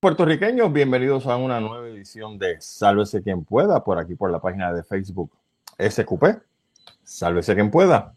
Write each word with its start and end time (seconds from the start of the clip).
Puertorriqueños, 0.00 0.72
bienvenidos 0.72 1.26
a 1.26 1.36
una 1.36 1.60
nueva 1.60 1.88
edición 1.88 2.38
de 2.38 2.58
Sálvese 2.58 3.22
quien 3.22 3.44
pueda, 3.44 3.84
por 3.84 3.98
aquí 3.98 4.14
por 4.14 4.30
la 4.30 4.40
página 4.40 4.72
de 4.72 4.82
Facebook 4.82 5.30
SQP. 5.78 6.24
Sálvese 7.02 7.54
quien 7.54 7.70
pueda. 7.70 8.14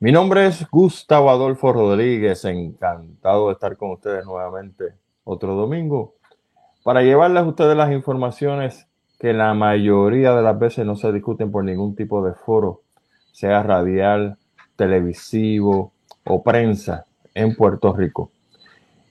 Mi 0.00 0.12
nombre 0.12 0.46
es 0.46 0.66
Gustavo 0.70 1.28
Adolfo 1.28 1.74
Rodríguez, 1.74 2.42
encantado 2.46 3.48
de 3.48 3.52
estar 3.52 3.76
con 3.76 3.90
ustedes 3.90 4.24
nuevamente 4.24 4.94
otro 5.24 5.54
domingo 5.54 6.14
para 6.82 7.02
llevarles 7.02 7.42
a 7.42 7.46
ustedes 7.46 7.76
las 7.76 7.92
informaciones 7.92 8.87
que 9.18 9.32
la 9.32 9.52
mayoría 9.54 10.32
de 10.32 10.42
las 10.42 10.58
veces 10.58 10.86
no 10.86 10.96
se 10.96 11.12
discuten 11.12 11.50
por 11.50 11.64
ningún 11.64 11.96
tipo 11.96 12.24
de 12.24 12.34
foro, 12.34 12.82
sea 13.32 13.62
radial, 13.62 14.36
televisivo 14.76 15.92
o 16.24 16.42
prensa 16.42 17.06
en 17.34 17.56
Puerto 17.56 17.92
Rico. 17.92 18.30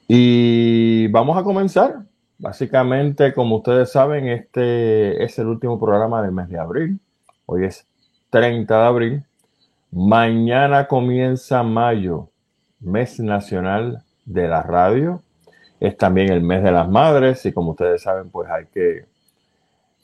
Y 0.08 1.08
vamos 1.08 1.38
a 1.38 1.44
comenzar. 1.44 2.04
Básicamente, 2.40 3.34
como 3.34 3.58
ustedes 3.58 3.92
saben, 3.92 4.28
este 4.28 5.24
es 5.24 5.38
el 5.40 5.48
último 5.48 5.80
programa 5.80 6.22
del 6.22 6.32
mes 6.32 6.48
de 6.50 6.60
abril. 6.60 7.00
Hoy 7.46 7.66
es 7.66 7.86
30 8.30 8.80
de 8.80 8.86
abril. 8.86 9.24
Mañana 9.92 10.88
comienza 10.88 11.64
mayo, 11.64 12.30
mes 12.80 13.20
nacional 13.20 14.04
de 14.26 14.48
la 14.48 14.62
radio. 14.62 15.22
Es 15.80 15.98
también 15.98 16.32
el 16.32 16.42
mes 16.42 16.64
de 16.64 16.72
las 16.72 16.88
madres 16.88 17.46
y 17.46 17.52
como 17.52 17.72
ustedes 17.72 18.04
saben, 18.04 18.30
pues 18.30 18.50
hay 18.50 18.66
que 18.68 19.06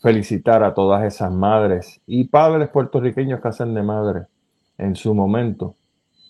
felicitar 0.03 0.63
a 0.65 0.73
todas 0.73 1.05
esas 1.05 1.31
madres 1.31 2.01
y 2.05 2.25
padres 2.25 2.67
puertorriqueños 2.67 3.39
que 3.39 3.47
hacen 3.47 3.73
de 3.73 3.83
madre 3.83 4.23
en 4.77 4.97
su 4.97 5.13
momento 5.15 5.75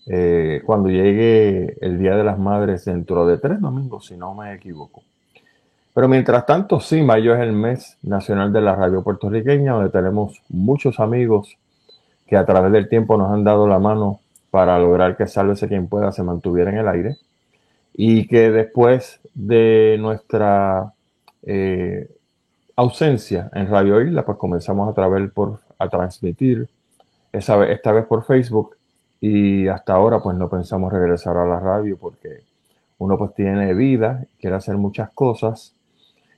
eh, 0.06 0.62
cuando 0.64 0.90
llegue 0.90 1.76
el 1.82 1.98
Día 1.98 2.16
de 2.16 2.24
las 2.24 2.38
Madres 2.38 2.86
dentro 2.86 3.26
de 3.26 3.40
tres 3.40 3.60
domingos, 3.60 4.06
si 4.06 4.16
no 4.16 4.36
me 4.36 4.54
equivoco. 4.54 5.02
Pero 5.92 6.08
mientras 6.08 6.46
tanto, 6.46 6.80
sí, 6.80 7.02
mayo 7.02 7.34
es 7.34 7.42
el 7.42 7.54
mes 7.54 7.98
nacional 8.04 8.54
de 8.54 8.62
la 8.62 8.76
radio 8.76 9.04
puertorriqueña, 9.04 9.74
donde 9.74 9.90
tenemos 9.90 10.44
muchos 10.50 11.00
amigos 11.00 11.58
que 12.28 12.38
a 12.38 12.46
través 12.46 12.72
del 12.72 12.88
tiempo 12.88 13.18
nos 13.18 13.32
han 13.32 13.44
dado 13.44 13.68
la 13.68 13.80
mano 13.80 14.20
para 14.52 14.78
lograr 14.78 15.18
que 15.18 15.26
Sálvese 15.26 15.68
quien 15.68 15.88
pueda 15.88 16.12
se 16.12 16.22
mantuviera 16.22 16.70
en 16.70 16.78
el 16.78 16.88
aire 16.88 17.18
y 17.96 18.28
que 18.28 18.52
después 18.52 19.20
de 19.34 19.98
nuestra 20.00 20.94
eh, 21.42 22.08
ausencia 22.76 23.50
en 23.54 23.68
Radio 23.70 24.02
Isla, 24.02 24.26
pues 24.26 24.38
comenzamos 24.38 24.90
a, 24.90 24.94
través 24.94 25.32
por, 25.32 25.60
a 25.78 25.90
transmitir 25.90 26.70
esa, 27.32 27.66
esta 27.68 27.92
vez 27.92 28.06
por 28.06 28.26
Facebook 28.26 28.78
y 29.22 29.68
hasta 29.68 29.94
ahora 29.94 30.20
pues 30.20 30.38
no 30.38 30.50
pensamos 30.50 30.92
regresar 30.92 31.38
a 31.38 31.46
la 31.46 31.60
radio 31.60 31.98
porque 31.98 32.42
uno 32.98 33.18
pues 33.18 33.34
tiene 33.34 33.74
vida, 33.74 34.26
quiere 34.40 34.56
hacer 34.56 34.78
muchas 34.78 35.12
cosas 35.12 35.76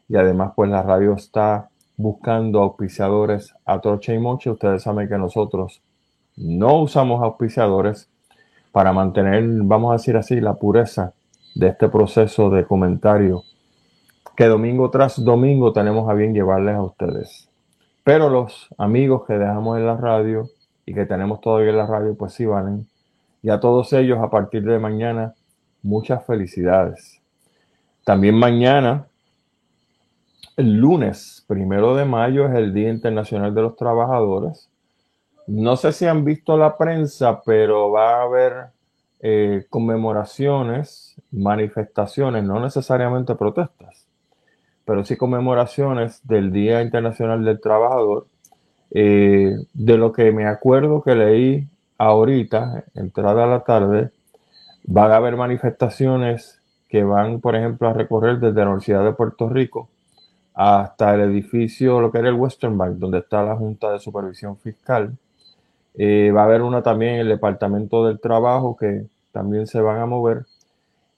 y 0.08 0.16
además 0.16 0.54
pues 0.56 0.70
la 0.70 0.84
radio 0.84 1.14
está 1.14 1.70
buscando 1.98 2.62
auspiciadores 2.62 3.54
a 3.66 3.80
troche 3.80 4.14
y 4.14 4.20
moche. 4.20 4.50
Ustedes 4.50 4.84
saben 4.84 5.08
que 5.08 5.18
nosotros 5.18 5.82
no 6.36 6.82
usamos 6.82 7.24
auspiciadores 7.24 8.10
para 8.72 8.92
mantener, 8.92 9.44
vamos 9.64 9.92
a 9.92 9.94
decir 9.94 10.18
así, 10.18 10.42
la 10.42 10.56
pureza 10.56 11.14
de 11.56 11.70
este 11.70 11.88
proceso 11.88 12.50
de 12.50 12.66
comentario 12.66 13.44
que 14.36 14.46
domingo 14.46 14.90
tras 14.90 15.24
domingo 15.24 15.74
tenemos 15.74 16.10
a 16.10 16.14
bien 16.14 16.34
llevarles 16.34 16.76
a 16.76 16.84
ustedes. 16.84 17.50
Pero 18.04 18.30
los 18.30 18.68
amigos 18.78 19.26
que 19.26 19.34
dejamos 19.34 19.78
en 19.78 19.86
la 19.86 19.98
radio 19.98 20.50
y 20.86 20.94
que 20.94 21.06
tenemos 21.06 21.42
todavía 21.42 21.72
en 21.72 21.78
la 21.78 21.88
radio, 21.88 22.16
pues 22.16 22.34
sí 22.34 22.46
valen. 22.46 22.88
Y 23.42 23.50
a 23.50 23.60
todos 23.60 23.94
ellos, 23.94 24.20
a 24.20 24.30
partir 24.30 24.64
de 24.64 24.78
mañana, 24.80 25.34
muchas 25.82 26.26
felicidades. 26.26 27.22
También 28.04 28.36
mañana, 28.36 29.08
el 30.58 30.74
lunes, 30.74 31.44
primero 31.48 31.96
de 31.96 32.06
mayo, 32.06 32.48
es 32.48 32.56
el 32.56 32.74
Día 32.74 32.90
Internacional 32.90 33.54
de 33.54 33.62
los 33.62 33.76
Trabajadores. 33.76 34.70
No 35.48 35.76
sé 35.76 35.92
si 35.92 36.06
han 36.06 36.24
visto 36.24 36.58
la 36.58 36.78
prensa, 36.78 37.42
pero 37.44 37.92
va 37.92 38.20
a 38.20 38.24
haber 38.24 38.54
eh, 39.22 39.66
conmemoraciones, 39.70 41.16
manifestaciones, 41.32 42.44
no 42.44 42.60
necesariamente 42.60 43.36
protestas, 43.36 44.05
pero 44.86 45.04
sí 45.04 45.18
conmemoraciones 45.18 46.22
del 46.28 46.52
Día 46.52 46.82
Internacional 46.82 47.44
del 47.44 47.60
Trabajador 47.60 48.28
eh, 48.92 49.58
de 49.74 49.98
lo 49.98 50.14
que 50.14 50.32
me 50.32 50.46
acuerdo 50.46 51.02
que 51.02 51.16
leí 51.16 51.68
ahorita, 51.98 52.86
entrada 52.94 53.44
a 53.44 53.48
la 53.48 53.64
tarde, 53.64 54.12
van 54.86 55.12
a 55.12 55.18
haber 55.18 55.36
manifestaciones 55.36 56.62
que 56.88 57.04
van, 57.04 57.42
por 57.42 57.56
ejemplo, 57.56 57.90
a 57.90 57.94
recorrer 57.94 58.40
desde 58.40 58.60
la 58.62 58.68
Universidad 58.68 59.04
de 59.04 59.14
Puerto 59.14 59.50
Rico 59.50 59.90
hasta 60.54 61.14
el 61.14 61.22
edificio, 61.22 62.00
lo 62.00 62.12
que 62.12 62.20
era 62.20 62.30
el 62.30 62.36
Western 62.36 62.78
Bank, 62.78 62.96
donde 62.96 63.20
está 63.20 63.44
la 63.44 63.56
Junta 63.58 63.92
de 63.92 64.00
Supervisión 64.00 64.58
Fiscal. 64.58 65.18
Eh, 65.96 66.32
va 66.34 66.42
a 66.42 66.46
haber 66.46 66.62
una 66.62 66.82
también 66.82 67.16
en 67.16 67.20
el 67.22 67.30
Departamento 67.30 68.06
del 68.06 68.20
Trabajo 68.20 68.78
que 68.78 69.06
también 69.34 69.68
se 69.68 69.82
van 69.82 70.00
a 70.00 70.06
mover. 70.06 70.46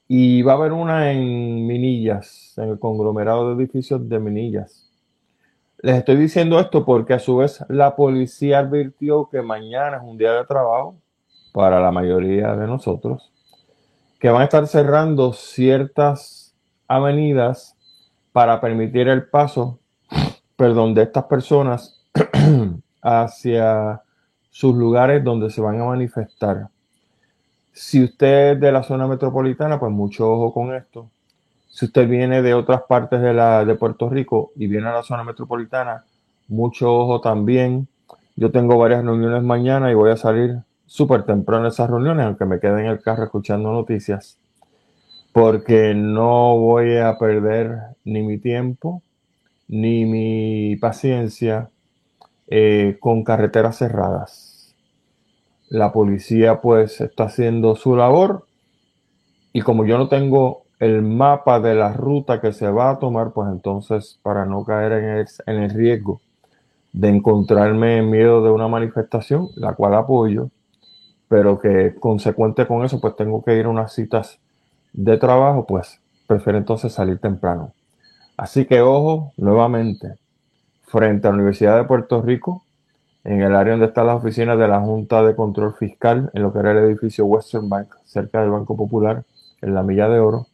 Y 0.07 0.41
va 0.41 0.53
a 0.53 0.55
haber 0.55 0.71
una 0.71 1.11
en 1.11 1.67
Minillas, 1.67 2.53
en 2.57 2.69
el 2.69 2.79
conglomerado 2.79 3.49
de 3.49 3.61
edificios 3.61 4.07
de 4.07 4.19
Minillas. 4.19 4.89
Les 5.79 5.97
estoy 5.97 6.15
diciendo 6.15 6.59
esto 6.59 6.85
porque 6.85 7.13
a 7.13 7.19
su 7.19 7.37
vez 7.37 7.63
la 7.69 7.95
policía 7.95 8.59
advirtió 8.59 9.29
que 9.29 9.41
mañana 9.41 9.97
es 9.97 10.03
un 10.03 10.17
día 10.17 10.33
de 10.33 10.45
trabajo 10.45 10.95
para 11.53 11.79
la 11.79 11.91
mayoría 11.91 12.55
de 12.55 12.67
nosotros, 12.67 13.31
que 14.19 14.29
van 14.29 14.41
a 14.41 14.45
estar 14.45 14.65
cerrando 14.67 15.33
ciertas 15.33 16.55
avenidas 16.87 17.75
para 18.31 18.61
permitir 18.61 19.07
el 19.07 19.27
paso, 19.27 19.79
perdón, 20.55 20.93
de 20.93 21.03
estas 21.03 21.25
personas 21.25 22.01
hacia 23.01 24.01
sus 24.49 24.75
lugares 24.75 25.23
donde 25.23 25.49
se 25.49 25.61
van 25.61 25.79
a 25.81 25.85
manifestar. 25.85 26.69
Si 27.77 28.03
usted 28.03 28.53
es 28.53 28.59
de 28.59 28.71
la 28.71 28.83
zona 28.83 29.07
metropolitana, 29.07 29.79
pues 29.79 29.91
mucho 29.91 30.31
ojo 30.31 30.53
con 30.53 30.75
esto 30.75 31.09
si 31.77 31.85
usted 31.85 32.09
viene 32.09 32.41
de 32.41 32.55
otras 32.55 32.81
partes 32.89 33.21
de, 33.21 33.35
la, 33.35 33.63
de 33.63 33.75
Puerto 33.75 34.09
Rico 34.09 34.51
y 34.55 34.65
viene 34.65 34.87
a 34.87 34.93
la 34.93 35.03
zona 35.03 35.23
metropolitana, 35.23 36.05
mucho 36.47 36.91
ojo 36.91 37.21
también. 37.21 37.87
Yo 38.35 38.49
tengo 38.49 38.79
varias 38.79 39.05
reuniones 39.05 39.43
mañana 39.43 39.91
y 39.91 39.93
voy 39.93 40.09
a 40.09 40.17
salir 40.17 40.57
súper 40.87 41.21
temprano 41.21 41.65
a 41.65 41.67
esas 41.67 41.87
reuniones, 41.87 42.25
aunque 42.25 42.45
me 42.45 42.59
quede 42.59 42.81
en 42.81 42.87
el 42.87 42.99
carro 42.99 43.25
escuchando 43.25 43.71
noticias, 43.71 44.39
porque 45.33 45.93
no 45.93 46.57
voy 46.57 46.97
a 46.97 47.15
perder 47.19 47.77
ni 48.03 48.23
mi 48.23 48.39
tiempo 48.39 49.03
ni 49.67 50.05
mi 50.05 50.77
paciencia 50.77 51.69
eh, 52.47 52.97
con 52.99 53.23
carreteras 53.23 53.77
cerradas. 53.77 54.46
La 55.69 55.91
policía 55.91 56.61
pues 56.61 57.01
está 57.01 57.25
haciendo 57.25 57.75
su 57.75 57.95
labor 57.95 58.45
y 59.53 59.61
como 59.61 59.85
yo 59.85 59.97
no 59.97 60.07
tengo 60.07 60.63
el 60.79 61.01
mapa 61.01 61.59
de 61.59 61.75
la 61.75 61.93
ruta 61.93 62.39
que 62.39 62.53
se 62.53 62.69
va 62.69 62.91
a 62.91 62.99
tomar, 62.99 63.31
pues 63.31 63.49
entonces 63.49 64.19
para 64.21 64.45
no 64.45 64.63
caer 64.63 64.91
en 64.93 65.05
el, 65.05 65.27
en 65.47 65.55
el 65.63 65.69
riesgo 65.71 66.21
de 66.93 67.09
encontrarme 67.09 67.97
en 67.97 68.09
miedo 68.09 68.43
de 68.43 68.51
una 68.51 68.67
manifestación, 68.67 69.49
la 69.55 69.73
cual 69.73 69.95
apoyo, 69.95 70.49
pero 71.27 71.59
que 71.59 71.95
consecuente 71.99 72.65
con 72.65 72.85
eso, 72.85 72.99
pues 72.99 73.15
tengo 73.15 73.43
que 73.43 73.57
ir 73.57 73.65
a 73.65 73.69
unas 73.69 73.93
citas 73.93 74.39
de 74.93 75.17
trabajo, 75.17 75.65
pues 75.65 75.99
prefiero 76.27 76.57
entonces 76.57 76.93
salir 76.93 77.19
temprano. 77.19 77.73
Así 78.37 78.65
que 78.65 78.81
ojo, 78.81 79.33
nuevamente, 79.37 80.15
frente 80.83 81.27
a 81.27 81.31
la 81.31 81.35
Universidad 81.35 81.77
de 81.77 81.83
Puerto 81.85 82.21
Rico, 82.21 82.63
en 83.27 83.41
el 83.41 83.53
área 83.57 83.73
donde 83.73 83.87
están 83.87 84.07
las 84.07 84.15
oficinas 84.15 84.57
de 84.57 84.69
la 84.69 84.79
Junta 84.79 85.21
de 85.21 85.35
Control 85.35 85.73
Fiscal, 85.73 86.31
en 86.33 86.41
lo 86.41 86.53
que 86.53 86.59
era 86.59 86.71
el 86.71 86.77
edificio 86.77 87.25
Western 87.25 87.67
Bank, 87.67 87.93
cerca 88.05 88.39
del 88.39 88.51
Banco 88.51 88.77
Popular, 88.77 89.25
en 89.61 89.73
la 89.73 89.83
Milla 89.83 90.07
de 90.07 90.19
Oro, 90.19 90.47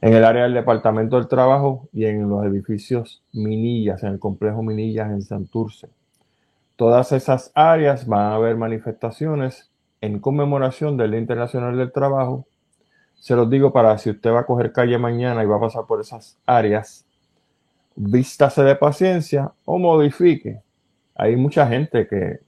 en 0.00 0.14
el 0.14 0.24
área 0.24 0.44
del 0.44 0.54
Departamento 0.54 1.16
del 1.16 1.28
Trabajo 1.28 1.90
y 1.92 2.06
en 2.06 2.30
los 2.30 2.46
edificios 2.46 3.22
Minillas, 3.34 4.02
en 4.04 4.12
el 4.12 4.18
complejo 4.18 4.62
Minillas 4.62 5.10
en 5.10 5.20
Santurce. 5.20 5.90
Todas 6.76 7.12
esas 7.12 7.52
áreas 7.54 8.06
van 8.06 8.22
a 8.22 8.36
haber 8.36 8.56
manifestaciones 8.56 9.70
en 10.00 10.18
conmemoración 10.18 10.96
del 10.96 11.10
Día 11.10 11.20
Internacional 11.20 11.76
del 11.76 11.92
Trabajo. 11.92 12.46
Se 13.16 13.36
los 13.36 13.50
digo 13.50 13.70
para 13.70 13.98
si 13.98 14.08
usted 14.08 14.32
va 14.32 14.40
a 14.40 14.46
coger 14.46 14.72
calle 14.72 14.96
mañana 14.96 15.42
y 15.42 15.46
va 15.46 15.58
a 15.58 15.60
pasar 15.60 15.84
por 15.86 16.00
esas 16.00 16.38
áreas, 16.46 17.04
vístase 17.94 18.62
de 18.62 18.76
paciencia 18.76 19.52
o 19.66 19.78
modifique. 19.78 20.62
Hay 21.14 21.36
mucha 21.36 21.66
gente 21.66 22.06
que 22.06 22.40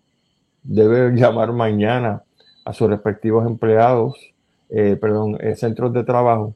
debe 0.62 1.12
llamar 1.12 1.52
mañana 1.52 2.22
a 2.64 2.72
sus 2.72 2.88
respectivos 2.88 3.46
empleados, 3.46 4.14
eh, 4.70 4.96
perdón, 5.00 5.36
eh, 5.40 5.54
centros 5.54 5.92
de 5.92 6.04
trabajo 6.04 6.54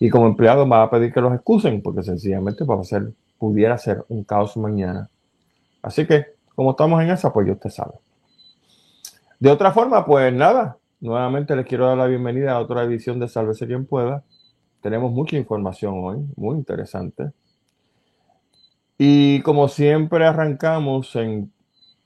y 0.00 0.10
como 0.10 0.26
empleado 0.26 0.68
va 0.68 0.82
a 0.82 0.90
pedir 0.90 1.12
que 1.12 1.20
los 1.20 1.34
excusen 1.34 1.82
porque 1.82 2.02
sencillamente 2.02 2.64
va 2.64 2.80
a 2.80 2.84
ser, 2.84 3.12
pudiera 3.38 3.78
ser 3.78 4.04
un 4.08 4.24
caos 4.24 4.56
mañana. 4.56 5.08
Así 5.82 6.06
que 6.06 6.26
como 6.54 6.72
estamos 6.72 7.00
en 7.02 7.10
esa, 7.10 7.32
pues 7.32 7.46
yo 7.46 7.56
te 7.56 7.70
sabe. 7.70 7.94
De 9.38 9.50
otra 9.50 9.72
forma, 9.72 10.04
pues 10.04 10.32
nada, 10.32 10.76
nuevamente 11.00 11.54
les 11.54 11.66
quiero 11.66 11.86
dar 11.86 11.96
la 11.96 12.06
bienvenida 12.06 12.52
a 12.52 12.60
otra 12.60 12.82
edición 12.82 13.20
de 13.20 13.28
Sálvese 13.28 13.66
quien 13.66 13.86
pueda. 13.86 14.24
Tenemos 14.80 15.12
mucha 15.12 15.36
información 15.36 15.94
hoy, 16.04 16.18
muy 16.36 16.56
interesante. 16.56 17.30
Y 18.98 19.40
como 19.42 19.68
siempre 19.68 20.26
arrancamos 20.26 21.14
en, 21.14 21.52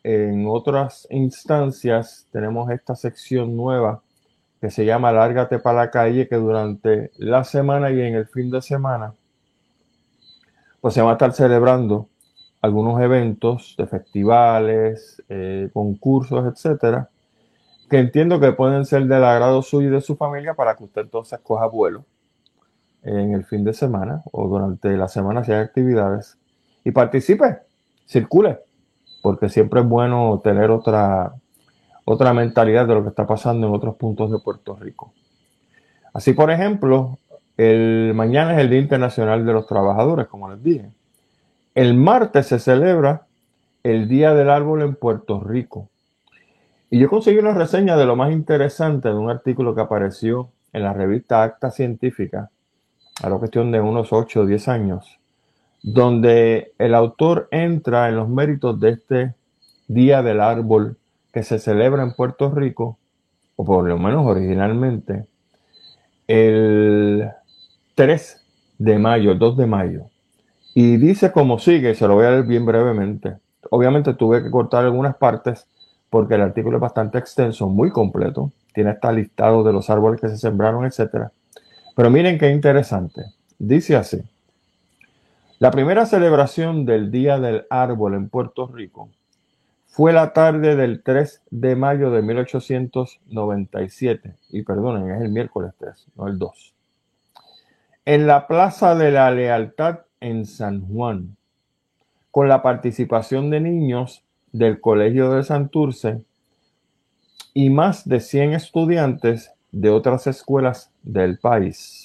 en 0.02 0.46
otras 0.46 1.06
instancias, 1.10 2.28
tenemos 2.30 2.70
esta 2.70 2.94
sección 2.94 3.56
nueva 3.56 4.02
que 4.60 4.70
se 4.70 4.84
llama 4.84 5.10
Lárgate 5.10 5.58
para 5.58 5.78
la 5.78 5.90
calle, 5.90 6.28
que 6.28 6.36
durante 6.36 7.10
la 7.16 7.44
semana 7.44 7.90
y 7.90 8.00
en 8.00 8.14
el 8.14 8.26
fin 8.26 8.50
de 8.50 8.60
semana, 8.60 9.14
pues 10.80 10.94
se 10.94 11.02
va 11.02 11.10
a 11.10 11.12
estar 11.14 11.32
celebrando 11.32 12.08
algunos 12.60 13.00
eventos 13.00 13.74
de 13.76 13.86
festivales, 13.86 15.20
eh, 15.28 15.68
concursos, 15.72 16.46
etcétera, 16.46 17.08
que 17.90 17.98
entiendo 17.98 18.38
que 18.38 18.52
pueden 18.52 18.84
ser 18.84 19.06
del 19.06 19.24
agrado 19.24 19.62
suyo 19.62 19.88
y 19.88 19.92
de 19.92 20.00
su 20.00 20.14
familia 20.14 20.54
para 20.54 20.76
que 20.76 20.84
usted 20.84 21.02
entonces 21.02 21.40
coja 21.42 21.66
vuelo 21.66 22.04
en 23.02 23.32
el 23.34 23.44
fin 23.44 23.64
de 23.64 23.72
semana 23.72 24.22
o 24.30 24.46
durante 24.46 24.96
la 24.96 25.08
semana 25.08 25.42
si 25.42 25.52
hay 25.52 25.58
actividades 25.58 26.38
y 26.84 26.90
participe, 26.90 27.58
circule, 28.06 28.58
porque 29.22 29.48
siempre 29.48 29.80
es 29.80 29.86
bueno 29.86 30.40
tener 30.42 30.70
otra, 30.70 31.34
otra 32.04 32.32
mentalidad 32.32 32.86
de 32.86 32.94
lo 32.94 33.02
que 33.02 33.10
está 33.10 33.26
pasando 33.26 33.66
en 33.66 33.74
otros 33.74 33.96
puntos 33.96 34.30
de 34.30 34.38
Puerto 34.38 34.76
Rico. 34.76 35.12
Así, 36.12 36.32
por 36.32 36.50
ejemplo, 36.50 37.18
el 37.56 38.12
mañana 38.14 38.54
es 38.54 38.60
el 38.60 38.70
Día 38.70 38.80
Internacional 38.80 39.46
de 39.46 39.52
los 39.52 39.66
Trabajadores, 39.66 40.26
como 40.26 40.50
les 40.50 40.62
dije. 40.62 40.90
El 41.74 41.94
martes 41.94 42.46
se 42.46 42.58
celebra 42.58 43.26
el 43.82 44.08
Día 44.08 44.34
del 44.34 44.50
Árbol 44.50 44.82
en 44.82 44.94
Puerto 44.94 45.40
Rico. 45.40 45.88
Y 46.90 46.98
yo 46.98 47.08
conseguí 47.08 47.38
una 47.38 47.54
reseña 47.54 47.96
de 47.96 48.04
lo 48.04 48.16
más 48.16 48.32
interesante 48.32 49.08
de 49.08 49.14
un 49.14 49.30
artículo 49.30 49.74
que 49.74 49.80
apareció 49.80 50.50
en 50.72 50.82
la 50.82 50.92
revista 50.92 51.42
Acta 51.42 51.70
Científica, 51.70 52.50
a 53.22 53.28
la 53.28 53.36
cuestión 53.36 53.72
de 53.72 53.80
unos 53.80 54.12
8 54.12 54.40
o 54.40 54.46
10 54.46 54.68
años, 54.68 55.18
donde 55.82 56.72
el 56.78 56.94
autor 56.94 57.48
entra 57.50 58.08
en 58.08 58.16
los 58.16 58.28
méritos 58.28 58.78
de 58.78 58.90
este 58.90 59.34
Día 59.88 60.22
del 60.22 60.40
Árbol 60.40 60.96
que 61.32 61.42
se 61.42 61.58
celebra 61.58 62.02
en 62.02 62.12
Puerto 62.12 62.50
Rico, 62.50 62.98
o 63.56 63.64
por 63.64 63.86
lo 63.86 63.98
menos 63.98 64.26
originalmente, 64.26 65.26
el 66.28 67.28
3 67.94 68.44
de 68.78 68.98
mayo, 68.98 69.34
2 69.34 69.56
de 69.56 69.66
mayo. 69.66 70.02
Y 70.74 70.96
dice 70.96 71.32
como 71.32 71.58
sigue, 71.58 71.94
se 71.94 72.06
lo 72.06 72.14
voy 72.14 72.26
a 72.26 72.30
leer 72.30 72.44
bien 72.44 72.64
brevemente. 72.64 73.36
Obviamente 73.70 74.14
tuve 74.14 74.42
que 74.42 74.50
cortar 74.50 74.84
algunas 74.84 75.16
partes 75.16 75.66
porque 76.08 76.34
el 76.34 76.42
artículo 76.42 76.76
es 76.76 76.80
bastante 76.80 77.18
extenso, 77.18 77.68
muy 77.68 77.90
completo. 77.90 78.52
Tiene 78.74 78.90
hasta 78.90 79.12
listado 79.12 79.62
de 79.62 79.72
los 79.72 79.90
árboles 79.90 80.20
que 80.20 80.28
se 80.28 80.38
sembraron, 80.38 80.84
etc. 80.84 81.28
Pero 81.94 82.10
miren 82.10 82.38
qué 82.38 82.50
interesante. 82.50 83.22
Dice 83.58 83.96
así. 83.96 84.22
La 85.62 85.70
primera 85.70 86.04
celebración 86.06 86.86
del 86.86 87.12
Día 87.12 87.38
del 87.38 87.66
Árbol 87.70 88.14
en 88.14 88.28
Puerto 88.28 88.66
Rico 88.66 89.10
fue 89.86 90.12
la 90.12 90.32
tarde 90.32 90.74
del 90.74 91.04
3 91.04 91.40
de 91.52 91.76
mayo 91.76 92.10
de 92.10 92.20
1897. 92.20 94.34
Y 94.50 94.64
perdonen, 94.64 95.12
es 95.12 95.22
el 95.22 95.28
miércoles 95.28 95.72
3, 95.78 96.08
no 96.16 96.26
el 96.26 96.40
2. 96.40 96.74
En 98.06 98.26
la 98.26 98.48
Plaza 98.48 98.96
de 98.96 99.12
la 99.12 99.30
Lealtad 99.30 100.00
en 100.18 100.46
San 100.46 100.84
Juan, 100.84 101.36
con 102.32 102.48
la 102.48 102.60
participación 102.60 103.48
de 103.50 103.60
niños 103.60 104.24
del 104.50 104.80
Colegio 104.80 105.30
de 105.30 105.44
Santurce 105.44 106.24
y 107.54 107.70
más 107.70 108.08
de 108.08 108.18
100 108.18 108.54
estudiantes 108.54 109.52
de 109.70 109.90
otras 109.90 110.26
escuelas 110.26 110.90
del 111.04 111.38
país. 111.38 112.01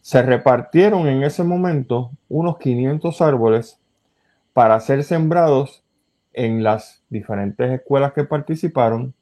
Se 0.00 0.22
repartieron 0.22 1.06
en 1.08 1.22
ese 1.22 1.44
momento 1.44 2.10
unos 2.28 2.58
500 2.58 3.20
árboles 3.20 3.78
para 4.52 4.80
ser 4.80 5.04
sembrados 5.04 5.82
en 6.32 6.62
las 6.62 7.02
diferentes 7.10 7.70
escuelas 7.70 8.12
que 8.12 8.24
participaron 8.24 9.14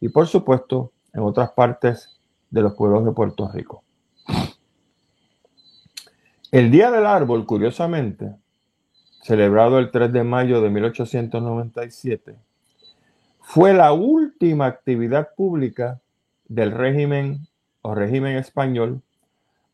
y 0.00 0.08
por 0.08 0.26
supuesto 0.26 0.92
en 1.12 1.22
otras 1.22 1.52
partes 1.52 2.20
de 2.50 2.62
los 2.62 2.74
pueblos 2.74 3.04
de 3.04 3.12
Puerto 3.12 3.50
Rico. 3.52 3.82
El 6.50 6.70
Día 6.70 6.90
del 6.90 7.06
Árbol, 7.06 7.46
curiosamente, 7.46 8.34
celebrado 9.22 9.78
el 9.78 9.90
3 9.90 10.12
de 10.12 10.24
mayo 10.24 10.60
de 10.60 10.70
1897, 10.70 12.36
fue 13.40 13.72
la 13.72 13.92
última 13.92 14.66
actividad 14.66 15.30
pública 15.36 16.00
del 16.48 16.72
régimen 16.72 17.46
o 17.82 17.94
régimen 17.94 18.36
español 18.36 19.02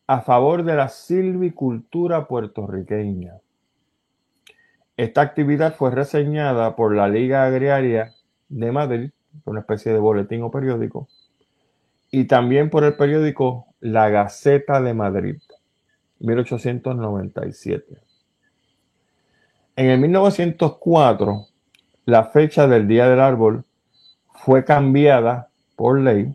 a 0.06 0.20
favor 0.20 0.62
de 0.62 0.76
la 0.76 0.88
silvicultura 0.88 2.28
puertorriqueña. 2.28 3.34
Esta 4.96 5.20
actividad 5.20 5.74
fue 5.74 5.90
reseñada 5.90 6.76
por 6.76 6.94
la 6.94 7.08
Liga 7.08 7.44
Agraria 7.44 8.12
de 8.48 8.72
Madrid, 8.72 9.10
una 9.44 9.60
especie 9.60 9.92
de 9.92 9.98
boletín 9.98 10.42
o 10.42 10.50
periódico, 10.50 11.08
y 12.10 12.24
también 12.24 12.70
por 12.70 12.84
el 12.84 12.96
periódico 12.96 13.66
La 13.80 14.08
Gaceta 14.08 14.80
de 14.80 14.94
Madrid, 14.94 15.36
1897. 16.20 17.98
En 19.74 19.90
el 19.90 19.98
1904, 20.00 21.46
la 22.06 22.24
fecha 22.24 22.66
del 22.66 22.88
Día 22.88 23.08
del 23.08 23.20
Árbol 23.20 23.64
fue 24.32 24.64
cambiada 24.64 25.50
por 25.74 26.00
ley 26.00 26.34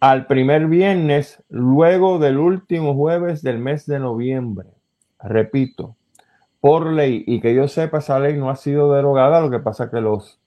al 0.00 0.26
primer 0.26 0.66
viernes 0.66 1.42
luego 1.48 2.18
del 2.18 2.38
último 2.38 2.94
jueves 2.94 3.42
del 3.42 3.58
mes 3.58 3.86
de 3.86 3.98
noviembre. 3.98 4.68
Repito, 5.20 5.96
por 6.60 6.86
ley, 6.92 7.24
y 7.26 7.40
que 7.40 7.54
yo 7.54 7.68
sepa, 7.68 7.98
esa 7.98 8.18
ley 8.18 8.36
no 8.36 8.50
ha 8.50 8.56
sido 8.56 8.92
derogada, 8.92 9.40
lo 9.40 9.50
que 9.50 9.58
pasa 9.58 9.90
que 9.90 10.00
los 10.00 10.40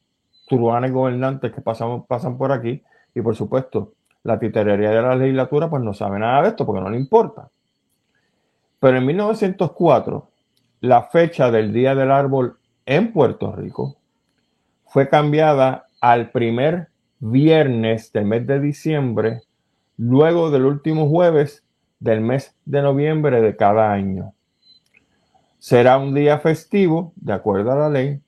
turbanes 0.48 0.92
gobernantes 0.92 1.53
que 1.53 1.62
pasan, 1.62 2.03
pasan 2.03 2.38
por 2.38 2.51
aquí, 2.51 2.83
y 3.13 3.21
por 3.21 3.36
supuesto, 3.36 3.94
la 4.24 4.39
titerería 4.39 4.92
de 4.92 5.01
la 5.01 5.15
legislatura, 5.15 5.69
pues 5.69 5.83
no 5.83 5.94
sabe 5.94 6.19
nada 6.19 6.44
de 6.44 6.50
esto 6.50 6.65
porque 6.65 6.81
no 6.81 6.89
le 6.89 6.98
importa. 6.98 7.50
Pero 8.80 8.98
en 8.98 9.06
1904, 9.06 10.30
la 10.81 11.03
fecha 11.03 11.51
del 11.51 11.74
Día 11.74 11.95
del 11.95 12.12
Árbol 12.12 12.57
en 12.86 13.13
Puerto 13.13 13.56
Rico 13.56 13.98
fue 14.86 15.09
cambiada 15.09 15.88
al 16.01 16.31
primer 16.31 16.90
viernes 17.21 18.11
del 18.11 18.25
mes 18.25 18.47
de 18.47 18.59
diciembre, 18.59 19.43
luego 19.95 20.49
del 20.49 20.65
último 20.65 21.07
jueves 21.07 21.63
del 21.99 22.19
mes 22.19 22.55
de 22.65 22.81
noviembre 22.81 23.41
de 23.41 23.55
cada 23.55 23.91
año. 23.91 24.33
Será 25.59 25.99
un 25.99 26.15
día 26.15 26.39
festivo, 26.39 27.13
de 27.15 27.33
acuerdo 27.33 27.71
a 27.71 27.75
la 27.75 27.89
ley, 27.89 28.19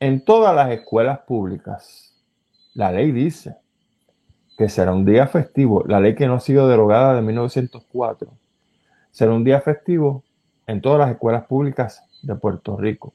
en 0.00 0.24
todas 0.24 0.56
las 0.56 0.70
escuelas 0.70 1.20
públicas. 1.20 2.18
La 2.72 2.90
ley 2.90 3.12
dice 3.12 3.56
que 4.56 4.70
será 4.70 4.94
un 4.94 5.04
día 5.04 5.26
festivo, 5.26 5.84
la 5.86 6.00
ley 6.00 6.14
que 6.14 6.26
no 6.26 6.34
ha 6.34 6.40
sido 6.40 6.68
derogada 6.68 7.14
de 7.14 7.22
1904, 7.22 8.32
será 9.10 9.32
un 9.32 9.44
día 9.44 9.60
festivo 9.60 10.24
en 10.66 10.80
todas 10.80 11.00
las 11.00 11.10
escuelas 11.10 11.44
públicas 11.44 12.02
de 12.22 12.34
Puerto 12.34 12.78
Rico. 12.78 13.12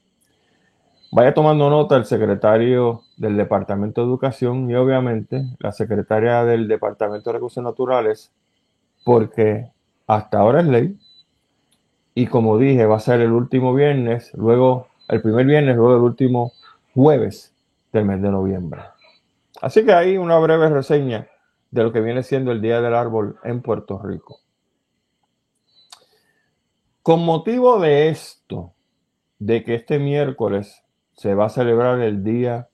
Vaya 1.16 1.36
tomando 1.36 1.70
nota 1.70 1.96
el 1.96 2.06
secretario 2.06 3.04
del 3.18 3.38
Departamento 3.38 4.02
de 4.02 4.08
Educación 4.08 4.68
y 4.72 4.74
obviamente 4.74 5.46
la 5.60 5.72
secretaria 5.72 6.44
del 6.44 6.68
Departamento 6.68 7.30
de 7.30 7.34
Recursos 7.36 7.64
Naturales, 7.64 8.32
porque 9.04 9.70
hasta 10.08 10.40
ahora 10.40 10.62
es 10.62 10.66
ley. 10.66 10.98
Y 12.16 12.26
como 12.26 12.58
dije, 12.58 12.88
va 12.88 12.96
a 12.96 13.00
ser 13.00 13.22
el 13.22 13.32
último 13.32 13.76
viernes, 13.76 14.34
luego 14.34 14.88
el 15.08 15.22
primer 15.22 15.46
viernes, 15.46 15.76
luego 15.76 15.98
el 15.98 16.02
último 16.02 16.52
jueves 16.96 17.54
del 17.92 18.06
mes 18.06 18.20
de 18.20 18.32
noviembre. 18.32 18.82
Así 19.62 19.86
que 19.86 19.94
hay 19.94 20.18
una 20.18 20.40
breve 20.40 20.68
reseña 20.70 21.28
de 21.70 21.84
lo 21.84 21.94
que 21.94 22.02
viene 22.02 22.24
siendo 22.24 22.52
el 22.52 22.60
Día 22.60 22.82
del 22.82 22.96
Árbol 22.96 23.38
en 23.44 23.62
Puerto 23.62 24.02
Rico. 24.04 24.40
Con 27.04 27.24
motivo 27.24 27.80
de 27.80 28.10
esto, 28.10 28.74
de 29.38 29.64
que 29.64 29.76
este 29.76 30.00
miércoles 30.00 30.83
se 31.16 31.36
va 31.36 31.46
a 31.46 31.50
celebrar 31.50 32.00
el 32.00 32.24
Día 32.24 32.68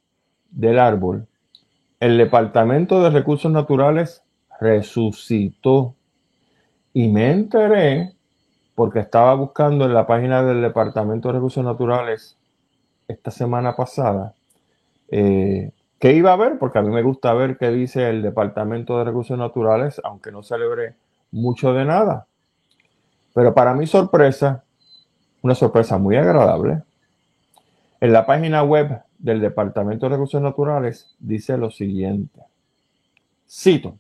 del 0.52 0.80
Árbol, 0.80 1.28
el 2.00 2.18
Departamento 2.18 3.04
de 3.04 3.10
Recursos 3.10 3.52
Naturales 3.52 4.24
resucitó 4.60 5.96
y 6.94 7.08
me 7.10 7.32
enteré 7.32 8.14
porque 8.76 9.00
estaba 9.00 9.34
buscando 9.36 9.86
en 9.86 9.94
la 9.94 10.08
página 10.08 10.44
del 10.44 10.62
Departamento 10.62 11.28
de 11.28 11.34
Recursos 11.36 11.64
Naturales 11.64 12.38
esta 13.08 13.32
semana 13.32 13.76
pasada 13.76 14.34
eh, 15.12 15.72
qué 16.00 16.14
iba 16.14 16.32
a 16.32 16.38
ver, 16.38 16.58
porque 16.60 16.80
a 16.80 16.82
mí 16.82 16.90
me 16.90 17.02
gusta 17.02 17.34
ver 17.34 17.58
qué 17.58 17.72
dice 17.72 18.10
el 18.10 18.22
Departamento 18.22 18.98
de 18.98 19.06
Recursos 19.06 19.38
Naturales, 19.38 20.00
aunque 20.04 20.32
no 20.32 20.44
celebre 20.44 20.96
mucho 21.32 21.74
de 21.74 21.86
nada. 21.86 22.28
Pero 23.34 23.54
para 23.54 23.74
mi 23.74 23.88
sorpresa, 23.88 24.64
una 25.42 25.56
sorpresa 25.56 25.98
muy 25.98 26.16
agradable, 26.16 26.84
en 28.02 28.14
la 28.14 28.26
página 28.26 28.64
web 28.64 29.02
del 29.18 29.42
Departamento 29.42 30.06
de 30.06 30.12
Recursos 30.12 30.42
Naturales 30.42 31.16
dice 31.20 31.58
lo 31.58 31.72
siguiente. 31.72 32.42
Cito. 33.48 33.98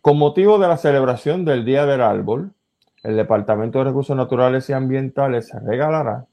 Con 0.00 0.18
motivo 0.18 0.58
de 0.58 0.68
la 0.68 0.76
celebración 0.76 1.44
del 1.44 1.64
Día 1.64 1.86
del 1.86 2.00
Árbol, 2.00 2.52
el 3.02 3.16
Departamento 3.16 3.78
de 3.78 3.84
Recursos 3.84 4.16
Naturales 4.16 4.68
y 4.68 4.72
Ambientales 4.72 5.52
regalará 5.64 6.26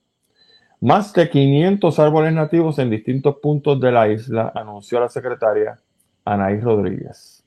más 0.82 1.14
de 1.14 1.30
500 1.30 2.00
árboles 2.00 2.34
nativos 2.34 2.80
en 2.80 2.90
distintos 2.90 3.36
puntos 3.38 3.80
de 3.80 3.92
la 3.92 4.10
isla, 4.10 4.52
anunció 4.56 5.00
la 5.00 5.10
secretaria 5.10 5.80
Anaí 6.26 6.60
Rodríguez. 6.60 7.44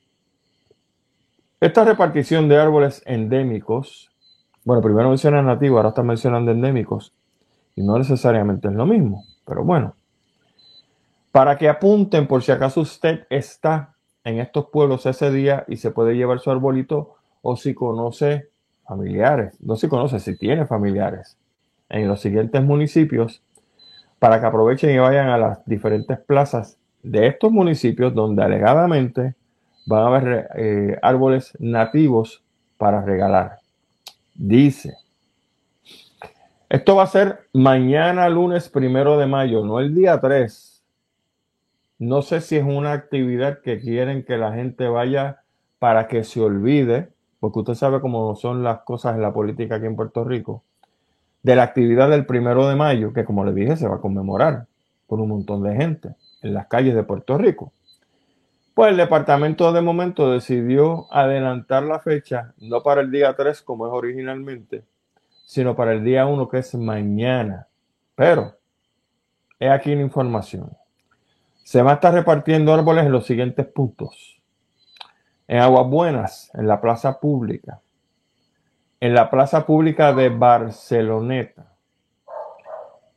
Esta 1.59 1.83
repartición 1.83 2.47
de 2.47 2.57
árboles 2.57 3.03
endémicos, 3.05 4.09
bueno, 4.63 4.81
primero 4.81 5.09
mencionan 5.09 5.47
nativos, 5.47 5.77
ahora 5.77 5.89
están 5.89 6.07
mencionando 6.07 6.51
endémicos, 6.51 7.13
y 7.75 7.83
no 7.83 7.97
necesariamente 7.97 8.67
es 8.67 8.73
lo 8.73 8.85
mismo, 8.85 9.23
pero 9.45 9.63
bueno. 9.63 9.95
Para 11.31 11.57
que 11.57 11.67
apunten 11.67 12.27
por 12.27 12.41
si 12.41 12.51
acaso 12.51 12.81
usted 12.81 13.25
está 13.29 13.95
en 14.23 14.39
estos 14.39 14.67
pueblos 14.69 15.05
ese 15.05 15.31
día 15.31 15.65
y 15.67 15.77
se 15.77 15.91
puede 15.91 16.15
llevar 16.15 16.39
su 16.39 16.49
arbolito 16.49 17.15
o 17.41 17.57
si 17.57 17.73
conoce 17.73 18.49
familiares, 18.87 19.57
no 19.61 19.75
si 19.75 19.87
conoce, 19.87 20.19
si 20.19 20.37
tiene 20.37 20.65
familiares 20.65 21.37
en 21.89 22.07
los 22.07 22.21
siguientes 22.21 22.63
municipios 22.63 23.43
para 24.19 24.39
que 24.39 24.45
aprovechen 24.45 24.95
y 24.95 24.97
vayan 24.97 25.29
a 25.29 25.37
las 25.37 25.65
diferentes 25.65 26.17
plazas 26.19 26.77
de 27.03 27.27
estos 27.27 27.51
municipios 27.51 28.13
donde 28.15 28.43
alegadamente 28.43 29.35
van 29.85 30.01
a 30.01 30.07
haber 30.07 30.49
eh, 30.55 30.97
árboles 31.01 31.53
nativos 31.59 32.43
para 32.77 33.01
regalar. 33.01 33.59
Dice, 34.33 34.95
esto 36.75 36.97
va 36.97 37.03
a 37.03 37.07
ser 37.07 37.47
mañana 37.53 38.27
lunes 38.27 38.67
primero 38.67 39.17
de 39.17 39.27
mayo, 39.27 39.63
no 39.63 39.79
el 39.79 39.95
día 39.95 40.19
3. 40.19 40.83
No 41.99 42.21
sé 42.21 42.41
si 42.41 42.57
es 42.57 42.65
una 42.65 42.91
actividad 42.91 43.61
que 43.61 43.79
quieren 43.79 44.25
que 44.25 44.37
la 44.37 44.51
gente 44.51 44.89
vaya 44.89 45.39
para 45.79 46.09
que 46.09 46.25
se 46.25 46.41
olvide, 46.41 47.07
porque 47.39 47.59
usted 47.59 47.75
sabe 47.75 48.01
cómo 48.01 48.35
son 48.35 48.61
las 48.61 48.79
cosas 48.79 49.15
en 49.15 49.21
la 49.21 49.31
política 49.31 49.75
aquí 49.75 49.85
en 49.85 49.95
Puerto 49.95 50.25
Rico 50.25 50.63
de 51.43 51.55
la 51.55 51.63
actividad 51.63 52.09
del 52.09 52.25
primero 52.25 52.67
de 52.67 52.75
mayo, 52.75 53.13
que 53.13 53.23
como 53.23 53.45
le 53.45 53.53
dije 53.53 53.77
se 53.77 53.87
va 53.87 53.95
a 53.95 54.01
conmemorar 54.01 54.65
por 55.07 55.21
un 55.21 55.29
montón 55.29 55.63
de 55.63 55.77
gente 55.77 56.15
en 56.41 56.53
las 56.53 56.67
calles 56.67 56.93
de 56.93 57.03
Puerto 57.03 57.37
Rico. 57.37 57.71
Pues 58.73 58.91
el 58.91 58.97
departamento 58.97 59.71
de 59.71 59.79
momento 59.79 60.29
decidió 60.29 61.07
adelantar 61.09 61.83
la 61.83 61.99
fecha, 61.99 62.53
no 62.57 62.83
para 62.83 62.99
el 62.99 63.11
día 63.11 63.33
3 63.33 63.61
como 63.61 63.87
es 63.87 63.93
originalmente, 63.93 64.83
sino 65.45 65.75
para 65.75 65.93
el 65.93 66.03
día 66.03 66.25
1 66.25 66.49
que 66.49 66.57
es 66.57 66.75
mañana. 66.75 67.67
Pero, 68.15 68.57
he 69.59 69.69
aquí 69.69 69.95
la 69.95 70.01
información. 70.01 70.75
Se 71.63 71.81
va 71.81 71.91
a 71.91 71.95
estar 71.95 72.13
repartiendo 72.13 72.73
árboles 72.73 73.05
en 73.05 73.11
los 73.11 73.25
siguientes 73.25 73.65
puntos. 73.67 74.41
En 75.47 75.59
Aguas 75.59 75.87
Buenas, 75.87 76.51
en 76.53 76.67
la 76.67 76.81
plaza 76.81 77.19
pública 77.19 77.81
en 78.99 79.13
la 79.13 79.29
plaza 79.29 79.65
pública 79.65 80.13
de 80.13 80.29
Barceloneta, 80.29 81.73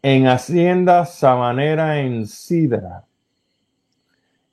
en 0.03 0.27
Hacienda 0.27 1.07
Sabanera 1.07 2.01
en 2.01 2.27
Sidra, 2.27 3.05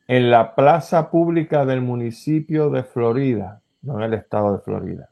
en 0.08 0.30
la 0.32 0.56
plaza 0.56 1.10
pública 1.10 1.66
del 1.66 1.82
municipio 1.82 2.70
de 2.70 2.84
Florida, 2.84 3.62
no 3.82 3.98
en 3.98 4.04
el 4.04 4.14
estado 4.14 4.54
de 4.54 4.60
Florida, 4.60 5.10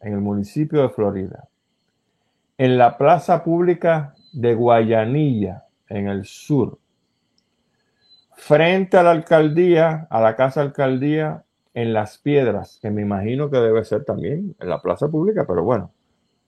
en 0.00 0.14
el 0.14 0.20
municipio 0.20 0.82
de 0.82 0.88
Florida, 0.88 1.48
en 2.58 2.76
la 2.76 2.98
plaza 2.98 3.44
pública 3.44 4.14
de 4.32 4.54
Guayanilla, 4.54 5.64
en 5.88 6.08
el 6.08 6.24
sur, 6.24 6.78
frente 8.32 8.96
a 8.96 9.04
la 9.04 9.12
alcaldía, 9.12 10.08
a 10.10 10.20
la 10.20 10.34
casa 10.34 10.60
alcaldía 10.60 11.44
en 11.72 11.92
Las 11.92 12.18
Piedras, 12.18 12.78
que 12.82 12.90
me 12.90 13.02
imagino 13.02 13.48
que 13.50 13.58
debe 13.58 13.84
ser 13.84 14.04
también 14.04 14.56
en 14.58 14.68
la 14.68 14.82
plaza 14.82 15.08
pública, 15.08 15.46
pero 15.46 15.62
bueno, 15.62 15.92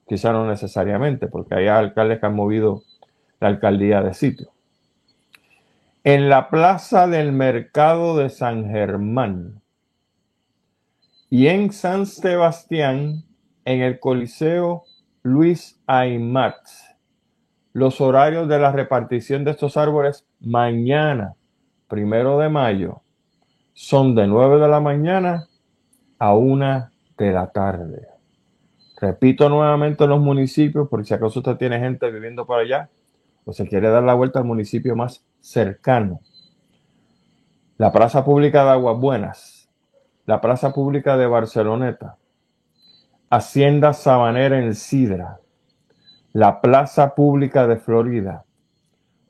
quizá 0.07 0.33
no 0.33 0.47
necesariamente, 0.47 1.29
porque 1.29 1.55
hay 1.55 1.69
alcaldes 1.69 2.19
que 2.19 2.27
han 2.27 2.35
movido 2.35 2.83
la 3.39 3.49
alcaldía 3.49 4.03
de 4.03 4.13
sitio. 4.13 4.51
En 6.03 6.29
la 6.29 6.51
plaza 6.51 7.07
del 7.07 7.31
mercado 7.31 8.17
de 8.17 8.31
San 8.31 8.69
Germán 8.69 9.63
y 11.29 11.47
en 11.47 11.73
San 11.73 12.07
Sebastián, 12.07 13.23
en 13.65 13.83
el 13.83 14.01
Coliseo 14.01 14.85
Luis 15.23 15.79
Aymat. 15.87 16.57
Los 17.75 18.01
horarios 18.01 18.49
de 18.49 18.59
la 18.59 18.73
repartición 18.73 19.45
de 19.45 19.51
estos 19.51 19.77
árboles 19.77 20.27
mañana, 20.41 21.35
primero 21.89 22.39
de 22.39 22.49
mayo, 22.49 23.03
son 23.75 24.15
de 24.15 24.27
9 24.27 24.59
de 24.59 24.69
la 24.69 24.81
mañana 24.81 25.47
a 26.19 26.35
1 26.35 26.91
de 27.19 27.33
la 27.33 27.49
tarde. 27.49 28.09
Repito 28.99 29.51
nuevamente 29.51 30.07
los 30.07 30.21
municipios, 30.21 30.89
por 30.89 31.05
si 31.05 31.13
acaso 31.13 31.41
usted 31.41 31.57
tiene 31.57 31.79
gente 31.79 32.11
viviendo 32.11 32.47
por 32.47 32.59
allá 32.59 32.89
o 33.45 33.53
se 33.53 33.69
quiere 33.69 33.91
dar 33.91 34.03
la 34.03 34.15
vuelta 34.15 34.39
al 34.39 34.47
municipio 34.47 34.97
más 34.97 35.23
cercano. 35.41 36.21
La 37.77 37.93
Plaza 37.93 38.25
Pública 38.25 38.65
de 38.65 38.71
Aguas 38.71 38.99
Buenas, 38.99 39.71
la 40.25 40.41
Plaza 40.41 40.73
Pública 40.73 41.19
de 41.19 41.27
Barceloneta, 41.27 42.17
Hacienda 43.33 43.93
Sabanera 43.93 44.59
en 44.59 44.75
Sidra, 44.75 45.39
la 46.33 46.61
Plaza 46.61 47.15
Pública 47.15 47.69
de 47.69 47.77
Florida, 47.77 48.45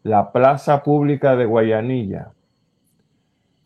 la 0.02 0.32
Plaza 0.32 0.82
Pública 0.82 1.36
de 1.36 1.44
Guayanilla, 1.44 2.32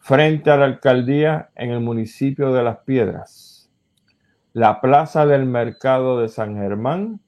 frente 0.01 0.51
a 0.51 0.57
la 0.57 0.65
alcaldía 0.65 1.51
en 1.55 1.71
el 1.71 1.79
municipio 1.79 2.53
de 2.53 2.65
Las 2.65 2.79
Piedras, 2.79 3.71
la 4.53 4.81
plaza 4.81 5.25
del 5.25 5.47
mercado 5.47 6.21
de 6.21 6.29
San 6.29 6.57
Germán 6.57 7.21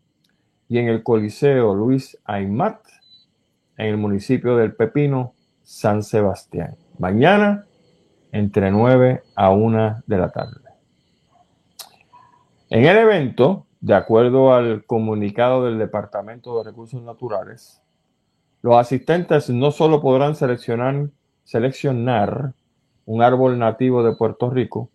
y 0.67 0.79
en 0.79 0.89
el 0.89 1.05
Coliseo 1.05 1.77
Luis 1.77 2.19
Aymat 2.25 2.81
en 3.77 3.87
el 3.87 3.99
municipio 3.99 4.57
del 4.57 4.75
Pepino, 4.75 5.35
San 5.63 6.03
Sebastián. 6.03 6.77
Mañana 6.99 7.67
entre 8.33 8.73
9 8.73 9.23
a 9.37 9.51
1 9.51 10.03
de 10.09 10.19
la 10.19 10.31
tarde. 10.31 10.66
En 12.69 12.85
el 12.85 12.97
evento, 12.97 13.65
de 13.81 13.95
acuerdo 13.95 14.53
al 14.53 14.85
comunicado 14.87 15.65
del 15.65 15.79
Departamento 15.79 16.59
de 16.59 16.65
Recursos 16.65 17.01
Naturales, 17.01 17.81
los 18.61 18.75
asistentes 18.77 19.49
no 19.51 19.71
solo 19.71 20.03
podrán 20.03 20.35
seleccionar, 20.35 21.11
seleccionar 21.45 22.55
un 23.05 23.23
árbol 23.23 23.57
nativo 23.61 24.03
de 24.03 24.17
Puerto 24.17 24.51
Rico, 24.51 24.91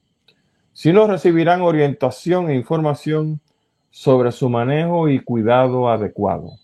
sino 0.74 1.08
recibirán 1.08 1.62
orientación 1.62 2.50
e 2.50 2.56
información 2.56 3.40
sobre 3.90 4.34
su 4.34 4.50
manejo 4.50 5.08
y 5.08 5.24
cuidado 5.24 5.90
adecuado. 5.90 6.58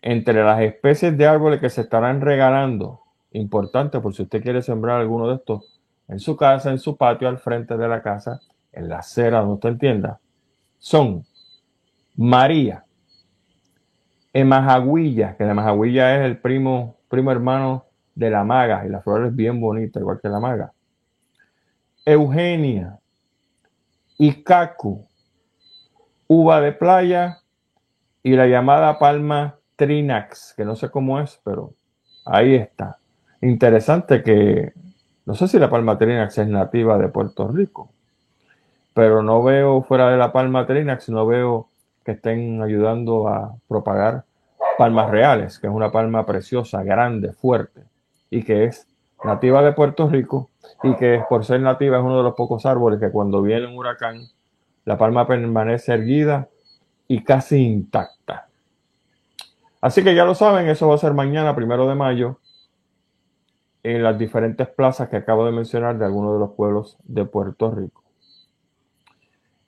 Entre 0.00 0.42
las 0.42 0.62
especies 0.62 1.18
de 1.18 1.26
árboles 1.26 1.60
que 1.60 1.68
se 1.68 1.82
estarán 1.82 2.22
regalando, 2.22 3.02
importante 3.32 4.00
por 4.00 4.14
si 4.14 4.22
usted 4.22 4.42
quiere 4.42 4.62
sembrar 4.62 5.02
alguno 5.02 5.28
de 5.28 5.34
estos 5.34 5.80
en 6.08 6.18
su 6.18 6.34
casa, 6.34 6.70
en 6.70 6.78
su 6.78 6.96
patio, 6.96 7.28
al 7.28 7.36
frente 7.38 7.76
de 7.76 7.88
la 7.88 8.02
casa, 8.02 8.40
en 8.72 8.88
la 8.88 8.98
acera 8.98 9.40
donde 9.40 9.54
usted 9.54 9.68
entienda, 9.70 10.20
son 10.78 11.24
María, 12.16 12.84
Emajagüilla, 14.32 15.36
que 15.36 15.44
la 15.44 15.52
Emajagüilla 15.52 16.16
es 16.16 16.24
el 16.24 16.38
primo, 16.38 16.96
primo 17.08 17.30
hermano 17.30 17.86
de 18.14 18.30
la 18.30 18.44
maga, 18.44 18.84
y 18.86 18.88
la 18.88 19.00
flor 19.00 19.26
es 19.26 19.34
bien 19.34 19.60
bonita, 19.60 20.00
igual 20.00 20.20
que 20.20 20.28
la 20.28 20.40
maga. 20.40 20.72
Eugenia, 22.04 22.98
Ikaku, 24.18 25.06
uva 26.26 26.60
de 26.60 26.72
playa 26.72 27.40
y 28.22 28.32
la 28.32 28.46
llamada 28.46 28.98
palma 28.98 29.58
Trinax, 29.76 30.54
que 30.56 30.64
no 30.64 30.76
sé 30.76 30.90
cómo 30.90 31.20
es, 31.20 31.40
pero 31.44 31.74
ahí 32.24 32.54
está. 32.54 32.98
Interesante 33.40 34.22
que, 34.22 34.72
no 35.26 35.34
sé 35.34 35.48
si 35.48 35.58
la 35.58 35.70
palma 35.70 35.98
Trinax 35.98 36.38
es 36.38 36.48
nativa 36.48 36.98
de 36.98 37.08
Puerto 37.08 37.48
Rico, 37.48 37.92
pero 38.94 39.22
no 39.22 39.42
veo 39.42 39.82
fuera 39.82 40.10
de 40.10 40.16
la 40.16 40.32
palma 40.32 40.66
Trinax, 40.66 41.08
no 41.08 41.26
veo 41.26 41.68
que 42.04 42.12
estén 42.12 42.62
ayudando 42.62 43.28
a 43.28 43.54
propagar 43.68 44.24
palmas 44.76 45.10
reales, 45.10 45.58
que 45.58 45.66
es 45.66 45.72
una 45.72 45.92
palma 45.92 46.26
preciosa, 46.26 46.82
grande, 46.82 47.32
fuerte 47.32 47.82
y 48.30 48.42
que 48.42 48.64
es 48.64 48.86
nativa 49.24 49.62
de 49.62 49.72
Puerto 49.72 50.08
Rico 50.08 50.50
y 50.82 50.94
que 50.96 51.22
por 51.28 51.44
ser 51.44 51.60
nativa 51.60 51.98
es 51.98 52.02
uno 52.02 52.16
de 52.16 52.22
los 52.24 52.34
pocos 52.34 52.66
árboles 52.66 52.98
que 52.98 53.10
cuando 53.10 53.42
viene 53.42 53.66
un 53.66 53.76
huracán 53.76 54.28
la 54.84 54.98
palma 54.98 55.26
permanece 55.26 55.92
erguida 55.92 56.48
y 57.06 57.22
casi 57.22 57.58
intacta. 57.58 58.48
Así 59.80 60.02
que 60.02 60.14
ya 60.14 60.24
lo 60.24 60.34
saben, 60.34 60.68
eso 60.68 60.88
va 60.88 60.94
a 60.94 60.98
ser 60.98 61.12
mañana, 61.12 61.54
primero 61.54 61.88
de 61.88 61.94
mayo, 61.94 62.38
en 63.82 64.02
las 64.02 64.18
diferentes 64.18 64.68
plazas 64.68 65.08
que 65.08 65.16
acabo 65.16 65.44
de 65.44 65.52
mencionar 65.52 65.98
de 65.98 66.04
algunos 66.04 66.34
de 66.34 66.38
los 66.38 66.50
pueblos 66.52 66.96
de 67.04 67.24
Puerto 67.24 67.70
Rico. 67.70 68.01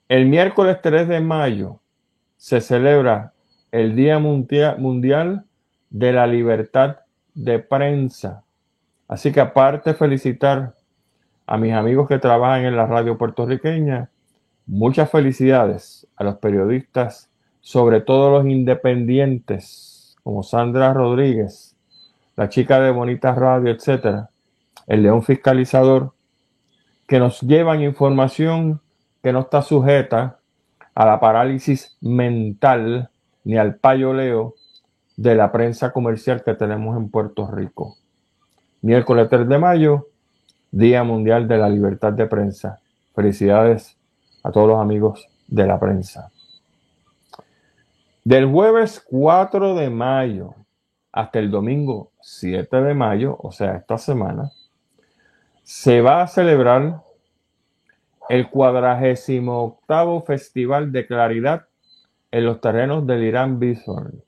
El 0.07 0.27
miércoles 0.27 0.77
3 0.83 1.07
de 1.07 1.19
mayo 1.19 1.79
se 2.37 2.61
celebra 2.61 3.33
el 3.71 3.95
Día 3.95 4.19
Mundial 4.19 5.45
de 5.89 6.13
la 6.13 6.27
Libertad 6.27 6.97
de 7.33 7.57
prensa. 7.57 8.43
Así 9.07 9.31
que 9.31 9.39
aparte 9.39 9.95
felicitar 9.95 10.75
a 11.47 11.57
mis 11.57 11.73
amigos 11.73 12.07
que 12.07 12.19
trabajan 12.19 12.65
en 12.65 12.77
la 12.77 12.85
radio 12.85 13.17
puertorriqueña, 13.17 14.11
muchas 14.67 15.09
felicidades 15.09 16.05
a 16.17 16.23
los 16.23 16.35
periodistas, 16.35 17.31
sobre 17.61 17.99
todo 17.99 18.29
los 18.29 18.45
independientes, 18.45 20.17
como 20.21 20.43
Sandra 20.43 20.93
Rodríguez, 20.93 21.75
la 22.35 22.47
chica 22.49 22.79
de 22.79 22.91
Bonita 22.91 23.33
Radio, 23.33 23.71
etcétera, 23.71 24.29
el 24.85 25.01
León 25.01 25.23
Fiscalizador, 25.23 26.13
que 27.07 27.17
nos 27.17 27.41
llevan 27.41 27.81
información 27.81 28.81
que 29.25 29.33
no 29.33 29.39
está 29.39 29.63
sujeta 29.63 30.37
a 30.93 31.03
la 31.03 31.19
parálisis 31.19 31.97
mental 31.99 33.09
ni 33.43 33.57
al 33.57 33.73
payoleo 33.73 34.53
de 35.17 35.33
la 35.33 35.51
prensa 35.51 35.91
comercial 35.91 36.43
que 36.43 36.53
tenemos 36.53 36.95
en 36.95 37.09
Puerto 37.09 37.49
Rico. 37.49 37.97
Miércoles 38.83 39.27
3 39.27 39.49
de 39.49 39.57
mayo, 39.57 40.09
Día 40.69 41.03
Mundial 41.03 41.47
de 41.47 41.57
la 41.57 41.69
Libertad 41.69 42.13
de 42.13 42.27
Prensa. 42.27 42.81
Felicidades 43.15 43.97
a 44.43 44.51
todos 44.51 44.67
los 44.67 44.79
amigos 44.79 45.27
de 45.47 45.65
la 45.65 45.79
prensa. 45.79 46.29
Del 48.23 48.45
jueves 48.45 49.03
4 49.09 49.73
de 49.73 49.89
mayo 49.89 50.53
hasta 51.11 51.39
el 51.39 51.49
domingo 51.49 52.11
7 52.21 52.79
de 52.79 52.93
mayo, 52.93 53.35
o 53.41 53.51
sea, 53.51 53.77
esta 53.77 53.97
semana, 53.97 54.51
se 55.63 56.01
va 56.01 56.21
a 56.21 56.27
celebrar 56.27 57.04
el 58.29 58.49
cuadragésimo 58.49 59.63
octavo 59.63 60.21
Festival 60.21 60.91
de 60.91 61.05
Claridad 61.05 61.67
en 62.31 62.45
los 62.45 62.59
terrenos 62.59 63.05
del 63.05 63.23
Irán 63.23 63.59
Bison. 63.59 64.23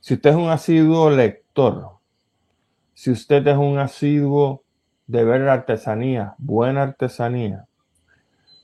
Si 0.00 0.14
usted 0.14 0.30
es 0.30 0.36
un 0.36 0.48
asiduo 0.48 1.10
lector, 1.10 1.90
si 2.94 3.10
usted 3.10 3.46
es 3.46 3.56
un 3.56 3.78
asiduo 3.78 4.62
de 5.06 5.24
ver 5.24 5.48
artesanía, 5.48 6.34
buena 6.38 6.82
artesanía, 6.82 7.66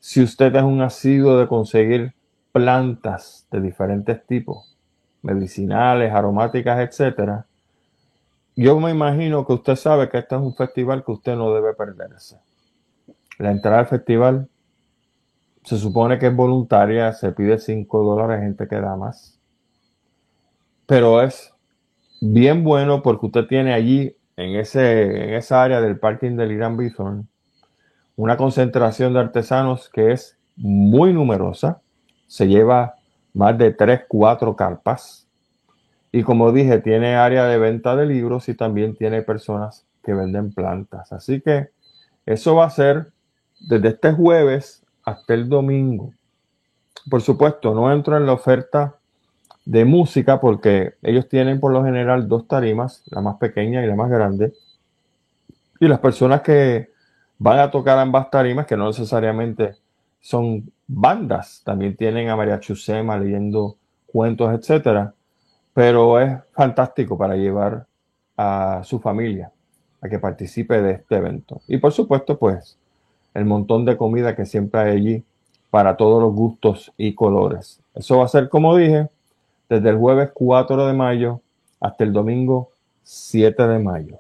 si 0.01 0.23
usted 0.23 0.55
es 0.55 0.63
un 0.63 0.81
asiduo 0.81 1.37
de 1.37 1.49
conseguir 1.49 2.15
plantas 2.53 3.47
de 3.51 3.61
diferentes 3.61 4.25
tipos, 4.25 4.77
medicinales, 5.23 6.13
aromáticas, 6.13 6.79
etcétera, 6.79 7.47
yo 8.55 8.81
me 8.81 8.91
imagino 8.91 9.47
que 9.47 9.53
usted 9.53 9.77
sabe 9.77 10.09
que 10.09 10.19
este 10.19 10.37
es 10.37 10.41
un 10.41 10.55
festival 10.55 11.05
que 11.05 11.13
usted 11.13 11.37
no 11.37 11.53
debe 11.53 11.75
perderse. 11.75 12.39
La 13.39 13.51
entrada 13.51 13.81
al 13.81 13.87
festival 13.87 14.49
se 15.67 15.79
supone 15.79 16.19
que 16.19 16.29
es 16.29 16.37
voluntaria, 16.37 17.13
se 17.13 17.33
pide 17.33 17.59
5 17.59 18.03
dólares, 18.05 18.41
gente 18.41 18.69
que 18.69 18.77
da 18.77 18.97
más. 18.97 19.37
Pero 20.87 21.21
es 21.21 21.53
bien 22.21 22.63
bueno 22.63 23.03
porque 23.03 23.27
usted 23.27 23.47
tiene 23.47 23.75
allí, 23.75 24.17
en, 24.37 24.55
ese, 24.55 25.25
en 25.25 25.35
esa 25.35 25.63
área 25.65 25.81
del 25.81 25.99
parking 25.99 26.37
del 26.37 26.53
Irán 26.53 26.77
Bithorn, 26.77 27.29
una 28.15 28.37
concentración 28.37 29.13
de 29.13 29.21
artesanos 29.21 29.91
que 29.91 30.13
es 30.13 30.39
muy 30.55 31.13
numerosa. 31.13 31.83
Se 32.29 32.47
lleva 32.47 32.95
más 33.35 33.59
de 33.59 33.73
3, 33.73 34.03
4 34.09 34.55
carpas. 34.55 35.27
Y 36.13 36.23
como 36.23 36.53
dije, 36.53 36.79
tiene 36.79 37.17
área 37.17 37.45
de 37.47 37.59
venta 37.59 37.97
de 37.97 38.07
libros 38.07 38.49
y 38.49 38.55
también 38.55 38.95
tiene 38.95 39.23
personas 39.23 39.85
que 40.05 40.15
venden 40.15 40.53
plantas. 40.53 41.13
Así 41.13 41.41
que 41.41 41.71
eso 42.25 42.55
va 42.55 42.67
a 42.67 42.71
ser 42.71 43.13
desde 43.67 43.89
este 43.89 44.13
jueves 44.13 44.83
hasta 45.05 45.35
el 45.35 45.49
domingo. 45.49 46.13
Por 47.11 47.21
supuesto, 47.21 47.75
no 47.75 47.93
entro 47.93 48.17
en 48.17 48.27
la 48.27 48.33
oferta 48.33 48.97
de 49.65 49.85
música 49.85 50.41
porque 50.41 50.95
ellos 51.03 51.29
tienen 51.29 51.61
por 51.61 51.73
lo 51.73 51.85
general 51.85 52.29
dos 52.29 52.47
tarimas, 52.47 53.03
la 53.07 53.21
más 53.21 53.37
pequeña 53.37 53.85
y 53.85 53.89
la 53.89 53.97
más 53.97 54.09
grande. 54.09 54.53
Y 55.81 55.89
las 55.89 55.99
personas 55.99 56.41
que 56.43 56.91
van 57.39 57.59
a 57.59 57.71
tocar 57.71 57.99
ambas 57.99 58.31
tarimas, 58.31 58.67
que 58.67 58.77
no 58.77 58.87
necesariamente 58.87 59.75
son 60.21 60.71
bandas, 60.87 61.63
también 61.65 61.97
tienen 61.97 62.29
a 62.29 62.37
María 62.37 62.61
Chusema 62.61 63.19
leyendo 63.19 63.77
cuentos, 64.07 64.53
etcétera. 64.55 65.13
Pero 65.75 66.21
es 66.21 66.39
fantástico 66.53 67.19
para 67.19 67.35
llevar 67.35 67.87
a 68.37 68.83
su 68.85 69.01
familia 69.01 69.51
a 70.01 70.09
que 70.09 70.19
participe 70.19 70.81
de 70.81 70.93
este 70.93 71.17
evento. 71.17 71.61
Y 71.67 71.79
por 71.79 71.93
supuesto, 71.93 72.39
pues 72.39 72.79
el 73.37 73.45
montón 73.45 73.85
de 73.85 73.97
comida 73.99 74.35
que 74.35 74.47
siempre 74.47 74.81
hay 74.81 74.97
allí 74.97 75.25
para 75.71 75.97
todos 75.97 76.23
los 76.23 76.35
gustos 76.35 76.93
y 76.97 77.15
colores. 77.15 77.81
Eso 77.95 78.19
va 78.19 78.25
a 78.25 78.29
ser, 78.29 78.49
como 78.49 78.75
dije, 78.75 79.09
desde 79.69 79.91
el 79.91 79.99
jueves 79.99 80.31
4 80.33 80.87
de 80.87 80.95
mayo 80.95 81.43
hasta 81.79 82.05
el 82.05 82.15
domingo 82.15 82.71
7 83.03 83.67
de 83.67 83.79
mayo. 83.79 84.19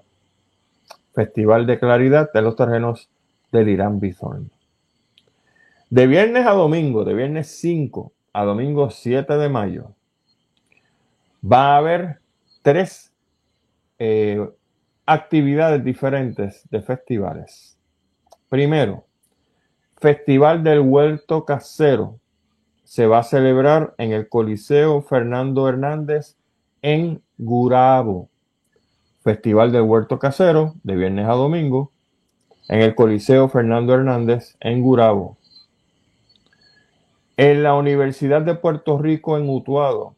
Festival 1.14 1.66
de 1.66 1.79
Claridad 1.79 2.31
de 2.31 2.42
los 2.42 2.57
terrenos 2.57 3.09
del 3.52 3.70
Irán 3.70 4.00
Bithorn. 4.00 4.50
De 5.88 6.07
viernes 6.07 6.46
a 6.46 6.50
domingo, 6.50 7.05
de 7.05 7.14
viernes 7.14 7.48
5 7.59 8.12
a 8.35 8.44
domingo 8.44 8.90
7 8.90 9.38
de 9.38 9.48
mayo, 9.48 9.92
va 11.42 11.74
a 11.74 11.76
haber 11.79 12.18
tres 12.61 13.11
eh, 13.98 14.46
actividades 15.07 15.83
diferentes 15.83 16.68
de 16.68 16.83
festivales. 16.83 17.79
Primero, 18.50 19.06
Festival 19.99 20.63
del 20.63 20.81
Huerto 20.81 21.47
Casero 21.47 22.21
se 22.85 23.07
va 23.07 23.21
a 23.21 23.23
celebrar 23.23 23.95
en 23.97 24.13
el 24.13 24.29
Coliseo 24.29 25.01
Fernando 25.01 25.69
Hernández 25.69 26.37
en 26.83 27.23
Gurabo. 27.39 28.29
Festival 29.25 29.73
del 29.73 29.83
Huerto 29.83 30.19
Casero 30.19 30.75
de 30.83 30.97
viernes 30.97 31.27
a 31.27 31.33
domingo 31.33 31.93
en 32.69 32.83
el 32.83 32.95
Coliseo 32.95 33.49
Fernando 33.49 33.95
Hernández 33.95 34.57
en 34.61 34.83
Gurabo. 34.83 35.39
En 37.39 37.63
la 37.63 37.75
Universidad 37.75 38.43
de 38.43 38.55
Puerto 38.55 38.99
Rico 38.99 39.39
en 39.39 39.49
Utuado 39.49 40.15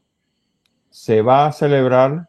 se 0.90 1.22
va 1.22 1.46
a 1.46 1.52
celebrar 1.52 2.28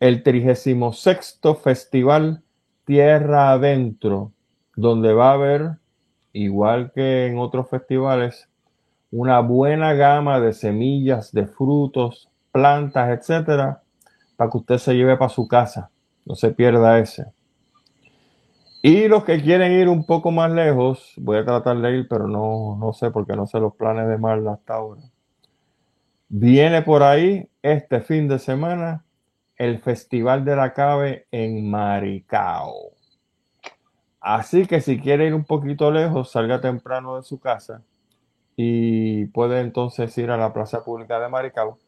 el 0.00 0.22
36 0.22 1.38
Festival 1.62 2.42
Tierra 2.86 3.52
Adentro, 3.52 4.32
donde 4.74 5.12
va 5.12 5.30
a 5.30 5.34
haber 5.34 5.81
igual 6.32 6.92
que 6.94 7.26
en 7.26 7.38
otros 7.38 7.68
festivales, 7.68 8.48
una 9.10 9.40
buena 9.40 9.92
gama 9.92 10.40
de 10.40 10.52
semillas, 10.52 11.32
de 11.32 11.46
frutos, 11.46 12.30
plantas, 12.50 13.18
etcétera, 13.18 13.82
para 14.36 14.50
que 14.50 14.58
usted 14.58 14.78
se 14.78 14.94
lleve 14.94 15.16
para 15.16 15.28
su 15.28 15.46
casa. 15.46 15.90
No 16.24 16.34
se 16.34 16.50
pierda 16.50 16.98
ese. 16.98 17.26
Y 18.82 19.06
los 19.06 19.24
que 19.24 19.40
quieren 19.40 19.72
ir 19.72 19.88
un 19.88 20.04
poco 20.04 20.30
más 20.32 20.50
lejos, 20.50 21.14
voy 21.16 21.38
a 21.38 21.44
tratar 21.44 21.80
de 21.80 21.98
ir, 21.98 22.08
pero 22.08 22.26
no, 22.26 22.76
no 22.76 22.92
sé 22.92 23.10
porque 23.10 23.36
no 23.36 23.46
sé 23.46 23.60
los 23.60 23.76
planes 23.76 24.08
de 24.08 24.18
Marla 24.18 24.54
hasta 24.54 24.74
ahora. 24.74 25.02
Viene 26.28 26.82
por 26.82 27.02
ahí 27.02 27.48
este 27.62 28.00
fin 28.00 28.26
de 28.26 28.38
semana 28.38 29.04
el 29.56 29.78
Festival 29.78 30.44
de 30.44 30.56
la 30.56 30.72
Cabe 30.72 31.26
en 31.30 31.70
Maricao. 31.70 32.91
Así 34.22 34.66
que 34.66 34.80
si 34.80 35.00
quiere 35.00 35.26
ir 35.26 35.34
un 35.34 35.44
poquito 35.44 35.90
lejos, 35.90 36.30
salga 36.30 36.60
temprano 36.60 37.16
de 37.16 37.24
su 37.24 37.40
casa 37.40 37.82
y 38.54 39.26
puede 39.26 39.60
entonces 39.60 40.16
ir 40.16 40.30
a 40.30 40.36
la 40.36 40.52
Plaza 40.52 40.84
Pública 40.84 41.18
de 41.18 41.28
Maricao 41.28 41.78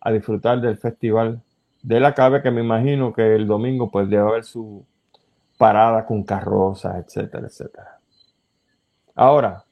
a 0.00 0.12
disfrutar 0.12 0.60
del 0.60 0.78
Festival 0.78 1.42
de 1.82 1.98
la 1.98 2.14
Cabe, 2.14 2.42
que 2.42 2.52
me 2.52 2.60
imagino 2.60 3.12
que 3.12 3.34
el 3.34 3.48
domingo 3.48 3.90
pues 3.90 4.08
debe 4.08 4.22
haber 4.22 4.44
su 4.44 4.86
parada 5.58 6.06
con 6.06 6.22
carrozas, 6.22 6.94
etcétera, 7.04 7.48
etcétera. 7.48 7.98
Ahora, 9.16 9.64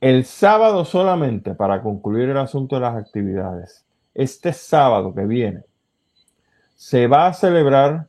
el 0.00 0.24
sábado 0.26 0.84
solamente, 0.84 1.54
para 1.54 1.82
concluir 1.82 2.28
el 2.28 2.38
asunto 2.38 2.76
de 2.76 2.82
las 2.82 2.94
actividades, 2.94 3.84
este 4.14 4.52
sábado 4.52 5.12
que 5.12 5.24
viene, 5.24 5.64
se 6.76 7.08
va 7.08 7.26
a 7.26 7.34
celebrar 7.34 8.06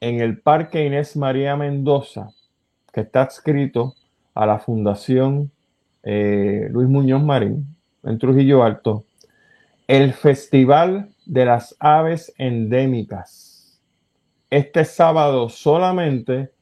en 0.00 0.20
el 0.20 0.40
Parque 0.40 0.84
Inés 0.84 1.16
María 1.16 1.54
Mendoza 1.54 2.30
que 2.92 3.02
está 3.02 3.22
adscrito 3.22 3.94
a 4.34 4.46
la 4.46 4.58
Fundación 4.58 5.50
eh, 6.02 6.68
Luis 6.70 6.88
Muñoz 6.88 7.22
Marín 7.22 7.76
en 8.02 8.18
Trujillo 8.18 8.62
Alto, 8.62 9.04
el 9.86 10.12
Festival 10.12 11.10
de 11.26 11.44
las 11.44 11.76
Aves 11.78 12.32
Endémicas. 12.38 13.80
Este 14.48 14.84
sábado 14.84 15.48
solamente 15.48 16.52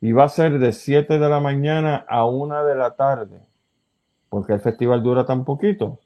y 0.00 0.12
va 0.12 0.24
a 0.24 0.28
ser 0.28 0.58
de 0.58 0.72
7 0.72 1.18
de 1.18 1.28
la 1.28 1.40
mañana 1.40 2.04
a 2.08 2.26
1 2.26 2.64
de 2.64 2.74
la 2.74 2.94
tarde. 2.96 3.40
porque 4.28 4.52
el 4.54 4.60
festival 4.60 5.02
dura 5.02 5.24
tan 5.24 5.44
poquito? 5.44 6.00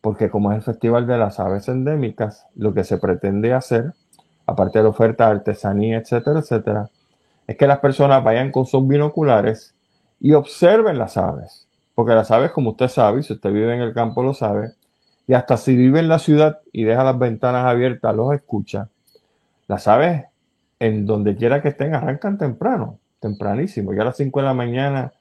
Porque 0.00 0.30
como 0.30 0.52
es 0.52 0.58
el 0.58 0.62
Festival 0.62 1.06
de 1.06 1.18
las 1.18 1.40
Aves 1.40 1.68
Endémicas, 1.68 2.46
lo 2.54 2.72
que 2.72 2.84
se 2.84 2.96
pretende 2.96 3.52
hacer, 3.52 3.92
aparte 4.46 4.78
de 4.78 4.84
la 4.84 4.90
oferta 4.90 5.26
de 5.26 5.32
artesanía, 5.32 5.98
etcétera, 5.98 6.40
etcétera, 6.40 6.90
es 7.46 7.56
que 7.56 7.66
las 7.66 7.78
personas 7.78 8.22
vayan 8.24 8.50
con 8.50 8.66
sus 8.66 8.86
binoculares 8.86 9.74
y 10.20 10.32
observen 10.32 10.98
las 10.98 11.16
aves. 11.16 11.68
Porque 11.94 12.14
las 12.14 12.30
aves, 12.30 12.50
como 12.50 12.70
usted 12.70 12.88
sabe, 12.88 13.22
si 13.22 13.32
usted 13.32 13.50
vive 13.52 13.74
en 13.74 13.80
el 13.80 13.94
campo 13.94 14.22
lo 14.22 14.34
sabe, 14.34 14.72
y 15.26 15.34
hasta 15.34 15.56
si 15.56 15.76
vive 15.76 16.00
en 16.00 16.08
la 16.08 16.18
ciudad 16.18 16.60
y 16.72 16.84
deja 16.84 17.02
las 17.04 17.18
ventanas 17.18 17.64
abiertas, 17.64 18.14
los 18.14 18.32
escucha, 18.34 18.88
Las 19.66 19.88
aves, 19.88 20.24
en 20.78 21.06
donde 21.06 21.36
quiera 21.36 21.62
que 21.62 21.68
estén, 21.68 21.94
arrancan 21.94 22.38
temprano, 22.38 22.98
tempranísimo. 23.18 23.92
Yo 23.94 24.02
a 24.02 24.06
las 24.06 24.16
5 24.16 24.40
de 24.40 24.46
la 24.46 24.54
mañana 24.54 25.12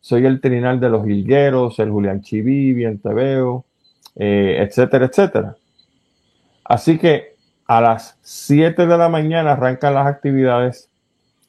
soy 0.00 0.26
el 0.26 0.40
trinal 0.40 0.78
de 0.78 0.88
los 0.88 1.06
Hilgueros, 1.06 1.78
el 1.80 1.90
Julián 1.90 2.20
Chiví, 2.20 2.72
Bien 2.72 3.00
Veo, 3.02 3.64
eh, 4.14 4.58
etcétera, 4.60 5.06
etcétera. 5.06 5.56
Así 6.64 6.98
que 6.98 7.36
a 7.66 7.80
las 7.80 8.18
7 8.22 8.86
de 8.86 8.98
la 8.98 9.08
mañana 9.08 9.52
arrancan 9.52 9.94
las 9.94 10.06
actividades 10.06 10.87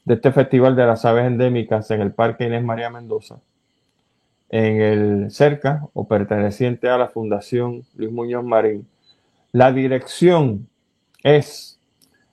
de 0.04 0.14
este 0.14 0.32
Festival 0.32 0.76
de 0.76 0.86
las 0.86 1.04
Aves 1.04 1.26
Endémicas 1.26 1.90
en 1.90 2.00
el 2.00 2.12
Parque 2.12 2.46
Inés 2.46 2.64
María 2.64 2.90
Mendoza, 2.90 3.40
en 4.48 4.80
el 4.80 5.30
cerca 5.30 5.86
o 5.92 6.08
perteneciente 6.08 6.88
a 6.88 6.98
la 6.98 7.08
Fundación 7.08 7.84
Luis 7.94 8.10
Muñoz 8.10 8.44
Marín. 8.44 8.86
La 9.52 9.72
dirección 9.72 10.68
es 11.22 11.78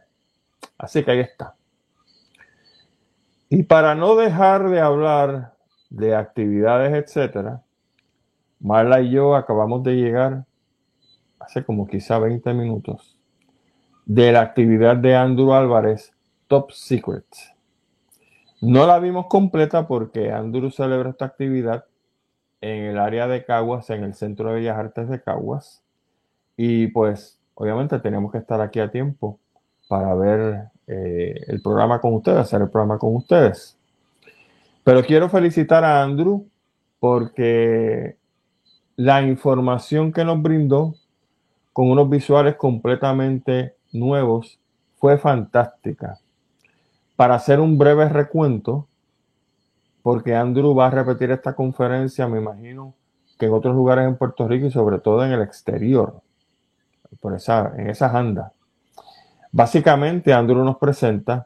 Así 0.77 1.03
que 1.03 1.11
ahí 1.11 1.19
está. 1.19 1.55
Y 3.47 3.63
para 3.63 3.95
no 3.95 4.15
dejar 4.15 4.69
de 4.69 4.81
hablar 4.81 5.53
de 5.89 6.15
actividades, 6.15 6.93
etcétera, 6.93 7.63
Marla 8.59 8.99
y 8.99 9.11
yo 9.11 9.35
acabamos 9.35 9.83
de 9.83 9.95
llegar 9.95 10.45
hace 11.39 11.63
como 11.63 11.87
quizá 11.87 12.19
20 12.19 12.53
minutos 12.53 13.17
de 14.05 14.33
la 14.33 14.41
actividad 14.41 14.97
de 14.97 15.15
Andrew 15.15 15.53
Álvarez, 15.53 16.13
Top 16.47 16.71
Secret. 16.71 17.25
No 18.59 18.85
la 18.85 18.99
vimos 18.99 19.27
completa 19.27 19.87
porque 19.87 20.31
Andrew 20.31 20.69
celebra 20.71 21.11
esta 21.11 21.25
actividad 21.25 21.85
en 22.59 22.83
el 22.83 22.99
área 22.99 23.27
de 23.27 23.45
Caguas, 23.45 23.89
en 23.89 24.03
el 24.03 24.13
Centro 24.13 24.49
de 24.49 24.55
Bellas 24.55 24.77
Artes 24.77 25.07
de 25.07 25.21
Caguas. 25.21 25.81
Y 26.57 26.87
pues 26.87 27.39
obviamente 27.53 27.97
tenemos 27.99 28.31
que 28.33 28.39
estar 28.39 28.59
aquí 28.59 28.81
a 28.81 28.91
tiempo 28.91 29.39
para 29.87 30.13
ver 30.15 30.65
eh, 30.87 31.35
el 31.47 31.61
programa 31.61 32.01
con 32.01 32.13
ustedes, 32.15 32.39
hacer 32.39 32.61
el 32.61 32.69
programa 32.69 32.97
con 32.97 33.15
ustedes. 33.15 33.78
Pero 34.89 35.03
quiero 35.03 35.29
felicitar 35.29 35.83
a 35.83 36.01
Andrew 36.01 36.47
porque 36.99 38.17
la 38.95 39.21
información 39.21 40.11
que 40.11 40.25
nos 40.25 40.41
brindó 40.41 40.95
con 41.73 41.91
unos 41.91 42.09
visuales 42.09 42.55
completamente 42.55 43.75
nuevos 43.91 44.59
fue 44.97 45.19
fantástica. 45.19 46.17
Para 47.15 47.35
hacer 47.35 47.59
un 47.59 47.77
breve 47.77 48.09
recuento, 48.09 48.87
porque 50.01 50.35
Andrew 50.35 50.73
va 50.73 50.87
a 50.87 50.89
repetir 50.89 51.29
esta 51.29 51.53
conferencia, 51.53 52.27
me 52.27 52.39
imagino, 52.39 52.95
que 53.37 53.45
en 53.45 53.53
otros 53.53 53.75
lugares 53.75 54.07
en 54.07 54.17
Puerto 54.17 54.47
Rico 54.47 54.65
y 54.65 54.71
sobre 54.71 54.97
todo 54.97 55.23
en 55.23 55.33
el 55.33 55.43
exterior, 55.43 56.19
por 57.21 57.35
esa, 57.35 57.75
en 57.77 57.91
esas 57.91 58.15
andas. 58.15 58.51
Básicamente, 59.51 60.33
Andrew 60.33 60.63
nos 60.63 60.77
presenta 60.79 61.45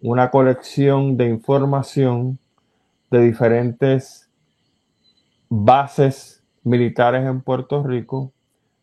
una 0.00 0.30
colección 0.30 1.18
de 1.18 1.28
información 1.28 2.38
de 3.12 3.20
diferentes 3.20 4.26
bases 5.50 6.42
militares 6.64 7.26
en 7.26 7.42
Puerto 7.42 7.82
Rico, 7.82 8.32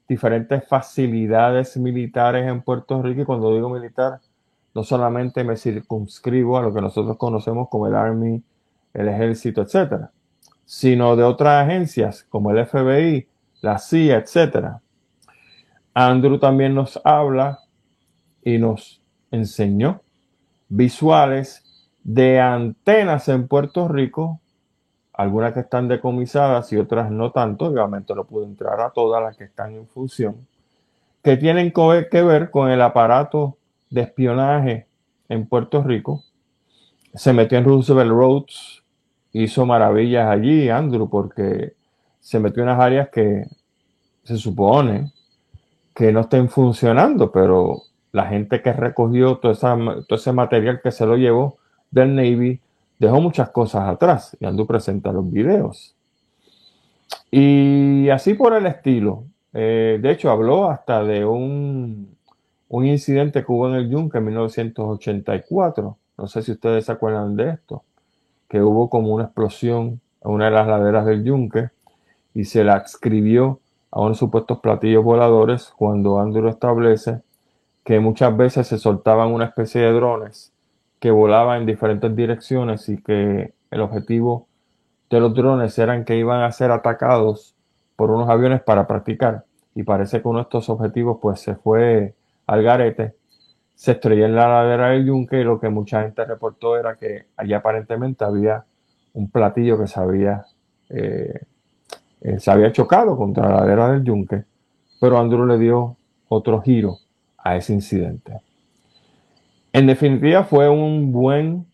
diferentes 0.07 0.67
facilidades 0.67 1.75
militares 1.77 2.47
en 2.47 2.61
Puerto 2.61 3.01
Rico, 3.01 3.21
y 3.21 3.25
cuando 3.25 3.55
digo 3.55 3.69
militar, 3.69 4.19
no 4.75 4.83
solamente 4.83 5.43
me 5.43 5.57
circunscribo 5.57 6.59
a 6.59 6.61
lo 6.61 6.71
que 6.71 6.79
nosotros 6.79 7.17
conocemos 7.17 7.69
como 7.69 7.87
el 7.87 7.95
Army, 7.95 8.43
el 8.93 9.07
ejército, 9.07 9.63
etcétera, 9.63 10.11
sino 10.63 11.15
de 11.15 11.23
otras 11.23 11.65
agencias 11.65 12.23
como 12.29 12.51
el 12.51 12.63
FBI, 12.67 13.27
la 13.61 13.79
CIA, 13.79 14.17
etcétera. 14.17 14.79
Andrew 15.95 16.37
también 16.37 16.75
nos 16.75 17.01
habla 17.03 17.61
y 18.43 18.59
nos 18.59 19.01
enseñó 19.31 20.03
visuales 20.67 21.63
de 22.03 22.39
antenas 22.39 23.27
en 23.29 23.47
Puerto 23.47 23.87
Rico, 23.87 24.39
algunas 25.13 25.53
que 25.53 25.59
están 25.59 25.87
decomisadas 25.87 26.71
y 26.71 26.77
otras 26.77 27.11
no 27.11 27.31
tanto, 27.31 27.65
obviamente 27.65 28.15
no 28.15 28.23
pude 28.23 28.45
entrar 28.45 28.79
a 28.79 28.91
todas 28.91 29.21
las 29.21 29.35
que 29.35 29.43
están 29.43 29.73
en 29.75 29.87
función, 29.87 30.47
que 31.21 31.37
tienen 31.37 31.71
que 31.71 32.23
ver 32.23 32.49
con 32.51 32.69
el 32.69 32.81
aparato 32.81 33.57
de 33.89 34.01
espionaje 34.01 34.87
en 35.27 35.45
Puerto 35.45 35.83
Rico. 35.83 36.23
Se 37.13 37.33
metió 37.33 37.57
en 37.57 37.65
Roosevelt 37.65 38.11
Roads, 38.11 38.83
hizo 39.33 39.65
maravillas 39.65 40.29
allí, 40.29 40.69
Andrew, 40.69 41.09
porque 41.09 41.73
se 42.19 42.39
metió 42.39 42.63
en 42.63 42.69
unas 42.69 42.81
áreas 42.81 43.09
que 43.09 43.45
se 44.23 44.37
supone 44.37 45.11
que 45.93 46.11
no 46.11 46.21
estén 46.21 46.49
funcionando, 46.49 47.31
pero 47.31 47.81
la 48.11 48.25
gente 48.27 48.61
que 48.61 48.73
recogió 48.73 49.37
todo 49.37 49.51
ese 49.51 50.31
material 50.31 50.81
que 50.81 50.91
se 50.91 51.05
lo 51.05 51.17
llevó 51.17 51.58
del 51.91 52.15
Navy 52.15 52.59
dejó 52.97 53.21
muchas 53.21 53.49
cosas 53.49 53.87
atrás 53.87 54.35
y 54.39 54.45
Andrew 54.45 54.67
presenta 54.67 55.11
los 55.11 55.29
videos. 55.31 55.95
Y 57.31 58.09
así 58.09 58.33
por 58.33 58.53
el 58.53 58.65
estilo. 58.65 59.23
Eh, 59.53 59.99
de 60.01 60.11
hecho, 60.11 60.29
habló 60.29 60.69
hasta 60.69 61.03
de 61.03 61.25
un, 61.25 62.15
un 62.67 62.85
incidente 62.85 63.43
que 63.43 63.51
hubo 63.51 63.67
en 63.69 63.75
el 63.75 63.89
Yunque 63.89 64.19
en 64.19 64.25
1984. 64.25 65.97
No 66.17 66.27
sé 66.27 66.41
si 66.41 66.51
ustedes 66.51 66.85
se 66.85 66.91
acuerdan 66.91 67.35
de 67.35 67.51
esto 67.51 67.83
que 68.49 68.61
hubo 68.61 68.89
como 68.89 69.13
una 69.13 69.25
explosión 69.25 70.01
en 70.21 70.31
una 70.31 70.45
de 70.45 70.51
las 70.51 70.67
laderas 70.67 71.05
del 71.05 71.23
yunque 71.23 71.69
y 72.33 72.45
se 72.45 72.63
la 72.63 72.73
adscribió 72.73 73.59
a 73.91 74.01
unos 74.01 74.17
supuestos 74.17 74.59
platillos 74.59 75.03
voladores 75.03 75.71
cuando 75.77 76.19
Andrew 76.19 76.49
establece 76.49 77.21
que 77.83 77.99
muchas 77.99 78.35
veces 78.35 78.67
se 78.67 78.77
soltaban 78.77 79.31
una 79.31 79.45
especie 79.45 79.81
de 79.81 79.93
drones 79.93 80.51
que 80.99 81.11
volaban 81.11 81.61
en 81.61 81.65
diferentes 81.65 82.15
direcciones 82.15 82.89
y 82.89 83.01
que 83.01 83.53
el 83.71 83.81
objetivo 83.81 84.47
de 85.09 85.19
los 85.19 85.33
drones 85.33 85.77
eran 85.79 86.05
que 86.05 86.17
iban 86.17 86.41
a 86.43 86.51
ser 86.51 86.71
atacados 86.71 87.55
por 87.95 88.11
unos 88.11 88.29
aviones 88.29 88.61
para 88.61 88.87
practicar 88.87 89.45
y 89.75 89.83
parece 89.83 90.21
que 90.21 90.27
uno 90.27 90.39
de 90.39 90.43
estos 90.43 90.69
objetivos 90.69 91.19
pues 91.21 91.39
se 91.39 91.55
fue 91.55 92.13
al 92.47 92.63
garete 92.63 93.15
se 93.79 93.93
estrelló 93.93 94.25
en 94.25 94.35
la 94.35 94.49
ladera 94.49 94.89
del 94.89 95.05
yunque 95.05 95.39
y 95.39 95.43
lo 95.45 95.57
que 95.57 95.69
mucha 95.69 96.01
gente 96.01 96.25
reportó 96.25 96.77
era 96.77 96.97
que 96.97 97.27
allí 97.37 97.53
aparentemente 97.53 98.25
había 98.25 98.65
un 99.13 99.29
platillo 99.29 99.79
que 99.79 99.87
se 99.87 99.97
había, 99.97 100.45
eh, 100.89 101.39
eh, 102.19 102.39
se 102.41 102.51
había 102.51 102.73
chocado 102.73 103.15
contra 103.15 103.47
la 103.47 103.61
ladera 103.61 103.93
del 103.93 104.03
yunque, 104.03 104.43
pero 104.99 105.17
Andrew 105.17 105.45
le 105.45 105.57
dio 105.57 105.95
otro 106.27 106.61
giro 106.61 106.97
a 107.37 107.55
ese 107.55 107.71
incidente. 107.71 108.41
En 109.71 109.85
definitiva, 109.85 110.43
fue 110.43 110.67
un 110.67 111.11
buen 111.11 111.67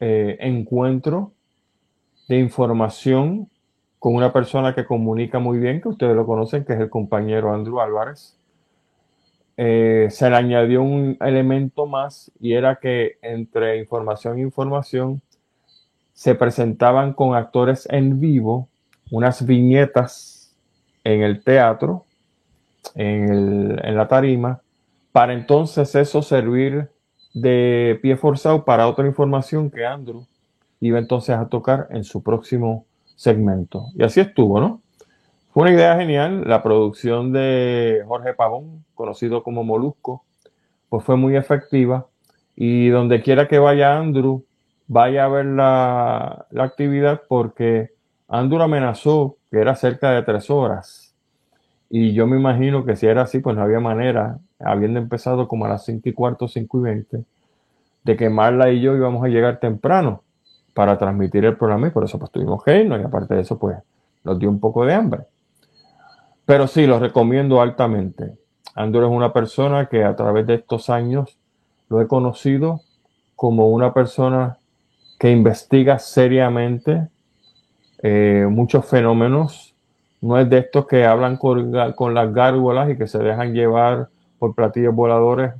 eh, 0.00 0.38
encuentro 0.40 1.32
de 2.28 2.38
información 2.38 3.50
con 3.98 4.14
una 4.14 4.32
persona 4.32 4.74
que 4.74 4.86
comunica 4.86 5.38
muy 5.38 5.58
bien, 5.58 5.82
que 5.82 5.88
ustedes 5.88 6.16
lo 6.16 6.24
conocen, 6.24 6.64
que 6.64 6.72
es 6.72 6.80
el 6.80 6.88
compañero 6.88 7.52
Andrew 7.52 7.80
Álvarez. 7.80 8.38
Eh, 9.58 10.08
se 10.10 10.30
le 10.30 10.36
añadió 10.36 10.82
un 10.82 11.18
elemento 11.20 11.84
más 11.84 12.32
y 12.40 12.54
era 12.54 12.76
que 12.76 13.18
entre 13.20 13.76
información 13.76 14.38
e 14.38 14.42
información 14.42 15.20
se 16.14 16.34
presentaban 16.34 17.12
con 17.12 17.34
actores 17.34 17.86
en 17.90 18.18
vivo 18.18 18.68
unas 19.10 19.44
viñetas 19.44 20.56
en 21.04 21.20
el 21.20 21.44
teatro, 21.44 22.06
en, 22.94 23.78
en 23.84 23.96
la 23.96 24.08
tarima, 24.08 24.62
para 25.12 25.34
entonces 25.34 25.94
eso 25.94 26.22
servir 26.22 26.88
de 27.34 27.98
pie 28.02 28.16
forzado 28.16 28.64
para 28.64 28.88
otra 28.88 29.06
información 29.06 29.70
que 29.70 29.84
Andrew 29.84 30.26
iba 30.80 30.98
entonces 30.98 31.36
a 31.36 31.48
tocar 31.48 31.88
en 31.90 32.04
su 32.04 32.22
próximo 32.22 32.86
segmento. 33.16 33.86
Y 33.94 34.02
así 34.02 34.20
estuvo, 34.20 34.60
¿no? 34.60 34.80
Fue 35.52 35.64
una 35.64 35.72
idea 35.72 35.96
genial. 35.96 36.44
La 36.46 36.62
producción 36.62 37.32
de 37.32 38.02
Jorge 38.06 38.34
Pavón, 38.34 38.84
conocido 38.94 39.42
como 39.42 39.64
Molusco, 39.64 40.24
pues 40.88 41.04
fue 41.04 41.16
muy 41.16 41.36
efectiva. 41.36 42.06
Y 42.56 42.88
donde 42.88 43.22
quiera 43.22 43.48
que 43.48 43.58
vaya 43.58 43.96
Andrew, 43.96 44.44
vaya 44.86 45.24
a 45.24 45.28
ver 45.28 45.46
la, 45.46 46.46
la 46.50 46.64
actividad 46.64 47.22
porque 47.28 47.90
Andrew 48.28 48.62
amenazó 48.62 49.36
que 49.50 49.58
era 49.58 49.74
cerca 49.74 50.12
de 50.12 50.22
tres 50.22 50.50
horas. 50.50 51.14
Y 51.88 52.12
yo 52.12 52.26
me 52.26 52.36
imagino 52.36 52.84
que 52.84 52.96
si 52.96 53.06
era 53.06 53.22
así, 53.22 53.40
pues 53.40 53.56
no 53.56 53.62
había 53.62 53.80
manera, 53.80 54.38
habiendo 54.60 54.98
empezado 54.98 55.48
como 55.48 55.64
a 55.64 55.68
las 55.68 55.84
5 55.84 56.08
y 56.08 56.12
cuarto, 56.12 56.48
5 56.48 56.78
y 56.78 56.82
20, 56.82 57.24
de 58.04 58.16
que 58.16 58.30
Marla 58.30 58.70
y 58.70 58.80
yo 58.80 58.94
íbamos 58.94 59.24
a 59.24 59.28
llegar 59.28 59.60
temprano 59.60 60.22
para 60.74 60.98
transmitir 60.98 61.44
el 61.44 61.56
programa 61.56 61.88
y 61.88 61.90
por 61.90 62.04
eso 62.04 62.18
pues 62.18 62.30
tuvimos 62.30 62.62
que 62.62 62.80
irnos 62.80 63.00
y 63.00 63.04
aparte 63.04 63.34
de 63.34 63.40
eso 63.40 63.58
pues 63.58 63.76
nos 64.24 64.38
dio 64.38 64.48
un 64.48 64.60
poco 64.60 64.84
de 64.84 64.94
hambre. 64.94 65.22
Pero 66.44 66.66
sí, 66.66 66.86
lo 66.86 66.98
recomiendo 66.98 67.60
altamente. 67.60 68.36
Andrew 68.74 69.04
es 69.04 69.10
una 69.10 69.32
persona 69.32 69.86
que 69.86 70.04
a 70.04 70.16
través 70.16 70.46
de 70.46 70.54
estos 70.54 70.90
años 70.90 71.36
lo 71.88 72.00
he 72.00 72.06
conocido 72.06 72.80
como 73.36 73.68
una 73.68 73.92
persona 73.92 74.58
que 75.18 75.30
investiga 75.30 75.98
seriamente 75.98 77.08
eh, 78.02 78.46
muchos 78.48 78.86
fenómenos. 78.86 79.74
No 80.20 80.38
es 80.38 80.48
de 80.48 80.58
estos 80.58 80.86
que 80.86 81.04
hablan 81.04 81.36
con, 81.36 81.72
las 81.72 82.34
gárgolas 82.34 82.90
y 82.90 82.96
que 82.96 83.06
se 83.06 83.18
dejan 83.18 83.52
llevar 83.52 84.08
por 84.40 84.54
platillos 84.54 84.94
voladores 84.94 85.52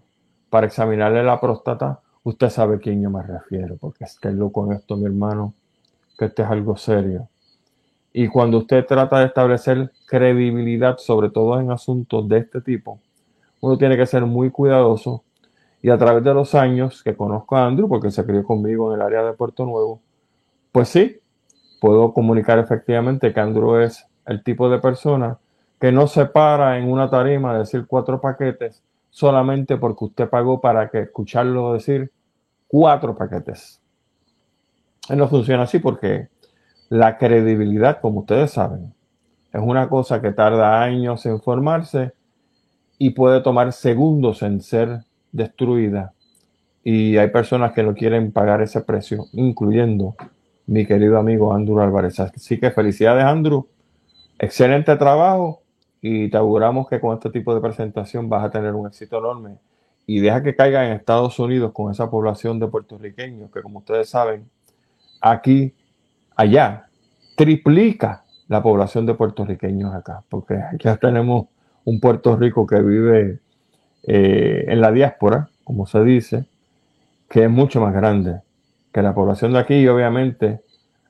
para 0.48 0.66
examinarle 0.66 1.22
la 1.22 1.38
próstata. 1.38 2.00
Usted 2.24 2.48
sabe 2.48 2.76
a 2.76 2.78
quién 2.78 3.02
yo 3.02 3.10
me 3.10 3.22
refiero, 3.22 3.76
porque 3.76 4.04
es 4.04 4.18
que 4.18 4.30
loco 4.30 4.64
con 4.64 4.72
esto, 4.72 4.96
mi 4.96 5.04
hermano, 5.04 5.52
que 6.18 6.24
este 6.24 6.42
es 6.42 6.48
algo 6.48 6.76
serio. 6.76 7.28
Y 8.12 8.26
cuando 8.28 8.58
usted 8.58 8.84
trata 8.86 9.20
de 9.20 9.26
establecer 9.26 9.92
credibilidad, 10.06 10.96
sobre 10.96 11.30
todo 11.30 11.60
en 11.60 11.70
asuntos 11.70 12.26
de 12.28 12.38
este 12.38 12.62
tipo, 12.62 12.98
uno 13.60 13.76
tiene 13.76 13.96
que 13.96 14.06
ser 14.06 14.24
muy 14.24 14.50
cuidadoso. 14.50 15.22
Y 15.82 15.90
a 15.90 15.98
través 15.98 16.24
de 16.24 16.34
los 16.34 16.54
años 16.54 17.02
que 17.02 17.14
conozco 17.14 17.56
a 17.56 17.66
Andrew, 17.66 17.88
porque 17.88 18.10
se 18.10 18.24
crió 18.24 18.42
conmigo 18.42 18.92
en 18.92 19.00
el 19.00 19.06
área 19.06 19.22
de 19.22 19.34
Puerto 19.34 19.64
Nuevo, 19.66 20.00
pues 20.72 20.88
sí, 20.88 21.18
puedo 21.80 22.14
comunicar 22.14 22.58
efectivamente 22.58 23.32
que 23.32 23.40
Andrew 23.40 23.76
es 23.76 24.06
el 24.24 24.42
tipo 24.42 24.70
de 24.70 24.78
persona 24.78 25.38
que 25.80 25.90
no 25.90 26.06
se 26.06 26.26
para 26.26 26.78
en 26.78 26.90
una 26.90 27.08
tarima 27.08 27.58
decir 27.58 27.86
cuatro 27.86 28.20
paquetes 28.20 28.82
solamente 29.08 29.78
porque 29.78 30.04
usted 30.04 30.28
pagó 30.28 30.60
para 30.60 30.90
que 30.90 31.00
escucharlo 31.00 31.72
decir 31.72 32.12
cuatro 32.68 33.16
paquetes. 33.16 33.80
No 35.08 35.26
funciona 35.26 35.64
así 35.64 35.78
porque 35.78 36.28
la 36.90 37.16
credibilidad, 37.16 38.00
como 38.00 38.20
ustedes 38.20 38.52
saben, 38.52 38.92
es 39.52 39.60
una 39.60 39.88
cosa 39.88 40.20
que 40.20 40.32
tarda 40.32 40.82
años 40.82 41.24
en 41.26 41.40
formarse 41.40 42.12
y 42.98 43.10
puede 43.10 43.40
tomar 43.40 43.72
segundos 43.72 44.42
en 44.42 44.60
ser 44.60 45.00
destruida. 45.32 46.12
Y 46.84 47.16
hay 47.16 47.28
personas 47.28 47.72
que 47.72 47.82
no 47.82 47.94
quieren 47.94 48.32
pagar 48.32 48.60
ese 48.60 48.82
precio, 48.82 49.24
incluyendo 49.32 50.14
mi 50.66 50.86
querido 50.86 51.18
amigo 51.18 51.52
Andrew 51.52 51.80
Álvarez. 51.80 52.20
Así 52.20 52.60
que 52.60 52.70
felicidades, 52.70 53.24
Andrew. 53.24 53.66
Excelente 54.38 54.94
trabajo 54.96 55.62
y 56.02 56.30
te 56.30 56.36
auguramos 56.36 56.88
que 56.88 57.00
con 57.00 57.14
este 57.14 57.30
tipo 57.30 57.54
de 57.54 57.60
presentación 57.60 58.28
vas 58.28 58.44
a 58.44 58.50
tener 58.50 58.74
un 58.74 58.86
éxito 58.86 59.18
enorme. 59.18 59.56
Y 60.06 60.20
deja 60.20 60.42
que 60.42 60.56
caiga 60.56 60.86
en 60.86 60.92
Estados 60.92 61.38
Unidos 61.38 61.72
con 61.72 61.92
esa 61.92 62.10
población 62.10 62.58
de 62.58 62.66
puertorriqueños 62.66 63.50
que, 63.50 63.62
como 63.62 63.80
ustedes 63.80 64.08
saben, 64.08 64.48
aquí, 65.20 65.74
allá, 66.34 66.88
triplica 67.36 68.24
la 68.48 68.62
población 68.62 69.06
de 69.06 69.14
puertorriqueños 69.14 69.94
acá, 69.94 70.24
porque 70.28 70.58
ya 70.80 70.96
tenemos 70.96 71.46
un 71.84 72.00
Puerto 72.00 72.36
Rico 72.36 72.66
que 72.66 72.80
vive 72.80 73.40
eh, 74.02 74.64
en 74.66 74.80
la 74.80 74.90
diáspora, 74.90 75.50
como 75.64 75.86
se 75.86 76.02
dice, 76.02 76.46
que 77.28 77.44
es 77.44 77.50
mucho 77.50 77.80
más 77.80 77.94
grande 77.94 78.40
que 78.92 79.02
la 79.02 79.14
población 79.14 79.52
de 79.52 79.60
aquí, 79.60 79.86
obviamente, 79.86 80.62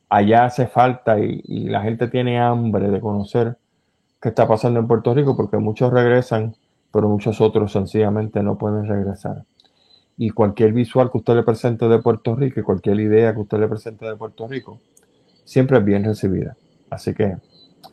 allá 0.09 0.45
hace 0.45 0.67
falta 0.67 1.19
y, 1.19 1.41
la 1.69 1.83
gente 1.83 2.09
tiene 2.09 2.39
hambre 2.39 2.91
de 2.91 3.01
conocer 3.01 3.57
qué 4.21 4.29
está 4.29 4.47
pasando 4.47 4.81
en 4.81 4.87
Puerto 4.87 5.15
Rico, 5.15 5.37
porque 5.37 5.57
muchos 5.57 5.93
regresan, 5.93 6.55
pero 6.93 7.09
muchos 7.09 7.41
otros 7.41 7.73
sencillamente 7.73 8.43
no 8.43 8.59
pueden 8.59 8.87
regresar. 8.87 9.45
Y 10.17 10.31
cualquier 10.31 10.73
visual 10.73 11.11
que 11.11 11.19
usted 11.19 11.35
le 11.35 11.43
presente 11.43 11.89
de 11.89 11.99
Puerto 12.01 12.37
Rico 12.37 12.61
y 12.61 12.63
cualquier 12.63 13.01
idea 13.01 13.33
que 13.33 13.41
usted 13.41 13.59
le 13.59 13.69
presente 13.69 14.05
de 14.05 14.17
Puerto 14.17 14.47
Rico, 14.47 14.79
siempre 15.45 15.79
es 15.79 15.85
bien 15.85 16.05
recibida. 16.05 16.57
Así 16.91 17.15
que, 17.15 17.37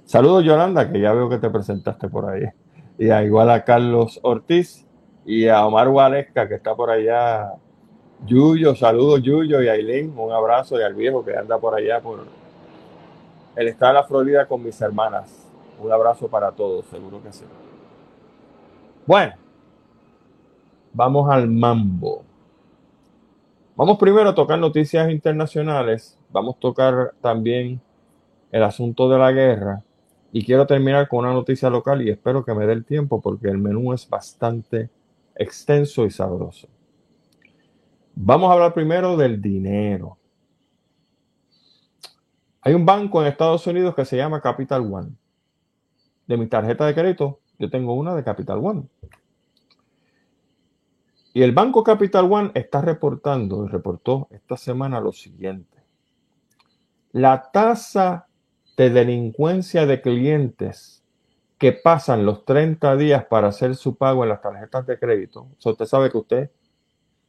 saludos 0.06 0.44
Yolanda, 0.44 0.92
que 0.92 1.00
ya 1.00 1.14
veo 1.14 1.30
que 1.30 1.38
te 1.38 1.50
presentaste 1.50 2.10
por 2.10 2.30
ahí. 2.30 2.44
Y 2.98 3.10
a, 3.10 3.24
igual 3.24 3.50
a 3.50 3.64
Carlos 3.64 4.20
Ortiz 4.24 4.86
y 5.26 5.48
a 5.48 5.66
Omar 5.66 5.88
Gualesca, 5.88 6.48
que 6.50 6.56
está 6.56 6.76
por 6.76 6.90
allá 6.90 7.54
Yuyo, 8.26 8.76
saludos 8.76 9.22
Yuyo 9.22 9.62
y 9.62 9.70
Aileen, 9.70 10.14
un 10.18 10.32
abrazo 10.32 10.80
y 10.80 10.84
al 10.84 10.96
viejo 10.96 11.24
que 11.24 11.38
anda 11.38 11.58
por 11.60 11.76
allá 11.76 12.02
por 12.02 12.26
el 13.56 13.68
estado 13.68 13.94
de 13.94 14.00
la 14.00 14.04
Florida 14.04 14.46
con 14.48 14.64
mis 14.64 14.82
hermanas. 14.82 15.37
Un 15.80 15.92
abrazo 15.92 16.28
para 16.28 16.52
todos, 16.52 16.86
seguro 16.88 17.22
que 17.22 17.32
sí. 17.32 17.46
Bueno, 19.06 19.34
vamos 20.94 21.30
al 21.30 21.48
mambo. 21.48 22.24
Vamos 23.76 23.98
primero 24.00 24.30
a 24.30 24.36
tocar 24.36 24.58
noticias 24.58 25.10
internacionales, 25.12 26.18
vamos 26.32 26.56
a 26.56 26.60
tocar 26.60 27.14
también 27.22 27.80
el 28.52 28.64
asunto 28.64 29.08
de 29.08 29.20
la 29.20 29.32
guerra 29.32 29.84
y 30.32 30.44
quiero 30.44 30.66
terminar 30.66 31.08
con 31.08 31.20
una 31.20 31.34
noticia 31.34 31.70
local 31.70 32.02
y 32.02 32.10
espero 32.10 32.44
que 32.44 32.56
me 32.56 32.66
dé 32.66 32.74
el 32.74 32.86
tiempo 32.86 33.22
porque 33.22 33.50
el 33.50 33.60
menú 33.60 33.94
es 33.94 34.10
bastante 34.10 34.90
extenso 35.36 36.06
y 36.06 36.10
sabroso. 36.10 36.68
Vamos 38.16 38.50
a 38.50 38.54
hablar 38.54 38.74
primero 38.74 39.16
del 39.16 39.40
dinero. 39.40 40.18
Hay 42.62 42.74
un 42.74 42.86
banco 42.86 43.22
en 43.22 43.28
Estados 43.28 43.66
Unidos 43.68 43.94
que 43.94 44.06
se 44.06 44.18
llama 44.18 44.42
Capital 44.42 44.82
One. 44.92 45.12
De 46.28 46.38
mi 46.38 46.48
tarjeta 46.48 46.86
de 46.86 46.94
crédito, 46.94 47.40
yo 47.58 47.70
tengo 47.70 47.94
una 47.94 48.16
de 48.16 48.24
Capital 48.24 48.60
One. 48.64 48.84
Y 51.34 51.44
el 51.44 51.52
banco 51.52 51.84
Capital 51.84 52.32
One 52.32 52.52
está 52.54 52.82
reportando 52.82 53.66
y 53.66 53.70
reportó 53.70 54.28
esta 54.32 54.58
semana 54.58 55.00
lo 55.00 55.12
siguiente. 55.12 55.78
La 57.12 57.52
tasa 57.52 58.28
de 58.76 58.90
delincuencia 58.90 59.86
de 59.86 60.02
clientes 60.02 61.04
que 61.58 61.72
pasan 61.74 62.26
los 62.26 62.46
30 62.46 62.96
días 62.96 63.26
para 63.26 63.48
hacer 63.48 63.76
su 63.76 63.96
pago 63.98 64.24
en 64.24 64.30
las 64.30 64.42
tarjetas 64.42 64.86
de 64.86 65.00
crédito. 65.00 65.48
Usted 65.64 65.86
sabe 65.86 66.12
que 66.12 66.18
usted 66.18 66.52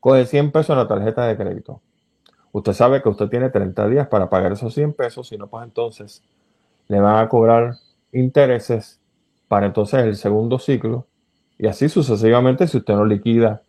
coge 0.00 0.26
100 0.26 0.52
pesos 0.52 0.70
en 0.70 0.78
la 0.78 0.88
tarjeta 0.88 1.26
de 1.26 1.36
crédito. 1.36 1.80
Usted 2.52 2.72
sabe 2.72 3.02
que 3.02 3.08
usted 3.08 3.28
tiene 3.28 3.50
30 3.50 3.88
días 3.88 4.08
para 4.08 4.28
pagar 4.28 4.52
esos 4.52 4.74
100 4.74 4.94
pesos, 4.94 5.28
si 5.28 5.36
no, 5.36 5.48
pues 5.48 5.64
entonces 5.64 6.22
le 6.88 7.00
van 7.00 7.16
a 7.16 7.28
cobrar 7.28 7.74
intereses 8.12 9.00
para 9.48 9.66
entonces 9.66 10.04
el 10.04 10.16
segundo 10.16 10.58
ciclo 10.58 11.06
y 11.58 11.66
así 11.66 11.88
sucesivamente 11.88 12.68
si 12.68 12.78
usted 12.78 12.94
no 12.94 13.04
liquida 13.04 13.62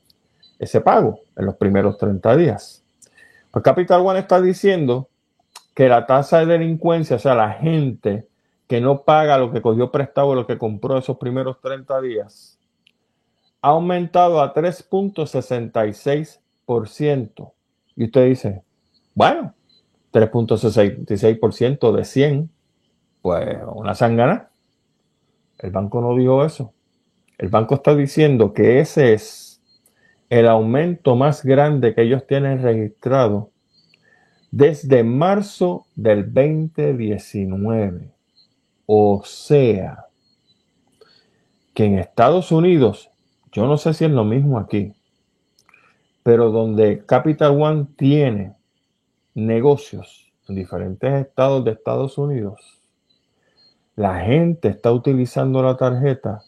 ese 0.59 0.81
pago 0.81 1.21
en 1.35 1.45
los 1.45 1.55
primeros 1.55 1.97
30 1.97 2.35
días. 2.35 2.83
Pues 3.51 3.63
Capital 3.63 4.05
One 4.05 4.19
está 4.19 4.39
diciendo 4.41 5.09
que 5.73 5.89
la 5.89 6.05
tasa 6.05 6.39
de 6.39 6.45
delincuencia, 6.45 7.15
o 7.15 7.19
sea, 7.19 7.33
la 7.35 7.53
gente 7.53 8.27
que 8.67 8.81
no 8.81 9.03
paga 9.03 9.37
lo 9.37 9.51
que 9.51 9.61
cogió 9.61 9.89
prestado, 9.91 10.35
lo 10.35 10.45
que 10.45 10.57
compró 10.57 10.97
esos 10.97 11.17
primeros 11.17 11.61
30 11.61 12.01
días, 12.01 12.59
ha 13.61 13.69
aumentado 13.69 14.41
a 14.41 14.53
3.66%. 14.53 17.53
Y 17.95 18.03
usted 18.03 18.25
dice, 18.25 18.61
bueno, 19.15 19.55
3.66% 20.13 21.91
de 21.91 22.05
100, 22.05 22.51
pues 23.21 23.57
una 23.73 23.95
sangana. 23.95 24.49
El 25.57 25.71
banco 25.71 26.01
no 26.01 26.15
dijo 26.15 26.43
eso. 26.45 26.73
El 27.37 27.49
banco 27.49 27.75
está 27.75 27.95
diciendo 27.95 28.53
que 28.53 28.79
ese 28.79 29.13
es 29.13 29.61
el 30.29 30.47
aumento 30.47 31.15
más 31.15 31.43
grande 31.43 31.95
que 31.95 32.03
ellos 32.03 32.25
tienen 32.27 32.61
registrado 32.61 33.51
desde 34.51 35.03
marzo 35.03 35.85
del 35.95 36.33
2019. 36.33 38.11
O 38.85 39.21
sea, 39.23 40.05
que 41.73 41.85
en 41.85 41.99
Estados 41.99 42.51
Unidos 42.51 43.09
yo 43.51 43.65
no 43.65 43.77
sé 43.77 43.93
si 43.93 44.05
es 44.05 44.11
lo 44.11 44.23
mismo 44.23 44.59
aquí, 44.59 44.93
pero 46.23 46.51
donde 46.51 47.03
Capital 47.05 47.59
One 47.59 47.87
tiene 47.95 48.55
negocios 49.33 50.31
en 50.47 50.55
diferentes 50.55 51.11
estados 51.25 51.63
de 51.65 51.71
Estados 51.71 52.17
Unidos, 52.17 52.78
la 53.99 54.21
gente 54.21 54.69
está 54.69 54.93
utilizando 54.93 55.61
la 55.61 55.75
tarjeta 55.75 56.41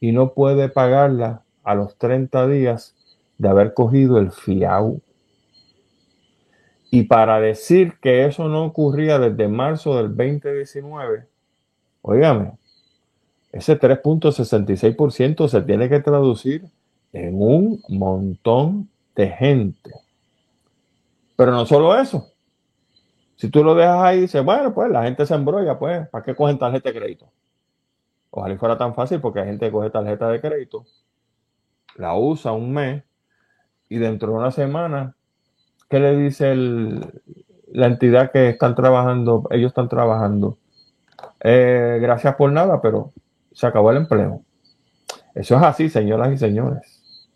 y 0.00 0.10
no 0.10 0.32
puede 0.32 0.70
pagarla 0.70 1.42
a 1.62 1.74
los 1.74 1.98
30 1.98 2.48
días 2.48 2.96
de 3.36 3.50
haber 3.50 3.74
cogido 3.74 4.16
el 4.16 4.30
FIAU. 4.30 5.02
Y 6.90 7.02
para 7.02 7.40
decir 7.40 7.98
que 8.00 8.24
eso 8.24 8.48
no 8.48 8.64
ocurría 8.64 9.18
desde 9.18 9.48
marzo 9.48 9.98
del 9.98 10.16
2019, 10.16 11.26
óigame, 12.00 12.52
ese 13.52 13.78
3.66% 13.78 15.48
se 15.48 15.60
tiene 15.60 15.90
que 15.90 16.00
traducir 16.00 16.64
en 17.12 17.34
un 17.34 17.82
montón 17.90 18.88
de 19.14 19.28
gente. 19.28 19.90
Pero 21.36 21.52
no 21.52 21.66
solo 21.66 22.00
eso. 22.00 22.31
Si 23.42 23.50
tú 23.50 23.64
lo 23.64 23.74
dejas 23.74 24.00
ahí, 24.00 24.20
dices, 24.20 24.44
bueno, 24.44 24.72
pues 24.72 24.88
la 24.88 25.02
gente 25.02 25.26
se 25.26 25.34
embrolla, 25.34 25.76
pues, 25.76 26.08
¿para 26.10 26.22
qué 26.22 26.32
cogen 26.32 26.60
tarjeta 26.60 26.90
de 26.90 26.96
crédito? 26.96 27.28
Ojalá 28.30 28.56
fuera 28.56 28.78
tan 28.78 28.94
fácil 28.94 29.20
porque 29.20 29.40
hay 29.40 29.46
gente 29.46 29.66
que 29.66 29.72
coge 29.72 29.90
tarjeta 29.90 30.28
de 30.28 30.40
crédito, 30.40 30.84
la 31.96 32.14
usa 32.14 32.52
un 32.52 32.72
mes 32.72 33.02
y 33.88 33.98
dentro 33.98 34.28
de 34.28 34.38
una 34.38 34.52
semana, 34.52 35.16
¿qué 35.90 35.98
le 35.98 36.16
dice 36.16 36.54
la 36.54 37.86
entidad 37.88 38.30
que 38.30 38.50
están 38.50 38.76
trabajando? 38.76 39.48
Ellos 39.50 39.70
están 39.70 39.88
trabajando. 39.88 40.56
Eh, 41.40 41.98
gracias 42.00 42.36
por 42.36 42.52
nada, 42.52 42.80
pero 42.80 43.12
se 43.50 43.66
acabó 43.66 43.90
el 43.90 43.96
empleo. 43.96 44.42
Eso 45.34 45.56
es 45.56 45.62
así, 45.64 45.88
señoras 45.88 46.32
y 46.32 46.38
señores. 46.38 47.26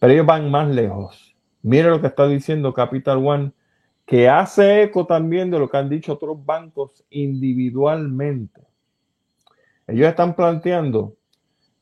Pero 0.00 0.14
ellos 0.14 0.24
van 0.24 0.50
más 0.50 0.68
lejos. 0.68 1.36
Mire 1.60 1.90
lo 1.90 2.00
que 2.00 2.06
está 2.06 2.26
diciendo 2.26 2.72
Capital 2.72 3.18
One, 3.18 3.52
que 4.06 4.28
hace 4.28 4.84
eco 4.84 5.04
también 5.04 5.50
de 5.50 5.58
lo 5.58 5.68
que 5.68 5.76
han 5.76 5.88
dicho 5.88 6.14
otros 6.14 6.42
bancos 6.44 7.04
individualmente. 7.10 8.62
Ellos 9.88 10.08
están 10.08 10.34
planteando 10.34 11.14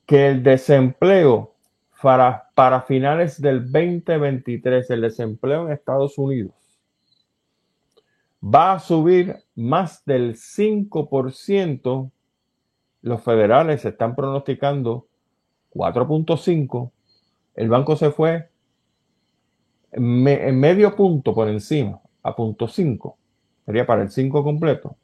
que 0.06 0.28
el 0.28 0.42
desempleo 0.42 1.54
para, 2.02 2.50
para 2.54 2.82
finales 2.82 3.40
del 3.40 3.70
2023, 3.70 4.90
el 4.90 5.00
desempleo 5.02 5.66
en 5.66 5.72
Estados 5.72 6.18
Unidos, 6.18 6.54
va 8.42 8.72
a 8.72 8.78
subir 8.78 9.37
más 9.54 10.04
del 10.04 10.34
5%. 10.34 12.10
Los 13.02 13.22
federales 13.22 13.84
están 13.84 14.14
pronosticando 14.14 15.06
4.5. 15.74 16.90
El 17.54 17.68
banco 17.68 17.96
se 17.96 18.10
fue 18.10 18.50
en 19.92 20.58
medio 20.60 20.94
punto 20.96 21.34
por 21.34 21.48
encima, 21.48 22.00
a 22.24 22.34
punto 22.34 22.66
5. 22.66 23.16
Sería 23.64 23.87
para 23.87 24.02
el 24.02 24.10
5 24.10 24.42
completo. 24.42 24.96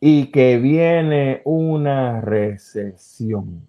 Y 0.00 0.30
que 0.32 0.58
viene 0.58 1.42
una 1.44 2.20
recesión. 2.20 3.66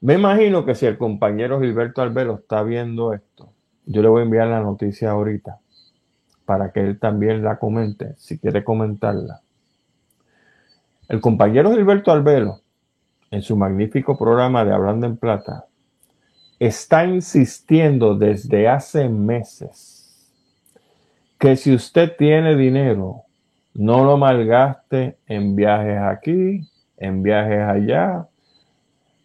Me 0.00 0.14
imagino 0.14 0.64
que 0.64 0.74
si 0.74 0.86
el 0.86 0.98
compañero 0.98 1.60
Gilberto 1.60 2.02
Albelo 2.02 2.36
está 2.36 2.62
viendo 2.62 3.12
esto, 3.12 3.52
yo 3.86 4.02
le 4.02 4.08
voy 4.08 4.20
a 4.20 4.24
enviar 4.24 4.48
la 4.48 4.60
noticia 4.60 5.10
ahorita 5.10 5.58
para 6.44 6.72
que 6.72 6.80
él 6.80 6.98
también 6.98 7.42
la 7.42 7.58
comente, 7.58 8.14
si 8.16 8.38
quiere 8.38 8.64
comentarla. 8.64 9.42
El 11.08 11.20
compañero 11.20 11.72
Gilberto 11.72 12.12
Albelo, 12.12 12.60
en 13.30 13.42
su 13.42 13.56
magnífico 13.56 14.16
programa 14.16 14.64
de 14.64 14.72
Hablando 14.72 15.06
en 15.06 15.16
Plata, 15.16 15.66
está 16.58 17.04
insistiendo 17.04 18.14
desde 18.16 18.68
hace 18.68 19.08
meses 19.08 19.99
que 21.40 21.56
si 21.56 21.74
usted 21.74 22.14
tiene 22.16 22.54
dinero, 22.54 23.22
no 23.74 24.04
lo 24.04 24.16
malgaste 24.16 25.18
en 25.26 25.56
viajes 25.56 25.98
aquí, 25.98 26.70
en 26.98 27.22
viajes 27.22 27.60
allá. 27.60 28.28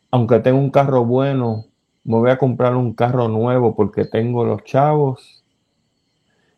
Aunque 0.10 0.40
tenga 0.40 0.58
un 0.58 0.72
carro 0.72 1.06
bueno, 1.06 1.66
me 2.06 2.16
voy 2.16 2.32
a 2.32 2.38
comprar 2.38 2.76
un 2.76 2.94
carro 2.94 3.28
nuevo 3.28 3.76
porque 3.76 4.06
tengo 4.06 4.46
los 4.46 4.64
chavos 4.64 5.44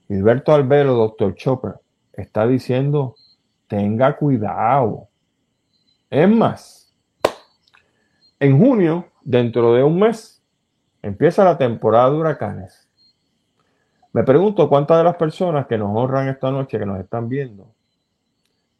Gilberto 0.07 0.53
Albero, 0.53 0.93
doctor 0.93 1.35
Chopper, 1.35 1.81
está 2.13 2.47
diciendo, 2.47 3.15
tenga 3.67 4.15
cuidado. 4.15 5.09
Es 6.09 6.29
más, 6.29 6.95
en 8.39 8.57
junio, 8.57 9.07
dentro 9.23 9.73
de 9.73 9.83
un 9.83 9.99
mes, 9.99 10.41
empieza 11.01 11.43
la 11.43 11.57
temporada 11.57 12.11
de 12.11 12.15
huracanes. 12.15 12.86
Me 14.13 14.23
pregunto 14.23 14.69
cuántas 14.69 14.97
de 14.97 15.03
las 15.03 15.15
personas 15.15 15.67
que 15.67 15.77
nos 15.77 15.95
honran 15.95 16.27
esta 16.27 16.51
noche, 16.51 16.79
que 16.79 16.85
nos 16.85 16.99
están 16.99 17.29
viendo, 17.29 17.67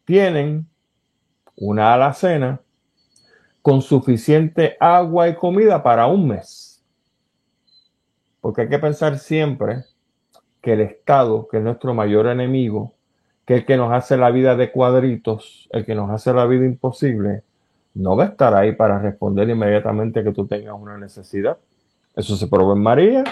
tienen 0.05 0.67
una 1.55 1.93
alacena 1.93 2.61
con 3.61 3.81
suficiente 3.81 4.77
agua 4.79 5.27
y 5.27 5.35
comida 5.35 5.83
para 5.83 6.07
un 6.07 6.27
mes. 6.27 6.83
Porque 8.39 8.61
hay 8.61 8.69
que 8.69 8.79
pensar 8.79 9.17
siempre 9.19 9.83
que 10.61 10.73
el 10.73 10.81
Estado, 10.81 11.47
que 11.47 11.57
es 11.57 11.63
nuestro 11.63 11.93
mayor 11.93 12.27
enemigo, 12.27 12.93
que 13.45 13.55
el 13.55 13.65
que 13.65 13.77
nos 13.77 13.91
hace 13.91 14.17
la 14.17 14.29
vida 14.31 14.55
de 14.55 14.71
cuadritos, 14.71 15.67
el 15.71 15.85
que 15.85 15.95
nos 15.95 16.09
hace 16.11 16.33
la 16.33 16.45
vida 16.45 16.65
imposible, 16.65 17.43
no 17.93 18.15
va 18.15 18.25
a 18.25 18.27
estar 18.27 18.53
ahí 18.53 18.73
para 18.73 18.99
responder 18.99 19.49
inmediatamente 19.49 20.23
que 20.23 20.31
tú 20.31 20.45
tengas 20.45 20.75
una 20.79 20.97
necesidad. 20.97 21.57
Eso 22.15 22.35
se 22.35 22.47
probó 22.47 22.73
en 22.73 22.81
María, 22.81 23.23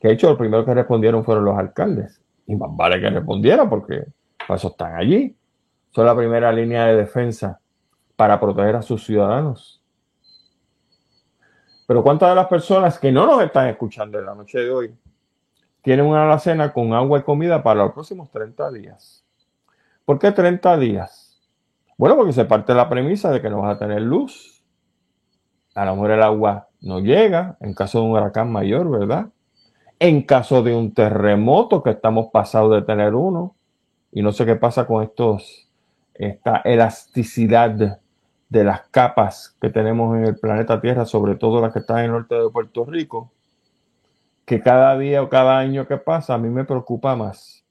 que 0.00 0.08
de 0.08 0.14
hecho 0.14 0.28
los 0.28 0.38
primeros 0.38 0.64
que 0.64 0.74
respondieron 0.74 1.24
fueron 1.24 1.44
los 1.44 1.58
alcaldes. 1.58 2.22
Y 2.46 2.56
más 2.56 2.70
vale 2.72 3.00
que 3.00 3.10
respondieran 3.10 3.68
porque 3.68 4.04
para 4.46 4.56
eso 4.56 4.68
están 4.68 4.96
allí. 4.96 5.36
Son 5.90 6.06
la 6.06 6.16
primera 6.16 6.52
línea 6.52 6.86
de 6.86 6.96
defensa 6.96 7.60
para 8.16 8.40
proteger 8.40 8.76
a 8.76 8.82
sus 8.82 9.04
ciudadanos. 9.04 9.82
Pero 11.86 12.02
¿cuántas 12.02 12.28
de 12.30 12.34
las 12.34 12.46
personas 12.46 12.98
que 12.98 13.10
no 13.10 13.26
nos 13.26 13.42
están 13.42 13.68
escuchando 13.68 14.18
en 14.18 14.26
la 14.26 14.34
noche 14.34 14.58
de 14.58 14.70
hoy 14.70 14.94
tienen 15.88 16.06
una 16.06 16.24
alacena 16.24 16.72
con 16.72 16.92
agua 16.92 17.20
y 17.20 17.22
comida 17.22 17.62
para 17.62 17.84
los 17.84 17.92
próximos 17.92 18.30
30 18.30 18.72
días. 18.72 19.24
¿Por 20.04 20.18
qué 20.18 20.32
30 20.32 20.76
días? 20.76 21.40
Bueno, 21.96 22.16
porque 22.16 22.34
se 22.34 22.44
parte 22.44 22.74
la 22.74 22.88
premisa 22.88 23.30
de 23.30 23.40
que 23.40 23.50
no 23.50 23.62
vas 23.62 23.76
a 23.76 23.78
tener 23.78 24.02
luz. 24.02 24.62
A 25.74 25.84
lo 25.84 25.94
mejor 25.94 26.10
el 26.10 26.22
agua 26.22 26.68
no 26.80 27.00
llega 27.00 27.56
en 27.60 27.74
caso 27.74 28.00
de 28.00 28.04
un 28.04 28.12
huracán 28.12 28.52
mayor, 28.52 28.90
¿verdad? 28.90 29.28
En 30.00 30.22
caso 30.22 30.62
de 30.62 30.74
un 30.74 30.94
terremoto, 30.94 31.82
que 31.82 31.90
estamos 31.90 32.28
pasados 32.32 32.72
de 32.72 32.82
tener 32.82 33.14
uno, 33.14 33.56
y 34.12 34.22
no 34.22 34.32
sé 34.32 34.46
qué 34.46 34.54
pasa 34.54 34.86
con 34.86 35.02
estos, 35.02 35.68
esta 36.14 36.58
elasticidad 36.58 38.00
de 38.48 38.64
las 38.64 38.88
capas 38.88 39.56
que 39.60 39.70
tenemos 39.70 40.16
en 40.16 40.24
el 40.24 40.38
planeta 40.38 40.80
Tierra, 40.80 41.04
sobre 41.04 41.34
todo 41.34 41.60
las 41.60 41.72
que 41.72 41.80
están 41.80 41.98
en 41.98 42.04
el 42.06 42.12
norte 42.12 42.34
de 42.34 42.48
Puerto 42.50 42.84
Rico, 42.84 43.32
que 44.44 44.62
cada 44.62 44.96
día 44.96 45.22
o 45.22 45.28
cada 45.28 45.58
año 45.58 45.86
que 45.86 45.98
pasa 45.98 46.34
a 46.34 46.38
mí 46.38 46.48
me 46.48 46.64
preocupa 46.64 47.14
más. 47.16 47.64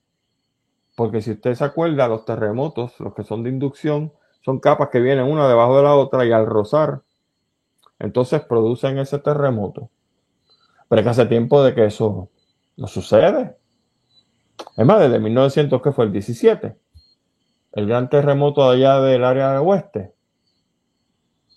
Porque 0.95 1.21
si 1.21 1.31
usted 1.31 1.55
se 1.55 1.63
acuerda, 1.63 2.07
los 2.07 2.25
terremotos, 2.25 2.99
los 2.99 3.13
que 3.15 3.23
son 3.23 3.43
de 3.43 3.49
inducción, 3.49 4.11
son 4.41 4.59
capas 4.59 4.89
que 4.89 4.99
vienen 4.99 5.25
una 5.25 5.47
debajo 5.47 5.77
de 5.77 5.83
la 5.83 5.95
otra 5.95 6.25
y 6.25 6.31
al 6.31 6.45
rozar, 6.45 7.01
entonces 7.99 8.41
producen 8.41 8.99
ese 8.99 9.17
terremoto. 9.17 9.89
Pero 10.87 10.99
es 10.99 11.03
que 11.03 11.09
hace 11.09 11.25
tiempo 11.25 11.63
de 11.63 11.73
que 11.75 11.85
eso 11.85 12.29
no 12.77 12.87
sucede. 12.87 13.57
Es 14.75 14.85
más, 14.85 14.99
desde 14.99 15.19
1900, 15.19 15.81
que 15.81 15.91
fue 15.91 16.05
el 16.05 16.11
17, 16.11 16.75
el 17.73 17.87
gran 17.87 18.09
terremoto 18.09 18.69
allá 18.69 19.01
del 19.01 19.23
área 19.23 19.61
oeste. 19.61 20.13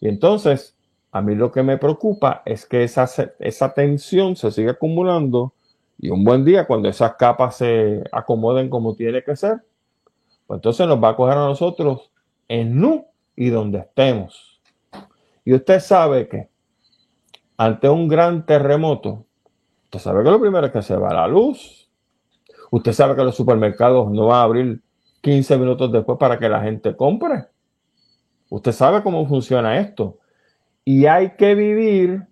Y 0.01 0.09
entonces, 0.09 0.77
a 1.12 1.23
mí 1.23 1.35
lo 1.35 1.51
que 1.53 1.62
me 1.62 1.79
preocupa 1.79 2.43
es 2.45 2.66
que 2.66 2.85
esa, 2.85 3.09
esa 3.38 3.75
tensión 3.75 4.37
se 4.37 4.51
sigue 4.51 4.71
acumulando 4.71 5.55
y 5.99 6.11
un 6.11 6.25
buen 6.25 6.45
día 6.45 6.66
cuando 6.66 6.88
esas 6.88 7.14
capas 7.16 7.57
se 7.57 8.03
acomoden 8.11 8.71
como 8.71 8.95
tiene 8.95 9.23
que 9.23 9.37
ser, 9.37 9.59
pues 10.47 10.59
entonces 10.59 10.87
nos 10.87 11.03
va 11.03 11.11
a 11.11 11.16
coger 11.16 11.37
a 11.37 11.47
nosotros 11.47 12.11
en 12.49 12.81
nu 12.81 13.07
y 13.37 13.51
donde 13.51 13.79
estemos. 13.79 14.61
Y 15.45 15.55
usted 15.55 15.81
sabe 15.81 16.29
que 16.29 16.50
ante 17.61 17.90
un 17.90 18.09
gran 18.09 18.46
terremoto, 18.46 19.27
usted 19.85 19.99
sabe 19.99 20.25
que 20.25 20.31
lo 20.31 20.40
primero 20.40 20.66
es 20.66 20.73
que 20.73 20.81
se 20.81 20.96
va 20.96 21.12
la 21.12 21.29
luz. 21.29 21.90
Usted 22.70 22.94
sabe 22.94 23.14
que 23.14 23.23
los 23.23 23.37
supermercados 23.37 24.11
no 24.11 24.29
van 24.29 24.38
a 24.38 24.42
abrir 24.44 24.81
15 25.20 25.59
minutos 25.59 25.92
después 25.92 26.16
para 26.16 26.38
que 26.38 26.49
la 26.49 26.62
gente 26.62 26.96
compre. 26.96 27.49
Usted 28.49 28.73
sabe 28.73 29.03
cómo 29.03 29.27
funciona 29.29 29.79
esto. 29.79 30.20
Y 30.87 31.05
hay 31.05 31.33
que 31.37 31.54
vivir 31.54 32.23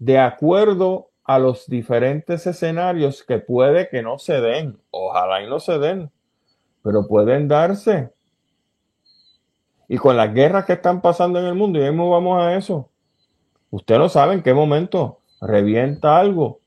de 0.00 0.18
acuerdo 0.18 1.10
a 1.22 1.38
los 1.38 1.68
diferentes 1.68 2.48
escenarios 2.48 3.22
que 3.22 3.38
puede 3.38 3.88
que 3.88 4.02
no 4.02 4.18
se 4.18 4.40
den. 4.40 4.76
Ojalá 4.90 5.44
y 5.44 5.48
no 5.48 5.60
se 5.60 5.78
den, 5.78 6.10
pero 6.82 7.06
pueden 7.06 7.46
darse. 7.46 8.10
Y 9.86 9.98
con 9.98 10.16
las 10.16 10.34
guerras 10.34 10.64
que 10.64 10.72
están 10.72 11.00
pasando 11.00 11.38
en 11.38 11.44
el 11.44 11.54
mundo, 11.54 11.78
y 11.78 11.82
mismo 11.82 12.10
vamos 12.10 12.42
a 12.42 12.56
eso. 12.56 12.90
Usted 13.70 13.98
no 13.98 14.08
sabe 14.08 14.34
en 14.34 14.42
qué 14.42 14.54
momento 14.54 15.20
revienta 15.40 16.18
algo. 16.18 16.60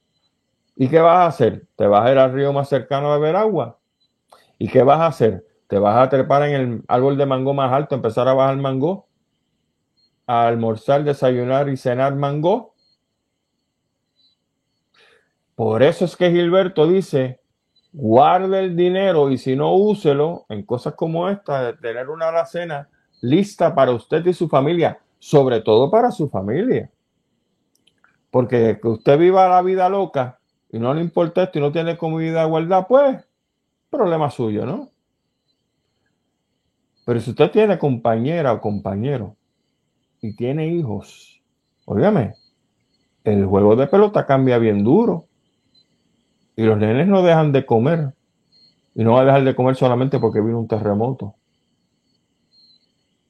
¿Y 0.76 0.88
qué 0.90 1.00
vas 1.00 1.18
a 1.18 1.26
hacer? 1.28 1.66
¿Te 1.76 1.88
vas 1.88 2.06
a 2.06 2.12
ir 2.12 2.18
al 2.18 2.34
río 2.34 2.54
más 2.54 2.70
cercano 2.70 3.12
a 3.12 3.18
beber 3.18 3.36
agua? 3.36 3.80
¿Y 4.58 4.70
qué 4.70 4.84
vas 4.84 5.00
a 5.00 5.08
hacer? 5.08 5.46
¿Te 5.68 5.78
vas 5.78 5.98
a 5.98 6.10
trepar 6.10 6.44
en 6.44 6.56
el 6.56 6.84
árbol 6.88 7.18
de 7.18 7.26
mango 7.26 7.54
más 7.54 7.72
alto, 7.72 7.96
empezar 7.96 8.28
a 8.28 8.34
bajar 8.34 8.58
mango? 8.58 9.10
a 10.30 10.46
almorzar, 10.46 11.04
desayunar 11.04 11.70
y 11.70 11.76
cenar 11.76 12.14
mango. 12.14 12.76
Por 15.56 15.82
eso 15.82 16.06
es 16.06 16.16
que 16.16 16.30
Gilberto 16.30 16.88
dice, 16.88 17.40
guarde 17.92 18.60
el 18.60 18.76
dinero 18.76 19.32
y 19.32 19.40
si 19.40 19.56
no 19.56 19.74
úselo 19.74 20.46
en 20.50 20.64
cosas 20.68 20.94
como 20.94 21.28
esta, 21.30 21.64
de 21.64 21.74
tener 21.74 22.12
una 22.12 22.30
alacena 22.30 22.88
lista 23.22 23.74
para 23.74 23.92
usted 23.92 24.24
y 24.28 24.34
su 24.34 24.48
familia, 24.48 25.00
sobre 25.20 25.62
todo 25.62 25.92
para 25.92 26.12
su 26.12 26.30
familia. 26.30 26.90
Porque 28.32 28.80
que 28.82 28.88
usted 28.88 29.20
viva 29.20 29.48
la 29.48 29.62
vida 29.62 29.90
loca 29.90 30.40
y 30.72 30.80
no 30.80 30.94
le 30.94 31.02
importa 31.02 31.44
esto 31.44 31.60
y 31.60 31.62
no 31.62 31.72
tiene 31.72 31.98
comida 31.98 32.46
guardada, 32.46 32.88
pues 32.88 33.26
problema 33.90 34.30
suyo, 34.30 34.66
¿no? 34.66 34.90
Pero 37.06 37.20
si 37.20 37.32
usted 37.32 37.50
tiene 37.52 37.80
compañera 37.80 38.54
o 38.54 38.62
compañero 38.62 39.36
y 40.22 40.36
tiene 40.36 40.68
hijos, 40.68 41.42
óigame, 41.86 42.36
el 43.24 43.46
juego 43.46 43.76
de 43.76 43.88
pelota 43.88 44.26
cambia 44.26 44.58
bien 44.58 44.84
duro. 44.84 45.26
Y 46.56 46.64
los 46.64 46.78
nenes 46.78 47.08
no 47.08 47.24
dejan 47.24 47.52
de 47.52 47.66
comer. 47.66 48.14
Y 48.94 49.04
no 49.04 49.14
va 49.14 49.22
a 49.22 49.26
dejar 49.26 49.44
de 49.44 49.56
comer 49.56 49.76
solamente 49.76 50.20
porque 50.20 50.42
vino 50.42 50.60
un 50.60 50.68
terremoto. 50.68 51.36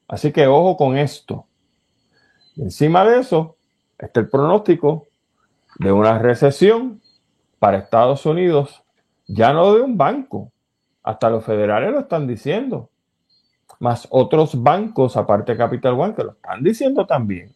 Así 0.08 0.32
que 0.32 0.46
ojo 0.46 0.76
con 0.76 0.98
esto. 0.98 1.46
Encima 2.60 3.04
de 3.04 3.20
eso 3.20 3.56
está 3.98 4.20
el 4.20 4.28
pronóstico 4.28 5.06
de 5.78 5.92
una 5.92 6.18
recesión 6.18 7.00
para 7.58 7.78
Estados 7.78 8.24
Unidos, 8.26 8.82
ya 9.26 9.52
no 9.52 9.74
de 9.74 9.82
un 9.82 9.96
banco, 9.96 10.52
hasta 11.02 11.30
los 11.30 11.44
federales 11.44 11.92
lo 11.92 12.00
están 12.00 12.26
diciendo, 12.26 12.90
más 13.78 14.06
otros 14.10 14.62
bancos, 14.62 15.16
aparte 15.16 15.52
de 15.52 15.58
Capital 15.58 15.98
One, 15.98 16.14
que 16.14 16.24
lo 16.24 16.32
están 16.32 16.62
diciendo 16.62 17.06
también. 17.06 17.54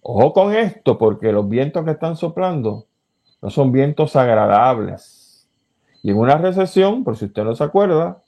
Ojo 0.00 0.32
con 0.32 0.54
esto, 0.54 0.98
porque 0.98 1.32
los 1.32 1.48
vientos 1.48 1.84
que 1.84 1.92
están 1.92 2.16
soplando 2.16 2.86
no 3.40 3.50
son 3.50 3.72
vientos 3.72 4.16
agradables. 4.16 5.48
Y 6.02 6.10
en 6.10 6.18
una 6.18 6.36
recesión, 6.36 7.04
por 7.04 7.16
si 7.16 7.26
usted 7.26 7.44
no 7.44 7.54
se 7.54 7.64
acuerda, 7.64 8.22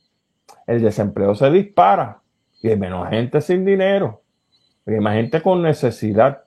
el 0.66 0.82
desempleo 0.82 1.34
se 1.34 1.50
dispara 1.50 2.20
y 2.62 2.68
hay 2.68 2.76
menos 2.76 3.08
gente 3.08 3.40
sin 3.40 3.64
dinero, 3.64 4.22
y 4.86 4.92
hay 4.94 5.16
gente 5.16 5.42
con 5.42 5.62
necesidad. 5.62 6.44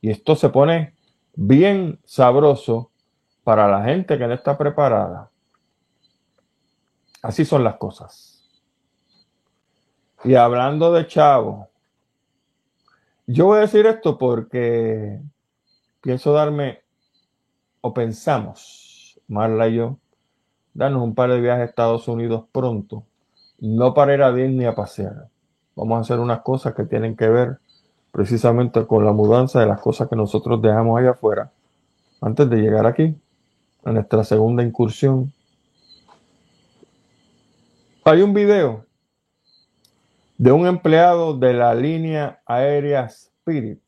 Y 0.00 0.10
esto 0.10 0.36
se 0.36 0.48
pone 0.48 0.94
bien 1.34 1.98
sabroso 2.04 2.90
para 3.44 3.68
la 3.68 3.84
gente 3.84 4.18
que 4.18 4.26
no 4.26 4.34
está 4.34 4.58
preparada. 4.58 5.30
Así 7.22 7.44
son 7.44 7.64
las 7.64 7.76
cosas. 7.76 8.36
Y 10.24 10.34
hablando 10.34 10.92
de 10.92 11.06
chavo, 11.06 11.68
yo 13.26 13.46
voy 13.46 13.58
a 13.58 13.62
decir 13.62 13.86
esto 13.86 14.18
porque 14.18 15.20
pienso 16.00 16.32
darme, 16.32 16.82
o 17.80 17.92
pensamos, 17.92 19.20
Marla 19.28 19.68
y 19.68 19.74
yo, 19.74 19.98
darnos 20.74 21.02
un 21.02 21.14
par 21.14 21.30
de 21.30 21.40
viajes 21.40 21.62
a 21.62 21.64
Estados 21.64 22.06
Unidos 22.08 22.44
pronto, 22.52 23.04
no 23.58 23.94
para 23.94 24.14
ir 24.14 24.22
a 24.22 24.68
a 24.68 24.74
pasear. 24.74 25.28
Vamos 25.74 25.98
a 25.98 26.00
hacer 26.00 26.20
unas 26.20 26.40
cosas 26.40 26.74
que 26.74 26.84
tienen 26.84 27.16
que 27.16 27.28
ver 27.28 27.58
precisamente 28.16 28.86
con 28.86 29.04
la 29.04 29.12
mudanza 29.12 29.60
de 29.60 29.66
las 29.66 29.78
cosas 29.78 30.08
que 30.08 30.16
nosotros 30.16 30.62
dejamos 30.62 30.98
allá 30.98 31.10
afuera 31.10 31.52
antes 32.22 32.48
de 32.48 32.56
llegar 32.56 32.86
aquí, 32.86 33.14
a 33.84 33.92
nuestra 33.92 34.24
segunda 34.24 34.62
incursión. 34.62 35.34
Hay 38.04 38.22
un 38.22 38.32
video 38.32 38.86
de 40.38 40.50
un 40.50 40.66
empleado 40.66 41.36
de 41.36 41.52
la 41.52 41.74
línea 41.74 42.40
aérea 42.46 43.04
Spirit 43.04 43.82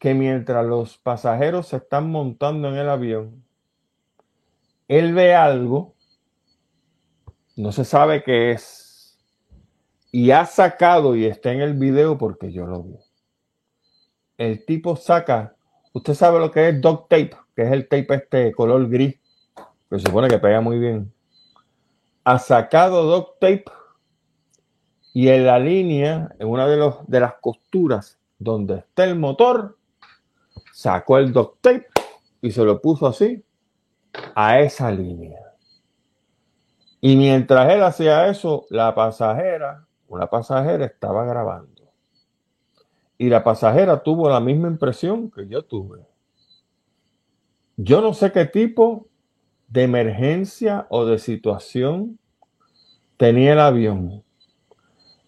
que 0.00 0.12
mientras 0.12 0.66
los 0.66 0.98
pasajeros 0.98 1.68
se 1.68 1.76
están 1.76 2.10
montando 2.10 2.70
en 2.70 2.74
el 2.74 2.88
avión, 2.88 3.44
él 4.88 5.14
ve 5.14 5.32
algo, 5.32 5.94
no 7.54 7.70
se 7.70 7.84
sabe 7.84 8.24
qué 8.24 8.50
es, 8.50 8.85
y 10.16 10.30
ha 10.30 10.46
sacado, 10.46 11.14
y 11.14 11.26
está 11.26 11.52
en 11.52 11.60
el 11.60 11.74
video 11.74 12.16
porque 12.16 12.50
yo 12.50 12.64
lo 12.64 12.82
vi, 12.84 12.96
el 14.38 14.64
tipo 14.64 14.96
saca, 14.96 15.54
usted 15.92 16.14
sabe 16.14 16.38
lo 16.38 16.50
que 16.50 16.70
es 16.70 16.80
duct 16.80 17.10
tape, 17.10 17.36
que 17.54 17.64
es 17.64 17.70
el 17.70 17.86
tape 17.86 18.14
este 18.14 18.52
color 18.52 18.88
gris, 18.88 19.14
que 19.90 19.98
se 19.98 20.06
supone 20.06 20.28
que 20.28 20.38
pega 20.38 20.62
muy 20.62 20.78
bien. 20.78 21.12
Ha 22.24 22.38
sacado 22.38 23.02
duct 23.02 23.40
tape 23.40 23.64
y 25.12 25.28
en 25.28 25.44
la 25.44 25.58
línea, 25.58 26.34
en 26.38 26.48
una 26.48 26.66
de, 26.66 26.78
los, 26.78 27.06
de 27.06 27.20
las 27.20 27.34
costuras 27.34 28.18
donde 28.38 28.76
está 28.76 29.04
el 29.04 29.18
motor, 29.18 29.76
sacó 30.72 31.18
el 31.18 31.30
duct 31.30 31.60
tape 31.60 31.88
y 32.40 32.52
se 32.52 32.64
lo 32.64 32.80
puso 32.80 33.06
así 33.06 33.44
a 34.34 34.60
esa 34.60 34.90
línea. 34.90 35.40
Y 37.02 37.16
mientras 37.16 37.70
él 37.70 37.82
hacía 37.82 38.28
eso, 38.28 38.64
la 38.70 38.94
pasajera, 38.94 39.86
una 40.08 40.28
pasajera 40.28 40.84
estaba 40.84 41.24
grabando. 41.24 41.82
Y 43.18 43.28
la 43.28 43.42
pasajera 43.42 44.02
tuvo 44.02 44.28
la 44.28 44.40
misma 44.40 44.68
impresión 44.68 45.30
que 45.30 45.48
yo 45.48 45.62
tuve. 45.64 46.06
Yo 47.76 48.00
no 48.00 48.14
sé 48.14 48.32
qué 48.32 48.46
tipo 48.46 49.06
de 49.68 49.82
emergencia 49.82 50.86
o 50.90 51.04
de 51.04 51.18
situación 51.18 52.18
tenía 53.16 53.54
el 53.54 53.60
avión, 53.60 54.22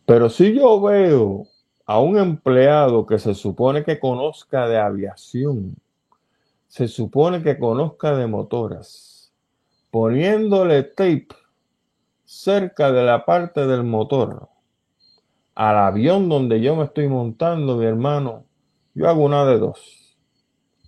pero 0.06 0.30
si 0.30 0.54
yo 0.54 0.80
veo 0.80 1.46
a 1.84 2.00
un 2.00 2.18
empleado 2.18 3.04
que 3.04 3.18
se 3.18 3.34
supone 3.34 3.84
que 3.84 3.98
conozca 3.98 4.68
de 4.68 4.78
aviación, 4.78 5.76
se 6.66 6.86
supone 6.88 7.42
que 7.42 7.58
conozca 7.58 8.14
de 8.14 8.26
motoras, 8.26 9.32
poniéndole 9.90 10.82
tape 10.82 11.28
cerca 12.24 12.92
de 12.92 13.02
la 13.02 13.24
parte 13.24 13.66
del 13.66 13.84
motor 13.84 14.48
al 15.59 15.76
avión 15.76 16.28
donde 16.28 16.61
yo 16.61 16.76
me 16.76 16.84
estoy 16.84 17.09
montando, 17.09 17.78
mi 17.78 17.84
hermano, 17.84 18.44
yo 18.94 19.09
hago 19.09 19.24
una 19.24 19.44
de 19.44 19.59
dos. 19.59 20.16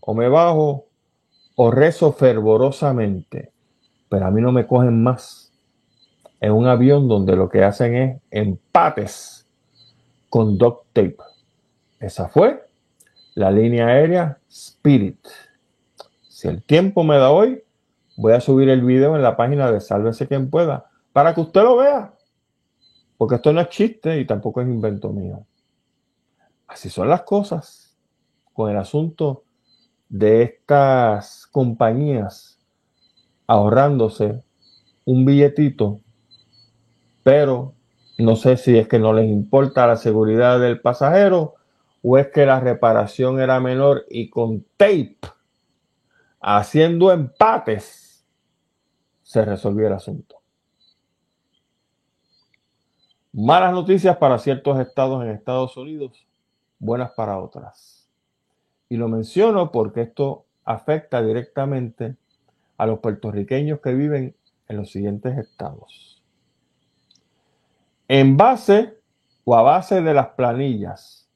O 0.01 0.15
me 0.15 0.29
bajo 0.29 0.87
o 1.57 1.73
rezo 1.73 2.13
fervorosamente, 2.13 3.51
pero 4.09 4.27
a 4.27 4.31
mí 4.31 4.41
no 4.41 4.53
me 4.53 4.69
cogen 4.69 5.03
más 5.03 5.53
en 6.39 6.53
un 6.53 6.69
avión 6.69 7.09
donde 7.09 7.35
lo 7.35 7.49
que 7.49 7.65
hacen 7.65 7.97
es 7.97 8.21
empates 8.31 9.45
con 10.29 10.57
duct 10.57 10.85
tape. 10.93 11.17
Esa 11.99 12.29
fue 12.29 12.65
la 13.35 13.51
línea 13.51 13.89
aérea 13.89 14.39
Spirit. 14.49 15.19
Si 16.29 16.47
el 16.47 16.63
tiempo 16.63 17.03
me 17.03 17.17
da 17.17 17.33
hoy, 17.33 17.61
voy 18.17 18.35
a 18.35 18.41
subir 18.41 18.69
el 18.69 18.83
video 18.83 19.17
en 19.17 19.23
la 19.23 19.37
página 19.37 19.73
de 19.73 19.81
Sálvese 19.81 20.29
quien 20.29 20.49
pueda 20.49 20.87
para 21.13 21.35
que 21.35 21.41
usted 21.41 21.65
lo 21.65 21.77
vea. 21.79 22.15
Porque 23.21 23.35
esto 23.35 23.53
no 23.53 23.61
es 23.61 23.69
chiste 23.69 24.19
y 24.19 24.25
tampoco 24.25 24.63
es 24.63 24.67
invento 24.67 25.11
mío. 25.11 25.45
Así 26.67 26.89
son 26.89 27.07
las 27.07 27.21
cosas 27.21 27.95
con 28.55 28.71
el 28.71 28.79
asunto 28.79 29.45
de 30.09 30.43
estas 30.43 31.47
compañías 31.49 32.59
ahorrándose 33.47 34.43
un 35.05 35.27
billetito 35.27 36.01
pero 37.23 37.75
no 38.17 38.37
sé 38.37 38.57
si 38.57 38.79
es 38.79 38.89
que 38.89 38.99
no 38.99 39.13
les 39.13 39.29
importa 39.29 39.87
la 39.87 39.97
seguridad 39.97 40.59
del 40.59 40.81
pasajero 40.81 41.57
o 42.01 42.17
es 42.17 42.29
que 42.29 42.47
la 42.47 42.59
reparación 42.59 43.39
era 43.39 43.61
menor 43.61 44.07
y 44.09 44.31
con 44.31 44.65
tape, 44.79 45.19
haciendo 46.41 47.13
empates, 47.13 48.25
se 49.23 49.45
resolvió 49.45 49.89
el 49.89 49.93
asunto. 49.93 50.40
Malas 53.33 53.73
noticias 53.73 54.17
para 54.17 54.39
ciertos 54.39 54.81
estados 54.81 55.23
en 55.23 55.31
Estados 55.31 55.77
Unidos, 55.77 56.27
buenas 56.81 57.13
para 57.13 57.39
otras. 57.39 58.09
Y 58.89 58.97
lo 58.97 59.07
menciono 59.07 59.71
porque 59.71 60.01
esto 60.03 60.47
afecta 60.65 61.23
directamente 61.23 62.17
a 62.77 62.87
los 62.87 62.99
puertorriqueños 62.99 63.81
que 63.81 63.95
viven 63.95 64.35
en 64.67 64.77
los 64.77 64.91
siguientes 64.91 65.39
estados. 65.39 66.25
En 68.09 68.37
base 68.37 68.99
o 69.45 69.55
a 69.55 69.63
base 69.63 70.03
de 70.03 70.13
las 70.13 70.31
planillas 70.31 71.29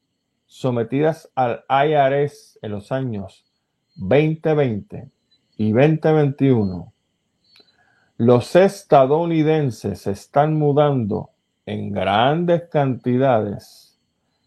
sometidas 0.47 1.31
al 1.37 1.65
IRS 1.69 2.59
en 2.61 2.73
los 2.73 2.91
años 2.91 3.45
2020 3.95 5.11
y 5.59 5.71
2021, 5.71 6.93
los 8.17 8.57
estadounidenses 8.57 10.01
se 10.01 10.11
están 10.11 10.59
mudando 10.59 11.31
en 11.67 11.93
grandes 11.93 12.69
cantidades 12.69 13.99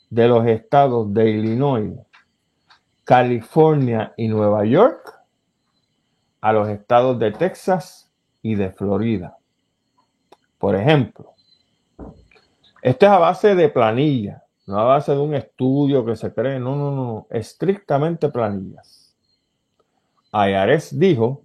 de 0.09 0.28
los 0.28 0.45
estados 0.45 1.13
de 1.13 1.30
Illinois, 1.30 1.99
California 3.03 4.13
y 4.18 4.28
Nueva 4.28 4.65
York 4.65 5.13
a 6.41 6.53
los 6.53 6.70
estados 6.70 7.18
de 7.20 7.32
Texas 7.32 8.11
y 8.41 8.55
de 8.55 8.72
Florida. 8.72 9.38
Por 10.57 10.76
ejemplo, 10.76 11.34
esto 12.82 13.05
es 13.05 13.11
a 13.11 13.18
base 13.18 13.55
de 13.55 13.70
planilla, 13.70 14.43
no 14.65 14.80
a 14.80 14.84
base 14.84 15.11
de 15.11 15.20
un 15.20 15.34
estudio 15.34 16.05
que 16.05 16.15
se 16.15 16.34
cree, 16.34 16.59
no, 16.59 16.76
no, 16.76 16.91
no, 16.91 17.28
estrictamente 17.30 18.30
planillas. 18.30 19.15
Ayares 20.32 20.97
dijo 20.97 21.43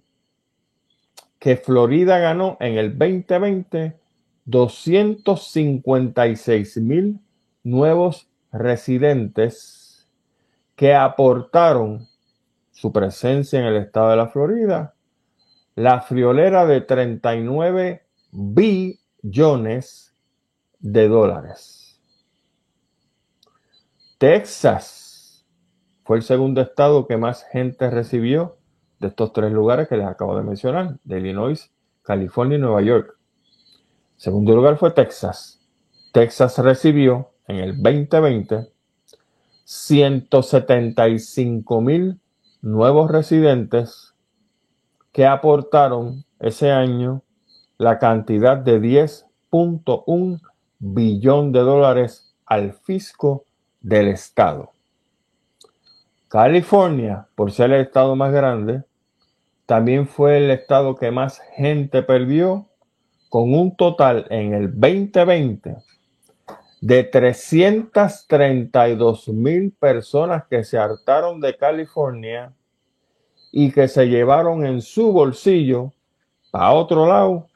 que 1.39 1.57
Florida 1.57 2.19
ganó 2.19 2.57
en 2.59 2.77
el 2.77 2.97
2020 2.97 4.02
256 4.45 6.77
mil 6.77 7.19
nuevos 7.63 8.29
residentes 8.51 10.07
que 10.75 10.93
aportaron 10.93 12.07
su 12.71 12.91
presencia 12.91 13.59
en 13.59 13.65
el 13.65 13.77
estado 13.77 14.09
de 14.09 14.17
la 14.17 14.27
Florida, 14.27 14.95
la 15.75 16.01
friolera 16.01 16.65
de 16.65 16.81
39 16.81 18.03
billones 18.31 20.13
de 20.79 21.07
dólares. 21.07 22.01
Texas 24.17 25.45
fue 26.03 26.17
el 26.17 26.23
segundo 26.23 26.61
estado 26.61 27.07
que 27.07 27.17
más 27.17 27.45
gente 27.51 27.89
recibió 27.89 28.57
de 28.99 29.07
estos 29.07 29.33
tres 29.33 29.51
lugares 29.51 29.87
que 29.87 29.97
les 29.97 30.07
acabo 30.07 30.37
de 30.37 30.43
mencionar, 30.43 30.97
de 31.03 31.19
Illinois, 31.19 31.71
California 32.03 32.57
y 32.57 32.61
Nueva 32.61 32.81
York. 32.81 33.17
Segundo 34.17 34.55
lugar 34.55 34.77
fue 34.77 34.91
Texas. 34.91 35.59
Texas 36.11 36.57
recibió 36.59 37.31
en 37.47 37.55
el 37.57 37.81
2020 37.81 38.71
175 39.65 41.81
mil 41.81 42.19
nuevos 42.61 43.11
residentes 43.11 44.13
que 45.11 45.25
aportaron 45.25 46.23
ese 46.39 46.71
año 46.71 47.23
la 47.77 47.99
cantidad 47.99 48.57
de 48.57 48.81
10.1 48.81 50.41
billón 50.79 51.51
de 51.51 51.59
dólares 51.59 52.33
al 52.45 52.73
fisco 52.73 53.45
del 53.79 54.09
estado. 54.09 54.71
California, 56.27 57.27
por 57.35 57.51
ser 57.51 57.71
el 57.71 57.81
estado 57.81 58.15
más 58.15 58.33
grande, 58.33 58.83
también 59.65 60.07
fue 60.07 60.37
el 60.37 60.51
estado 60.51 60.95
que 60.95 61.11
más 61.11 61.39
gente 61.55 62.01
perdió, 62.01 62.67
con 63.33 63.53
un 63.55 63.75
total 63.75 64.27
en 64.29 64.53
el 64.53 64.79
2020 64.79 65.77
de 66.81 67.03
332 67.03 69.29
mil 69.29 69.71
personas 69.71 70.43
que 70.47 70.63
se 70.63 70.77
hartaron 70.77 71.41
de 71.41 71.57
California 71.57 72.53
y 73.51 73.71
que 73.71 73.87
se 73.87 74.07
llevaron 74.07 74.67
en 74.67 74.81
su 74.81 75.11
bolsillo, 75.11 75.91
para 76.51 76.73
otro 76.73 77.07
lado, 77.07 77.47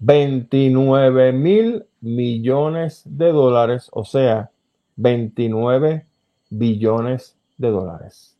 29 0.00 1.32
mil 1.32 1.86
millones 2.02 3.00
de 3.06 3.32
dólares, 3.32 3.88
o 3.92 4.04
sea, 4.04 4.50
29 4.96 6.04
billones 6.50 7.38
de 7.56 7.70
dólares. 7.70 8.36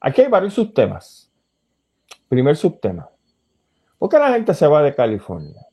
Aquí 0.00 0.20
hay 0.20 0.28
varios 0.28 0.54
subtemas. 0.54 1.28
Primer 2.28 2.56
subtema. 2.56 3.08
¿Por 4.06 4.12
qué 4.12 4.18
la 4.20 4.34
gente 4.34 4.54
se 4.54 4.68
va 4.68 4.84
de 4.84 4.94
California? 4.94 5.66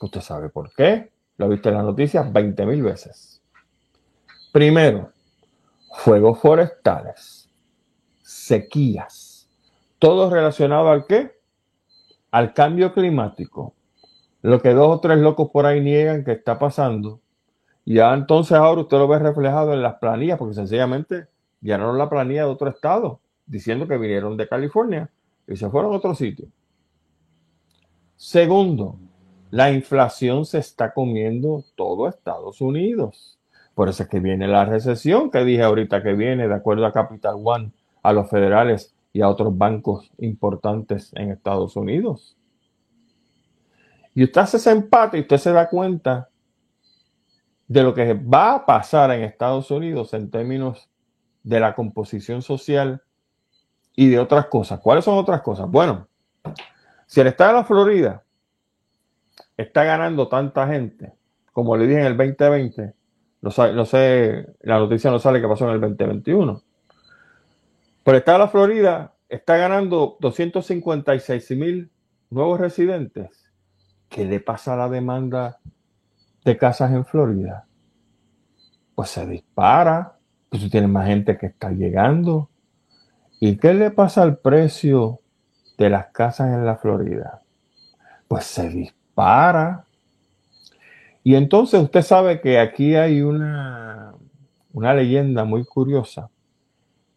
Usted 0.00 0.22
sabe 0.22 0.48
por 0.48 0.72
qué. 0.72 1.12
Lo 1.36 1.46
viste 1.46 1.68
en 1.68 1.74
las 1.74 1.84
noticias 1.84 2.32
20 2.32 2.64
mil 2.64 2.82
veces. 2.82 3.42
Primero, 4.50 5.12
fuegos 5.92 6.38
forestales, 6.38 7.50
sequías, 8.22 9.46
todo 9.98 10.30
relacionado 10.30 10.88
al 10.88 11.04
qué? 11.04 11.38
Al 12.30 12.54
cambio 12.54 12.94
climático. 12.94 13.74
Lo 14.40 14.62
que 14.62 14.72
dos 14.72 14.96
o 14.96 15.00
tres 15.00 15.18
locos 15.18 15.50
por 15.52 15.66
ahí 15.66 15.82
niegan 15.82 16.24
que 16.24 16.32
está 16.32 16.58
pasando. 16.58 17.20
Y 17.84 17.96
ya 17.96 18.14
entonces 18.14 18.56
ahora 18.56 18.80
usted 18.80 18.96
lo 18.96 19.06
ve 19.06 19.18
reflejado 19.18 19.74
en 19.74 19.82
las 19.82 19.96
planillas, 19.96 20.38
porque 20.38 20.54
sencillamente 20.54 21.26
llenaron 21.60 21.98
la 21.98 22.08
planilla 22.08 22.44
de 22.44 22.52
otro 22.52 22.70
estado, 22.70 23.20
diciendo 23.44 23.86
que 23.86 23.98
vinieron 23.98 24.38
de 24.38 24.48
California 24.48 25.10
y 25.46 25.56
se 25.56 25.68
fueron 25.68 25.92
a 25.92 25.96
otro 25.98 26.14
sitio. 26.14 26.48
Segundo, 28.22 28.98
la 29.50 29.72
inflación 29.72 30.44
se 30.44 30.58
está 30.58 30.92
comiendo 30.92 31.64
todo 31.74 32.06
Estados 32.06 32.60
Unidos. 32.60 33.38
Por 33.74 33.88
eso 33.88 34.02
es 34.02 34.10
que 34.10 34.20
viene 34.20 34.46
la 34.46 34.66
recesión 34.66 35.30
que 35.30 35.42
dije 35.42 35.62
ahorita 35.62 36.02
que 36.02 36.12
viene, 36.12 36.46
de 36.46 36.54
acuerdo 36.54 36.84
a 36.84 36.92
Capital 36.92 37.36
One, 37.42 37.72
a 38.02 38.12
los 38.12 38.28
federales 38.28 38.94
y 39.14 39.22
a 39.22 39.28
otros 39.30 39.56
bancos 39.56 40.12
importantes 40.18 41.12
en 41.14 41.30
Estados 41.30 41.76
Unidos. 41.76 42.36
Y 44.14 44.24
usted 44.24 44.42
hace 44.42 44.58
ese 44.58 44.70
empate 44.70 45.16
y 45.16 45.22
usted 45.22 45.38
se 45.38 45.52
da 45.52 45.70
cuenta 45.70 46.28
de 47.68 47.82
lo 47.82 47.94
que 47.94 48.12
va 48.12 48.56
a 48.56 48.66
pasar 48.66 49.12
en 49.12 49.22
Estados 49.22 49.70
Unidos 49.70 50.12
en 50.12 50.30
términos 50.30 50.90
de 51.42 51.58
la 51.58 51.74
composición 51.74 52.42
social 52.42 53.02
y 53.96 54.10
de 54.10 54.18
otras 54.18 54.44
cosas. 54.48 54.78
¿Cuáles 54.78 55.06
son 55.06 55.16
otras 55.16 55.40
cosas? 55.40 55.70
Bueno, 55.70 56.06
si 57.10 57.20
el 57.20 57.26
estado 57.26 57.50
de 57.50 57.56
la 57.56 57.64
Florida 57.64 58.22
está 59.56 59.82
ganando 59.82 60.28
tanta 60.28 60.68
gente, 60.68 61.12
como 61.52 61.76
le 61.76 61.88
dije 61.88 61.98
en 61.98 62.06
el 62.06 62.16
2020, 62.16 62.94
no 63.40 63.50
no 63.72 63.84
sé 63.84 64.46
la 64.60 64.78
noticia 64.78 65.10
no 65.10 65.18
sale 65.18 65.40
que 65.40 65.48
pasó 65.48 65.66
en 65.66 65.74
el 65.74 65.80
2021, 65.80 66.62
pero 68.04 68.16
el 68.16 68.20
estado 68.20 68.38
de 68.38 68.44
la 68.44 68.50
Florida 68.50 69.14
está 69.28 69.56
ganando 69.56 70.18
256 70.20 71.50
mil 71.58 71.90
nuevos 72.30 72.60
residentes. 72.60 73.50
¿Qué 74.08 74.24
le 74.24 74.38
pasa 74.38 74.74
a 74.74 74.76
la 74.76 74.88
demanda 74.88 75.58
de 76.44 76.56
casas 76.56 76.92
en 76.92 77.04
Florida? 77.04 77.66
Pues 78.94 79.10
se 79.10 79.26
dispara, 79.26 80.16
pues 80.48 80.70
tiene 80.70 80.86
más 80.86 81.08
gente 81.08 81.36
que 81.36 81.46
está 81.46 81.72
llegando. 81.72 82.50
¿Y 83.40 83.56
qué 83.56 83.74
le 83.74 83.90
pasa 83.90 84.22
al 84.22 84.38
precio 84.38 85.18
de 85.84 85.90
las 85.90 86.06
casas 86.08 86.52
en 86.52 86.64
la 86.64 86.76
Florida? 86.76 87.40
Pues 88.28 88.44
se 88.44 88.68
dispara 88.68 89.00
para. 89.14 89.84
Y 91.22 91.34
entonces 91.34 91.80
usted 91.82 92.02
sabe 92.02 92.40
que 92.40 92.58
aquí 92.58 92.94
hay 92.94 93.20
una, 93.20 94.14
una 94.72 94.94
leyenda 94.94 95.44
muy 95.44 95.64
curiosa 95.64 96.30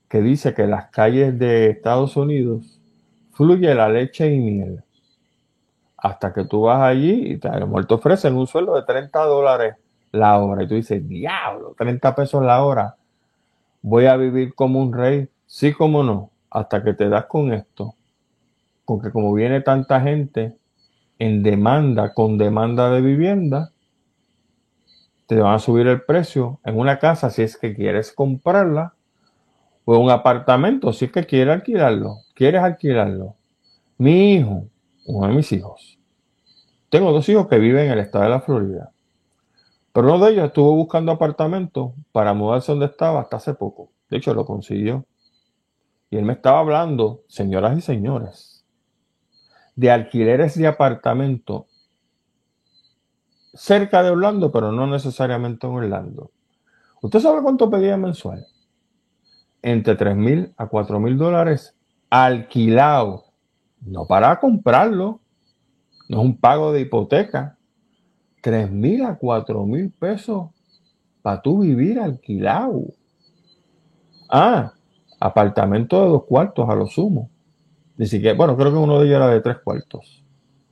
que 0.10 0.22
dice 0.22 0.54
que 0.54 0.64
en 0.64 0.72
las 0.72 0.90
calles 0.90 1.40
de 1.40 1.70
Estados 1.70 2.18
Unidos 2.18 2.82
fluye 3.32 3.74
la 3.74 3.90
leche 3.90 4.32
y 4.32 4.40
miel. 4.40 4.84
Hasta 5.96 6.34
que 6.34 6.44
tú 6.44 6.64
vas 6.64 6.82
allí 6.82 7.34
y 7.34 7.38
te, 7.38 7.50
te 7.50 7.94
ofrecen 7.94 8.36
un 8.36 8.46
sueldo 8.46 8.76
de 8.76 8.84
30 8.84 9.24
dólares 9.24 9.76
la 10.12 10.38
hora. 10.40 10.64
Y 10.64 10.68
tú 10.68 10.76
dices, 10.76 11.08
diablo, 11.08 11.74
30 11.78 12.14
pesos 12.14 12.44
la 12.44 12.64
hora. 12.64 12.98
Voy 13.82 14.06
a 14.06 14.18
vivir 14.18 14.54
como 14.54 14.82
un 14.82 14.92
rey. 14.92 15.30
Sí, 15.46 15.72
como 15.72 16.04
no. 16.04 16.30
Hasta 16.50 16.84
que 16.84 16.94
te 16.94 17.08
das 17.08 17.26
con 17.26 17.54
esto. 17.54 17.96
Porque 18.86 19.12
como 19.12 19.34
viene 19.34 19.62
tanta 19.62 20.02
gente, 20.02 20.58
en 21.20 21.44
demanda 21.44 22.14
con 22.14 22.38
demanda 22.38 22.90
de 22.90 23.02
vivienda, 23.02 23.72
te 25.26 25.40
van 25.40 25.56
a 25.56 25.60
subir 25.60 25.88
el 25.88 26.02
precio 26.04 26.60
en 26.66 26.78
una 26.78 27.00
casa 27.00 27.30
si 27.30 27.44
es 27.44 27.58
que 27.58 27.74
quieres 27.74 28.12
comprarla 28.12 28.94
o 29.86 29.96
en 29.96 30.02
un 30.02 30.10
apartamento 30.10 30.92
si 30.94 31.06
es 31.06 31.12
que 31.12 31.26
quieres 31.26 31.54
alquilarlo. 31.56 32.18
¿Quieres 32.36 32.62
alquilarlo? 32.62 33.36
Mi 33.98 34.34
hijo, 34.34 34.68
uno 35.06 35.28
de 35.28 35.34
mis 35.34 35.52
hijos. 35.52 35.98
Tengo 36.90 37.12
dos 37.12 37.28
hijos 37.30 37.48
que 37.48 37.58
viven 37.58 37.86
en 37.86 37.94
el 37.94 38.00
estado 38.00 38.26
de 38.26 38.30
la 38.30 38.42
Florida. 38.42 38.92
Pero 39.94 40.08
uno 40.14 40.26
de 40.26 40.34
ellos 40.34 40.46
estuvo 40.46 40.76
buscando 40.76 41.12
apartamento 41.12 41.94
para 42.12 42.34
mudarse 42.34 42.72
donde 42.72 42.88
estaba 42.88 43.22
hasta 43.22 43.38
hace 43.38 43.54
poco. 43.54 43.92
De 44.10 44.18
hecho, 44.18 44.34
lo 44.34 44.46
consiguió. 44.46 45.06
Y 46.10 46.18
él 46.18 46.26
me 46.26 46.34
estaba 46.34 46.60
hablando, 46.60 47.24
señoras 47.28 47.78
y 47.78 47.82
señores, 47.82 48.53
de 49.76 49.92
alquileres 49.92 50.58
de 50.58 50.68
apartamento 50.68 51.68
cerca 53.54 54.04
de 54.04 54.10
Orlando, 54.10 54.52
pero 54.52 54.72
no 54.72 54.88
necesariamente 54.88 55.68
en 55.68 55.74
Orlando. 55.74 56.32
¿Usted 57.02 57.20
sabe 57.20 57.42
cuánto 57.42 57.70
pedía 57.70 57.98
mensual? 57.98 58.46
Entre 59.62 59.96
3 59.96 60.16
mil 60.16 60.54
a 60.58 60.68
4 60.68 61.00
mil 61.00 61.18
dólares 61.18 61.76
alquilado. 62.10 63.26
No 63.82 64.06
para 64.06 64.40
comprarlo. 64.40 65.20
No 66.10 66.20
es 66.20 66.26
un 66.26 66.38
pago 66.38 66.72
de 66.72 66.82
hipoteca. 66.82 67.58
3 68.42 68.72
mil 68.72 69.06
a 69.06 69.18
4 69.18 69.66
mil 69.66 69.92
pesos 69.92 70.50
para 71.22 71.42
tú 71.42 71.60
vivir 71.60 72.00
alquilado. 72.00 72.84
Ah, 74.30 74.74
apartamento 75.20 76.02
de 76.02 76.10
dos 76.10 76.24
cuartos 76.26 76.70
a 76.70 76.76
lo 76.76 76.88
sumo. 76.88 77.30
Ni 78.04 78.08
siquiera, 78.08 78.36
bueno, 78.36 78.58
creo 78.58 78.70
que 78.70 78.78
uno 78.78 79.00
de 79.00 79.06
ellos 79.06 79.16
era 79.16 79.30
de 79.30 79.40
tres 79.40 79.60
cuartos. 79.64 80.22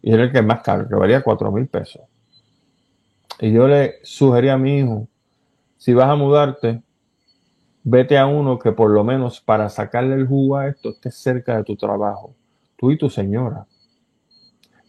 Y 0.01 0.11
era 0.11 0.23
el 0.23 0.33
que 0.33 0.41
más 0.41 0.61
caro, 0.61 0.85
que 0.85 0.95
valía 0.95 1.23
cuatro 1.23 1.49
mil 1.49 1.65
pesos. 1.65 2.01
Y 3.39 3.53
yo 3.53 3.69
le 3.69 3.99
sugerí 4.03 4.49
a 4.49 4.57
mi 4.57 4.79
hijo, 4.79 5.07
si 5.77 5.93
vas 5.93 6.09
a 6.09 6.17
mudarte, 6.17 6.83
vete 7.85 8.17
a 8.17 8.25
uno 8.25 8.59
que 8.59 8.73
por 8.73 8.91
lo 8.91 9.05
menos 9.05 9.39
para 9.39 9.69
sacarle 9.69 10.15
el 10.15 10.27
jugo 10.27 10.57
a 10.57 10.67
esto 10.67 10.89
esté 10.89 11.09
cerca 11.09 11.55
de 11.55 11.63
tu 11.63 11.77
trabajo, 11.77 12.35
tú 12.75 12.91
y 12.91 12.97
tu 12.97 13.09
señora. 13.09 13.65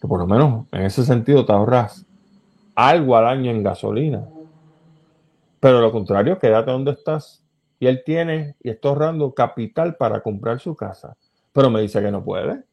Que 0.01 0.09
por 0.09 0.18
lo 0.18 0.26
menos 0.26 0.66
en 0.72 0.82
ese 0.82 1.05
sentido 1.05 1.47
te 1.47 1.53
ahorras 1.53 2.05
algo 2.74 3.16
al 3.16 3.28
año 3.28 3.53
en 3.53 3.62
gasolina. 3.62 4.26
Pero 5.61 5.80
lo 5.80 5.93
contrario, 5.93 6.40
quédate 6.40 6.72
donde 6.72 6.90
estás. 6.90 7.40
Y 7.78 7.86
él 7.86 8.03
tiene 8.05 8.57
y 8.64 8.70
está 8.70 8.88
ahorrando 8.88 9.32
capital 9.32 9.95
para 9.95 10.20
comprar 10.22 10.59
su 10.59 10.74
casa 10.74 11.16
pero 11.53 11.70
me 11.70 11.80
dice 11.80 12.00
que 12.00 12.11
no 12.11 12.24
puede. 12.24 12.64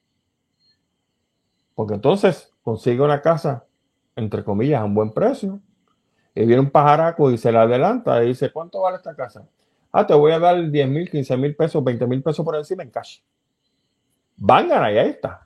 Porque 1.75 1.93
entonces 1.93 2.53
consigue 2.61 3.01
una 3.01 3.21
casa, 3.21 3.65
entre 4.15 4.43
comillas, 4.43 4.81
a 4.81 4.85
un 4.85 4.95
buen 4.95 5.11
precio. 5.11 5.59
Y 6.35 6.45
viene 6.45 6.61
un 6.61 6.71
pajaraco 6.71 7.31
y 7.31 7.37
se 7.37 7.51
la 7.51 7.63
adelanta 7.63 8.23
y 8.23 8.27
dice, 8.27 8.51
¿cuánto 8.51 8.81
vale 8.81 8.97
esta 8.97 9.15
casa? 9.15 9.45
ah, 9.91 10.05
te 10.05 10.13
voy 10.13 10.31
a 10.31 10.39
dar 10.39 10.69
10 10.69 10.89
mil, 10.89 11.09
15 11.09 11.37
mil 11.37 11.55
pesos, 11.55 11.83
20 11.83 12.07
mil 12.07 12.21
pesos 12.21 12.45
por 12.45 12.55
encima 12.55 12.83
en 12.83 12.91
cash. 12.91 13.19
Van 14.37 14.71
a 14.71 14.85
ahí 14.85 14.97
está. 14.97 15.45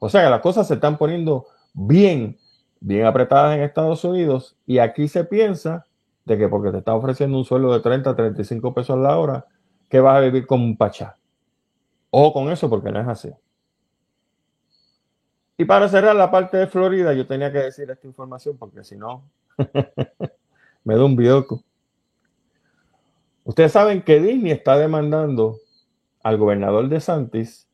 O 0.00 0.08
sea 0.08 0.24
que 0.24 0.30
las 0.30 0.40
cosas 0.40 0.66
se 0.66 0.74
están 0.74 0.96
poniendo 0.96 1.46
bien, 1.72 2.38
bien 2.80 3.06
apretadas 3.06 3.56
en 3.56 3.62
Estados 3.62 4.04
Unidos 4.04 4.56
y 4.66 4.78
aquí 4.78 5.08
se 5.08 5.24
piensa 5.24 5.86
de 6.24 6.38
que 6.38 6.48
porque 6.48 6.70
te 6.70 6.78
está 6.78 6.94
ofreciendo 6.94 7.38
un 7.38 7.44
sueldo 7.44 7.72
de 7.72 7.80
30, 7.80 8.14
35 8.14 8.74
pesos 8.74 8.96
a 8.96 9.00
la 9.00 9.16
hora, 9.16 9.46
que 9.88 10.00
vas 10.00 10.16
a 10.16 10.20
vivir 10.20 10.46
como 10.46 10.64
un 10.64 10.76
pachá. 10.76 11.16
O 12.14 12.30
con 12.30 12.50
eso 12.50 12.68
porque 12.68 12.92
no 12.92 13.00
es 13.00 13.08
así. 13.08 13.30
Y 15.56 15.64
para 15.64 15.88
cerrar 15.88 16.14
la 16.14 16.30
parte 16.30 16.58
de 16.58 16.66
Florida, 16.66 17.14
yo 17.14 17.26
tenía 17.26 17.50
que 17.50 17.58
decir 17.58 17.90
esta 17.90 18.06
información 18.06 18.58
porque 18.58 18.84
si 18.84 18.96
no, 18.96 19.30
me 20.84 20.94
da 20.94 21.04
un 21.04 21.16
bioco. 21.16 21.64
Ustedes 23.44 23.72
saben 23.72 24.02
que 24.02 24.20
Disney 24.20 24.52
está 24.52 24.76
demandando 24.76 25.56
al 26.22 26.36
gobernador 26.36 26.88
de 26.90 27.00
Santis 27.00 27.66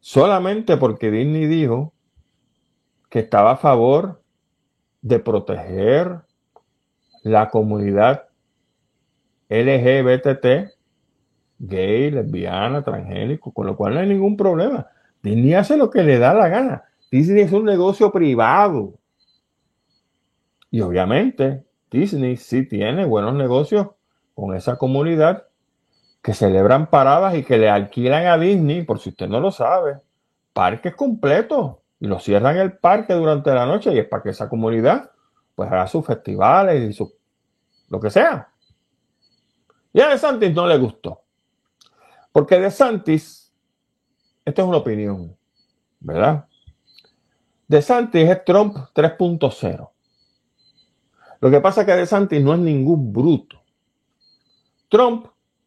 solamente 0.00 0.76
porque 0.76 1.12
Disney 1.12 1.46
dijo 1.46 1.92
que 3.08 3.20
estaba 3.20 3.52
a 3.52 3.56
favor 3.56 4.20
de 5.00 5.20
proteger 5.20 6.22
la 7.22 7.50
comunidad 7.50 8.28
LGBT, 9.48 10.72
gay, 11.60 12.10
lesbiana, 12.10 12.82
transgénico, 12.82 13.52
con 13.52 13.66
lo 13.66 13.76
cual 13.76 13.94
no 13.94 14.00
hay 14.00 14.08
ningún 14.08 14.36
problema. 14.36 14.88
Disney 15.22 15.54
hace 15.54 15.76
lo 15.76 15.90
que 15.90 16.02
le 16.02 16.18
da 16.18 16.34
la 16.34 16.48
gana. 16.48 16.84
Disney 17.10 17.42
es 17.42 17.52
un 17.52 17.64
negocio 17.64 18.10
privado. 18.10 18.94
Y 20.70 20.80
obviamente 20.80 21.64
Disney 21.90 22.36
sí 22.36 22.66
tiene 22.66 23.04
buenos 23.04 23.34
negocios 23.34 23.88
con 24.34 24.56
esa 24.56 24.76
comunidad 24.76 25.46
que 26.22 26.32
celebran 26.32 26.88
paradas 26.88 27.34
y 27.34 27.42
que 27.42 27.58
le 27.58 27.68
alquilan 27.68 28.26
a 28.26 28.38
Disney, 28.38 28.82
por 28.82 28.98
si 28.98 29.10
usted 29.10 29.28
no 29.28 29.40
lo 29.40 29.50
sabe, 29.50 29.98
parques 30.52 30.94
completos 30.94 31.76
y 31.98 32.06
lo 32.06 32.18
cierran 32.18 32.56
el 32.56 32.78
parque 32.78 33.14
durante 33.14 33.52
la 33.52 33.66
noche 33.66 33.92
y 33.92 33.98
es 33.98 34.06
para 34.06 34.22
que 34.22 34.30
esa 34.30 34.48
comunidad 34.48 35.10
pues 35.54 35.70
haga 35.70 35.86
sus 35.86 36.06
festivales 36.06 36.88
y 36.88 36.92
su 36.92 37.12
lo 37.88 38.00
que 38.00 38.08
sea. 38.08 38.48
Y 39.92 40.00
a 40.00 40.08
De 40.08 40.18
Santis 40.18 40.54
no 40.54 40.66
le 40.66 40.78
gustó. 40.78 41.19
Porque 42.32 42.60
De 42.60 42.70
Santis, 42.70 43.52
esto 44.44 44.62
es 44.62 44.68
una 44.68 44.78
opinión, 44.78 45.36
¿verdad? 46.00 46.46
De 47.66 47.82
Santis 47.82 48.28
es 48.28 48.44
Trump 48.44 48.76
3.0. 48.94 49.90
Lo 51.40 51.50
que 51.50 51.60
pasa 51.60 51.80
es 51.80 51.86
que 51.86 51.94
De 51.94 52.06
Santis 52.06 52.42
no 52.42 52.54
es 52.54 52.60
ningún 52.60 53.12
bruto. 53.12 53.60
Trump 54.88 55.26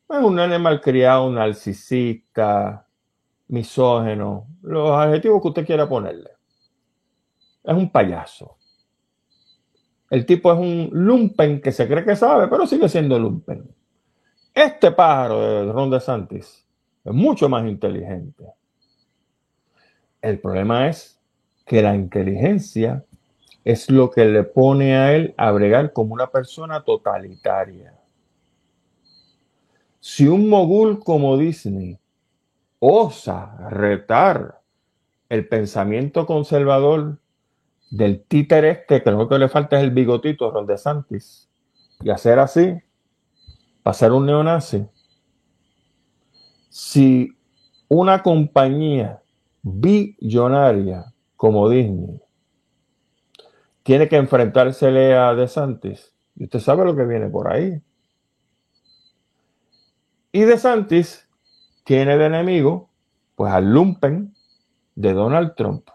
es 0.10 0.20
un 0.20 0.36
nene 0.36 0.60
malcriado, 0.60 1.30
narcisista, 1.32 2.88
misógeno, 3.48 4.48
los 4.62 4.92
adjetivos 4.92 5.42
que 5.42 5.48
usted 5.48 5.66
quiera 5.66 5.88
ponerle. 5.88 6.32
Es 7.64 7.74
un 7.76 7.90
payaso. 7.92 8.58
El 10.10 10.26
tipo 10.26 10.52
es 10.54 10.60
un 10.60 10.90
lumpen 10.92 11.62
que 11.62 11.72
se 11.72 11.88
cree 11.88 12.06
que 12.06 12.16
sabe, 12.16 12.48
pero 12.48 12.68
sigue 12.68 12.88
siendo 12.88 13.18
lumpen. 13.18 13.74
Este 14.54 14.92
pájaro 14.92 15.42
de 15.42 15.72
Ron 15.72 15.90
DeSantis 15.90 16.64
es 17.04 17.14
mucho 17.14 17.50
más 17.50 17.66
inteligente. 17.66 18.46
El 20.22 20.40
problema 20.40 20.88
es 20.88 21.20
que 21.66 21.82
la 21.82 21.96
inteligencia 21.96 23.04
es 23.64 23.90
lo 23.90 24.12
que 24.12 24.26
le 24.26 24.44
pone 24.44 24.96
a 24.96 25.16
él 25.16 25.34
a 25.38 25.52
bregar 25.52 25.92
como 25.92 26.14
una 26.14 26.28
persona 26.28 26.84
totalitaria. 26.84 27.96
Si 30.00 30.28
un 30.28 30.48
mogul 30.48 31.00
como 31.00 31.36
Disney 31.36 31.98
osa 32.78 33.70
retar 33.70 34.62
el 35.30 35.48
pensamiento 35.48 36.28
conservador 36.28 37.18
del 37.90 38.24
títer 38.24 38.66
este, 38.66 39.02
que 39.02 39.12
lo 39.12 39.28
que 39.28 39.40
le 39.40 39.50
falta 39.50 39.78
es 39.78 39.84
el 39.84 39.92
bigotito, 39.92 40.52
Ron 40.52 40.68
de 40.68 40.78
Santis, 40.78 41.50
y 42.02 42.12
hacer 42.12 42.38
así, 42.38 42.78
para 43.84 43.94
ser 43.94 44.12
un 44.12 44.26
neonazi, 44.26 44.88
si 46.70 47.38
una 47.88 48.24
compañía 48.24 49.22
billonaria 49.62 51.14
como 51.36 51.70
Disney 51.70 52.24
tiene 53.84 54.08
que 54.08 54.16
enfrentársele 54.16 55.16
a 55.16 55.36
DeSantis. 55.36 56.14
Y 56.36 56.46
usted 56.46 56.60
sabe 56.60 56.86
lo 56.86 56.96
que 56.96 57.06
viene 57.06 57.30
por 57.30 57.52
ahí. 57.52 57.82
Y 60.32 60.42
DeSantis 60.42 61.30
tiene 61.84 62.18
de 62.18 62.26
enemigo, 62.26 62.90
pues 63.36 63.54
al 63.54 63.72
lumpen 63.72 64.34
de 64.96 65.14
Donald 65.14 65.54
Trump, 65.56 65.90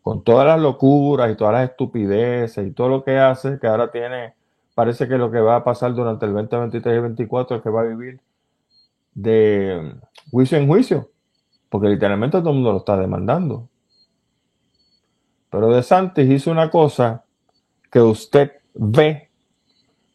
con 0.00 0.24
todas 0.24 0.46
las 0.46 0.60
locuras 0.60 1.30
y 1.30 1.36
todas 1.36 1.54
las 1.54 1.70
estupideces 1.70 2.66
y 2.66 2.72
todo 2.72 2.88
lo 2.88 3.04
que 3.04 3.18
hace, 3.18 3.58
que 3.60 3.66
ahora 3.66 3.90
tiene, 3.90 4.34
parece 4.74 5.08
que 5.08 5.18
lo 5.18 5.30
que 5.30 5.40
va 5.40 5.56
a 5.56 5.64
pasar 5.64 5.94
durante 5.94 6.26
el 6.26 6.32
2023 6.32 6.92
y 6.92 6.96
2024 6.96 7.56
es 7.56 7.62
que 7.62 7.70
va 7.70 7.82
a 7.82 7.84
vivir 7.84 8.20
de 9.14 9.94
juicio 10.30 10.58
en 10.58 10.66
juicio, 10.66 11.10
porque 11.68 11.88
literalmente 11.88 12.38
todo 12.38 12.50
el 12.50 12.56
mundo 12.56 12.72
lo 12.72 12.78
está 12.78 12.96
demandando. 12.96 13.68
Pero 15.50 15.70
De 15.70 15.82
Santis 15.82 16.28
hizo 16.28 16.50
una 16.50 16.68
cosa 16.70 17.24
que 17.90 18.00
usted 18.00 18.52
ve 18.74 19.30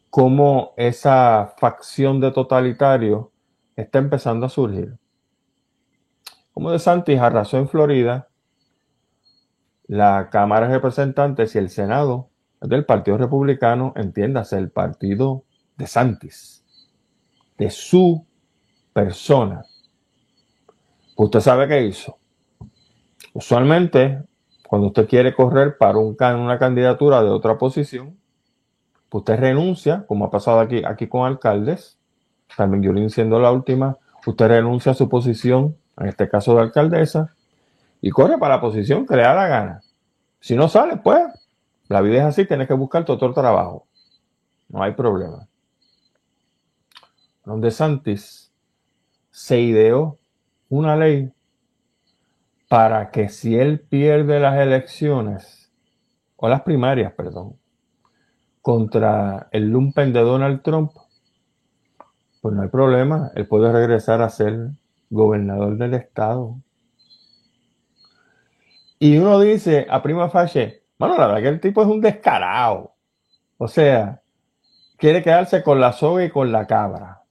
cómo 0.09 0.73
esa 0.75 1.53
facción 1.57 2.19
de 2.19 2.31
totalitario 2.31 3.31
está 3.77 3.99
empezando 3.99 4.45
a 4.45 4.49
surgir. 4.49 4.97
Como 6.53 6.71
De 6.71 6.79
Santis 6.79 7.19
arrasó 7.19 7.57
en 7.57 7.69
Florida, 7.69 8.27
la 9.87 10.29
Cámara 10.29 10.67
de 10.67 10.73
Representantes 10.73 11.55
y 11.55 11.57
el 11.57 11.69
Senado 11.69 12.29
del 12.61 12.85
Partido 12.85 13.17
Republicano, 13.17 13.93
entiéndase, 13.95 14.57
el 14.57 14.69
partido 14.69 15.43
de 15.77 15.87
Santis, 15.87 16.63
de 17.57 17.69
su 17.69 18.25
persona. 18.93 19.63
Usted 21.15 21.39
sabe 21.39 21.67
qué 21.67 21.85
hizo. 21.85 22.17
Usualmente 23.33 24.23
cuando 24.69 24.89
usted 24.89 25.07
quiere 25.07 25.33
correr 25.33 25.77
para 25.77 25.97
un, 25.97 26.15
una 26.19 26.59
candidatura 26.59 27.23
de 27.23 27.29
otra 27.29 27.57
posición, 27.57 28.15
usted 29.11 29.39
renuncia, 29.39 30.05
como 30.05 30.25
ha 30.25 30.29
pasado 30.29 30.59
aquí, 30.59 30.83
aquí 30.85 31.07
con 31.07 31.25
alcaldes, 31.25 31.97
también 32.55 32.83
Yulín 32.83 33.09
siendo 33.09 33.39
la 33.39 33.51
última, 33.51 33.97
usted 34.27 34.47
renuncia 34.47 34.91
a 34.91 34.95
su 34.95 35.09
posición, 35.09 35.75
en 35.97 36.07
este 36.07 36.29
caso 36.29 36.53
de 36.53 36.61
alcaldesa, 36.61 37.33
y 37.99 38.11
corre 38.11 38.37
para 38.37 38.57
la 38.57 38.61
posición 38.61 39.07
que 39.07 39.15
le 39.15 39.23
da 39.23 39.33
la 39.33 39.47
gana. 39.47 39.81
Si 40.39 40.55
no 40.55 40.69
sale, 40.69 40.97
pues 40.97 41.23
la 41.89 42.01
vida 42.01 42.19
es 42.19 42.23
así, 42.23 42.45
tienes 42.45 42.67
que 42.67 42.73
buscar 42.75 43.03
tu 43.03 43.13
otro 43.13 43.33
trabajo. 43.33 43.87
No 44.69 44.83
hay 44.83 44.93
problema. 44.93 45.47
Donde 47.43 47.71
Santis 47.71 48.53
se 49.31 49.59
ideó 49.59 50.19
una 50.69 50.95
ley 50.95 51.33
para 52.69 53.09
que 53.09 53.29
si 53.29 53.57
él 53.57 53.79
pierde 53.79 54.39
las 54.39 54.59
elecciones, 54.59 55.71
o 56.35 56.47
las 56.47 56.61
primarias, 56.61 57.11
perdón, 57.13 57.57
contra 58.61 59.49
el 59.51 59.69
lumpen 59.69 60.13
de 60.13 60.21
Donald 60.21 60.61
Trump, 60.61 60.91
pues 62.41 62.55
no 62.55 62.61
hay 62.61 62.69
problema, 62.69 63.31
él 63.35 63.47
puede 63.47 63.71
regresar 63.71 64.21
a 64.21 64.29
ser 64.29 64.69
gobernador 65.09 65.77
del 65.77 65.95
estado. 65.95 66.61
Y 68.99 69.17
uno 69.17 69.39
dice 69.39 69.87
a 69.89 70.03
prima 70.03 70.29
facie, 70.29 70.83
bueno, 70.99 71.17
la 71.17 71.27
verdad 71.27 71.41
que 71.41 71.47
el 71.47 71.61
tipo 71.61 71.81
es 71.81 71.87
un 71.87 72.01
descarado. 72.01 72.93
O 73.57 73.67
sea, 73.67 74.21
quiere 74.97 75.23
quedarse 75.23 75.63
con 75.63 75.79
la 75.79 75.93
soga 75.93 76.25
y 76.25 76.29
con 76.29 76.51
la 76.51 76.67
cabra. 76.67 77.23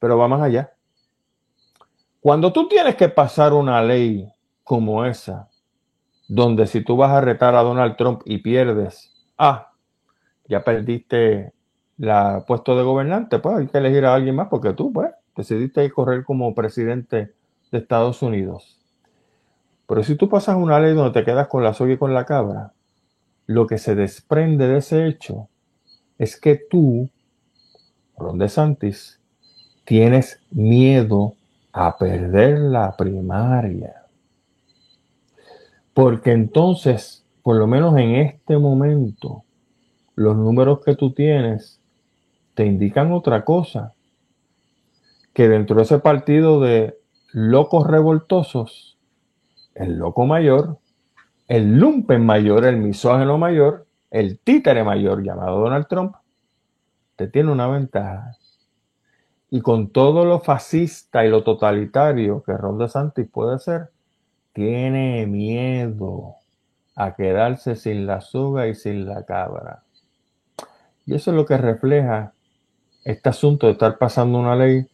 Pero 0.00 0.18
va 0.18 0.28
más 0.28 0.42
allá. 0.42 0.72
Cuando 2.20 2.52
tú 2.52 2.68
tienes 2.68 2.96
que 2.96 3.08
pasar 3.08 3.52
una 3.52 3.80
ley 3.82 4.28
como 4.64 5.04
esa, 5.04 5.48
donde 6.28 6.66
si 6.66 6.82
tú 6.82 6.96
vas 6.96 7.12
a 7.12 7.20
retar 7.20 7.54
a 7.54 7.62
Donald 7.62 7.96
Trump 7.96 8.22
y 8.24 8.38
pierdes, 8.38 9.12
ah, 9.38 9.70
ya 10.48 10.64
perdiste 10.64 11.52
el 11.98 12.42
puesto 12.46 12.76
de 12.76 12.82
gobernante, 12.82 13.38
pues 13.38 13.56
hay 13.56 13.66
que 13.68 13.78
elegir 13.78 14.04
a 14.04 14.14
alguien 14.14 14.34
más 14.34 14.48
porque 14.48 14.72
tú, 14.72 14.92
pues, 14.92 15.12
decidiste 15.36 15.88
correr 15.92 16.24
como 16.24 16.54
presidente 16.54 17.34
de 17.70 17.78
Estados 17.78 18.22
Unidos. 18.22 18.75
Pero 19.86 20.02
si 20.02 20.16
tú 20.16 20.28
pasas 20.28 20.56
una 20.56 20.80
ley 20.80 20.94
donde 20.94 21.18
te 21.18 21.24
quedas 21.24 21.48
con 21.48 21.62
la 21.62 21.74
soga 21.74 21.92
y 21.92 21.98
con 21.98 22.12
la 22.12 22.24
cabra, 22.24 22.72
lo 23.46 23.66
que 23.66 23.78
se 23.78 23.94
desprende 23.94 24.66
de 24.66 24.78
ese 24.78 25.06
hecho 25.06 25.48
es 26.18 26.38
que 26.38 26.56
tú, 26.56 27.08
Ron 28.16 28.38
DeSantis, 28.38 29.20
tienes 29.84 30.40
miedo 30.50 31.34
a 31.72 31.96
perder 31.96 32.58
la 32.58 32.96
primaria. 32.96 34.02
Porque 35.94 36.32
entonces, 36.32 37.24
por 37.42 37.56
lo 37.56 37.66
menos 37.66 37.96
en 37.96 38.16
este 38.16 38.58
momento, 38.58 39.44
los 40.16 40.36
números 40.36 40.80
que 40.84 40.96
tú 40.96 41.12
tienes 41.12 41.80
te 42.54 42.66
indican 42.66 43.12
otra 43.12 43.44
cosa, 43.44 43.94
que 45.32 45.48
dentro 45.48 45.76
de 45.76 45.82
ese 45.82 45.98
partido 45.98 46.60
de 46.60 46.98
locos 47.32 47.86
revoltosos, 47.86 48.95
el 49.76 49.98
loco 49.98 50.26
mayor, 50.26 50.78
el 51.48 51.78
lumpen 51.78 52.24
mayor, 52.24 52.64
el 52.64 52.76
misógeno 52.76 53.38
mayor, 53.38 53.86
el 54.10 54.38
títere 54.38 54.82
mayor 54.84 55.22
llamado 55.22 55.60
Donald 55.60 55.86
Trump, 55.86 56.16
te 57.16 57.28
tiene 57.28 57.52
una 57.52 57.68
ventaja. 57.68 58.36
Y 59.50 59.60
con 59.60 59.90
todo 59.90 60.24
lo 60.24 60.40
fascista 60.40 61.24
y 61.24 61.30
lo 61.30 61.44
totalitario 61.44 62.42
que 62.42 62.56
Ron 62.56 62.78
DeSantis 62.78 63.28
puede 63.30 63.58
ser, 63.58 63.90
tiene 64.52 65.26
miedo 65.26 66.36
a 66.96 67.14
quedarse 67.14 67.76
sin 67.76 68.06
la 68.06 68.20
soga 68.20 68.66
y 68.66 68.74
sin 68.74 69.06
la 69.06 69.24
cabra. 69.24 69.82
Y 71.04 71.14
eso 71.14 71.30
es 71.30 71.36
lo 71.36 71.46
que 71.46 71.56
refleja 71.56 72.32
este 73.04 73.28
asunto 73.28 73.66
de 73.66 73.74
estar 73.74 73.98
pasando 73.98 74.38
una 74.38 74.56
ley 74.56 74.88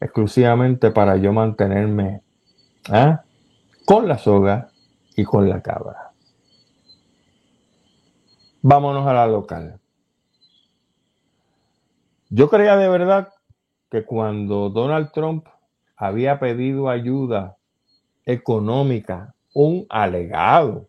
exclusivamente 0.00 0.90
para 0.90 1.16
yo 1.16 1.32
mantenerme 1.32 2.20
¿ah? 2.90 3.22
Con 3.86 4.08
la 4.08 4.18
soga 4.18 4.68
y 5.16 5.22
con 5.22 5.48
la 5.48 5.62
cabra. 5.62 6.10
Vámonos 8.60 9.06
a 9.06 9.12
la 9.12 9.28
local. 9.28 9.78
Yo 12.28 12.50
creía 12.50 12.76
de 12.76 12.88
verdad 12.88 13.32
que 13.88 14.04
cuando 14.04 14.70
Donald 14.70 15.12
Trump 15.12 15.46
había 15.94 16.40
pedido 16.40 16.88
ayuda 16.88 17.56
económica, 18.24 19.36
un 19.54 19.86
alegado 19.88 20.88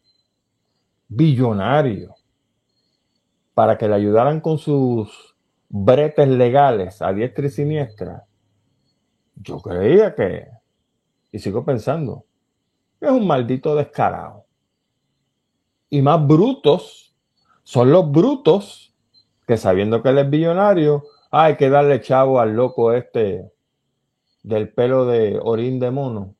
billonario, 1.07 2.15
para 3.53 3.77
que 3.77 3.87
le 3.87 3.93
ayudaran 3.93 4.41
con 4.41 4.57
sus 4.57 5.35
bretes 5.69 6.27
legales 6.27 6.99
a 7.03 7.13
diestra 7.13 7.45
y 7.45 7.49
siniestra, 7.51 8.25
yo 9.35 9.59
creía 9.59 10.15
que, 10.15 10.47
y 11.31 11.37
sigo 11.37 11.63
pensando, 11.63 12.26
es 13.01 13.11
un 13.11 13.27
maldito 13.27 13.75
descarado. 13.75 14.45
Y 15.89 16.01
más 16.01 16.25
brutos 16.25 17.15
son 17.63 17.91
los 17.91 18.11
brutos 18.11 18.87
que 19.47 19.55
sabiendo 19.55 20.03
que 20.03 20.09
él 20.09 20.17
es 20.17 20.29
billonario, 20.29 21.05
hay 21.31 21.55
que 21.55 21.69
darle 21.69 22.01
chavo 22.01 22.39
al 22.39 22.53
loco 22.53 22.91
este 22.91 23.49
del 24.43 24.73
pelo 24.73 25.05
de 25.05 25.39
orín 25.41 25.79
de 25.79 25.89
mono 25.89 26.35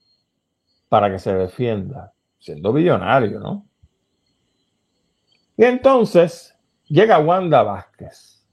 para 0.90 1.10
que 1.10 1.20
se 1.20 1.34
defienda, 1.34 2.14
siendo 2.38 2.74
billonario, 2.74 3.40
¿no? 3.40 3.66
Y 5.56 5.64
entonces 5.64 6.54
llega 6.86 7.20
Wanda 7.20 7.64
Vázquez. 7.64 8.46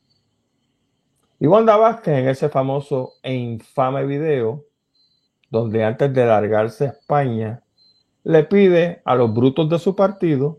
Y 1.40 1.46
Wanda 1.46 1.76
Vázquez 1.76 2.18
en 2.18 2.28
ese 2.28 2.48
famoso 2.48 3.14
e 3.22 3.34
infame 3.34 4.06
video, 4.06 4.64
donde 5.50 5.84
antes 5.84 6.14
de 6.14 6.26
largarse 6.26 6.86
a 6.86 6.90
España, 6.90 7.63
le 8.24 8.44
pide 8.44 9.02
a 9.04 9.14
los 9.14 9.32
brutos 9.32 9.68
de 9.68 9.78
su 9.78 9.94
partido 9.94 10.58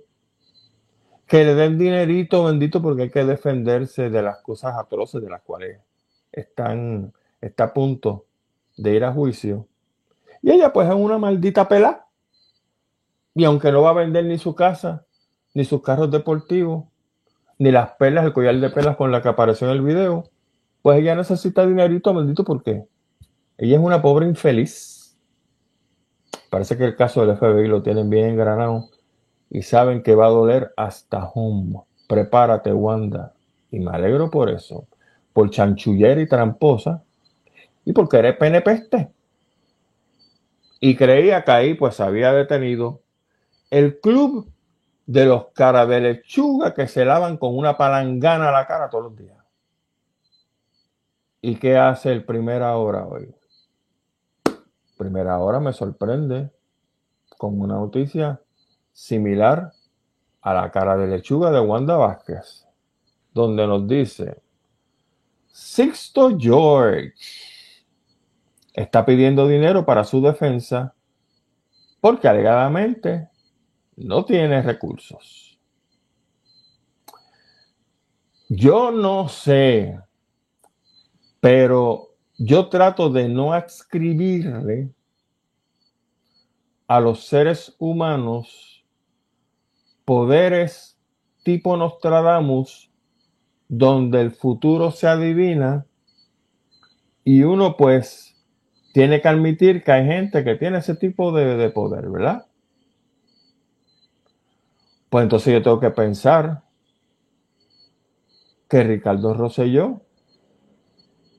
que 1.27 1.43
le 1.43 1.55
den 1.55 1.77
dinerito 1.77 2.43
bendito 2.43 2.81
porque 2.81 3.03
hay 3.03 3.09
que 3.09 3.25
defenderse 3.25 4.09
de 4.09 4.21
las 4.21 4.41
cosas 4.41 4.75
atroces 4.77 5.21
de 5.21 5.29
las 5.29 5.41
cuales 5.41 5.79
están, 6.31 7.13
está 7.41 7.65
a 7.65 7.73
punto 7.73 8.25
de 8.77 8.93
ir 8.93 9.03
a 9.03 9.11
juicio. 9.11 9.67
Y 10.41 10.51
ella 10.51 10.71
pues 10.71 10.87
es 10.87 10.95
una 10.95 11.17
maldita 11.17 11.67
pela. 11.67 12.05
Y 13.33 13.43
aunque 13.43 13.71
no 13.71 13.81
va 13.81 13.89
a 13.89 13.93
vender 13.93 14.25
ni 14.25 14.37
su 14.37 14.53
casa, 14.53 15.05
ni 15.53 15.65
sus 15.65 15.81
carros 15.81 16.11
deportivos, 16.11 16.85
ni 17.57 17.71
las 17.71 17.91
perlas, 17.91 18.25
el 18.25 18.33
collar 18.33 18.55
de 18.59 18.69
perlas 18.69 18.95
con 18.95 19.11
la 19.11 19.21
que 19.21 19.29
apareció 19.29 19.67
en 19.67 19.73
el 19.73 19.81
video, 19.81 20.29
pues 20.81 20.99
ella 20.99 21.15
necesita 21.15 21.65
dinerito, 21.65 22.13
bendito, 22.13 22.43
porque 22.43 22.85
ella 23.57 23.77
es 23.77 23.81
una 23.81 24.01
pobre 24.01 24.27
infeliz. 24.27 24.94
Parece 26.49 26.77
que 26.77 26.85
el 26.85 26.95
caso 26.95 27.25
del 27.25 27.37
FBI 27.37 27.67
lo 27.67 27.81
tienen 27.81 28.09
bien 28.09 28.29
engranado 28.29 28.89
y 29.49 29.61
saben 29.61 30.03
que 30.03 30.15
va 30.15 30.27
a 30.27 30.29
doler 30.29 30.73
hasta 30.77 31.25
home. 31.33 31.81
Prepárate, 32.07 32.73
Wanda. 32.73 33.33
Y 33.71 33.79
me 33.79 33.91
alegro 33.91 34.29
por 34.29 34.49
eso. 34.49 34.87
Por 35.33 35.49
chanchullera 35.49 36.21
y 36.21 36.27
tramposa. 36.27 37.03
Y 37.83 37.93
porque 37.93 38.17
eres 38.17 38.37
penepeste. 38.37 39.11
Y 40.79 40.95
creía 40.95 41.43
que 41.43 41.51
ahí 41.51 41.73
pues 41.73 41.99
había 41.99 42.31
detenido 42.31 43.01
el 43.69 43.99
club 43.99 44.51
de 45.05 45.25
los 45.25 45.47
cara 45.53 45.85
de 45.85 46.01
lechuga 46.01 46.73
que 46.73 46.87
se 46.87 47.05
lavan 47.05 47.37
con 47.37 47.55
una 47.57 47.77
palangana 47.77 48.49
a 48.49 48.51
la 48.51 48.67
cara 48.67 48.89
todos 48.89 49.05
los 49.05 49.15
días. 49.15 49.37
¿Y 51.41 51.55
qué 51.55 51.77
hace 51.77 52.11
el 52.11 52.23
primera 52.23 52.75
hora 52.75 53.05
hoy? 53.05 53.33
Primera 54.97 55.39
hora 55.39 55.59
me 55.59 55.73
sorprende 55.73 56.51
con 57.37 57.59
una 57.59 57.75
noticia 57.75 58.41
similar 58.93 59.73
a 60.41 60.53
la 60.53 60.71
cara 60.71 60.95
de 60.95 61.07
lechuga 61.07 61.51
de 61.51 61.59
Wanda 61.59 61.97
Vázquez, 61.97 62.65
donde 63.33 63.67
nos 63.67 63.87
dice, 63.87 64.41
Sixto 65.47 66.37
George 66.37 67.13
está 68.73 69.05
pidiendo 69.05 69.47
dinero 69.47 69.85
para 69.85 70.03
su 70.03 70.21
defensa 70.21 70.93
porque 71.99 72.27
alegadamente 72.27 73.29
no 73.95 74.25
tiene 74.25 74.61
recursos. 74.61 75.57
Yo 78.47 78.91
no 78.91 79.27
sé, 79.27 79.99
pero 81.39 82.14
yo 82.37 82.69
trato 82.69 83.09
de 83.09 83.29
no 83.29 83.53
adscribirle 83.53 84.89
a 86.87 86.99
los 86.99 87.25
seres 87.25 87.75
humanos 87.79 88.85
poderes 90.03 90.97
tipo 91.43 91.77
Nostradamus, 91.77 92.91
donde 93.67 94.21
el 94.21 94.31
futuro 94.31 94.91
se 94.91 95.07
adivina 95.07 95.85
y 97.23 97.43
uno 97.43 97.75
pues 97.77 98.35
tiene 98.93 99.21
que 99.21 99.27
admitir 99.27 99.83
que 99.83 99.91
hay 99.91 100.05
gente 100.05 100.43
que 100.43 100.55
tiene 100.55 100.77
ese 100.77 100.95
tipo 100.95 101.31
de, 101.31 101.57
de 101.57 101.69
poder, 101.69 102.09
¿verdad? 102.09 102.45
Pues 105.09 105.23
entonces 105.23 105.53
yo 105.53 105.61
tengo 105.61 105.79
que 105.79 105.89
pensar 105.89 106.63
que 108.69 108.83
Ricardo 108.83 109.33
Rosselló 109.33 110.01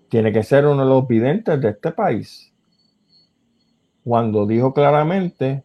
tiene 0.08 0.32
que 0.32 0.42
ser 0.42 0.66
uno 0.66 0.82
de 0.82 0.88
los 0.88 1.06
videntes 1.06 1.60
de 1.60 1.70
este 1.70 1.90
país. 1.92 2.52
Cuando 4.04 4.46
dijo 4.46 4.72
claramente, 4.72 5.64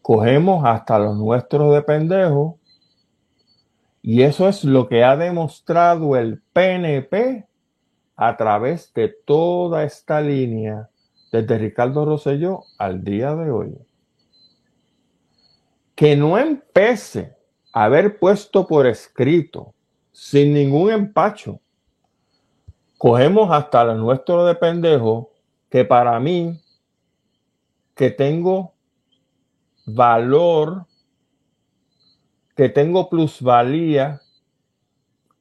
cogemos 0.00 0.64
hasta 0.64 0.98
los 0.98 1.16
nuestros 1.16 1.74
de 1.74 1.82
pendejos, 1.82 2.54
y 4.00 4.22
eso 4.22 4.48
es 4.48 4.64
lo 4.64 4.88
que 4.88 5.04
ha 5.04 5.16
demostrado 5.16 6.16
el 6.16 6.42
PNP 6.52 7.46
a 8.16 8.36
través 8.36 8.92
de 8.94 9.08
toda 9.24 9.84
esta 9.84 10.20
línea, 10.20 10.88
desde 11.30 11.58
Ricardo 11.58 12.04
Rosselló 12.04 12.64
al 12.78 13.04
día 13.04 13.34
de 13.34 13.50
hoy 13.50 13.78
que 15.94 16.16
no 16.16 16.36
empece 16.36 17.36
a 17.72 17.84
haber 17.84 18.18
puesto 18.18 18.66
por 18.66 18.88
escrito, 18.88 19.72
sin 20.10 20.52
ningún 20.52 20.90
empacho, 20.90 21.60
cogemos 23.02 23.50
hasta 23.50 23.82
lo 23.82 23.96
nuestro 23.96 24.44
de 24.44 24.54
pendejo, 24.54 25.32
que 25.68 25.84
para 25.84 26.20
mí, 26.20 26.62
que 27.96 28.12
tengo 28.12 28.74
valor, 29.84 30.86
que 32.54 32.68
tengo 32.68 33.10
plusvalía, 33.10 34.20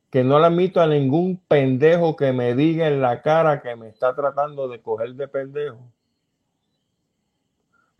que 0.09 0.23
no 0.23 0.39
le 0.39 0.47
admito 0.47 0.81
a 0.81 0.87
ningún 0.87 1.37
pendejo 1.47 2.15
que 2.15 2.33
me 2.33 2.55
diga 2.55 2.87
en 2.87 2.99
la 2.99 3.21
cara 3.21 3.61
que 3.61 3.75
me 3.75 3.89
está 3.89 4.15
tratando 4.15 4.67
de 4.67 4.81
coger 4.81 5.13
de 5.13 5.27
pendejo 5.27 5.91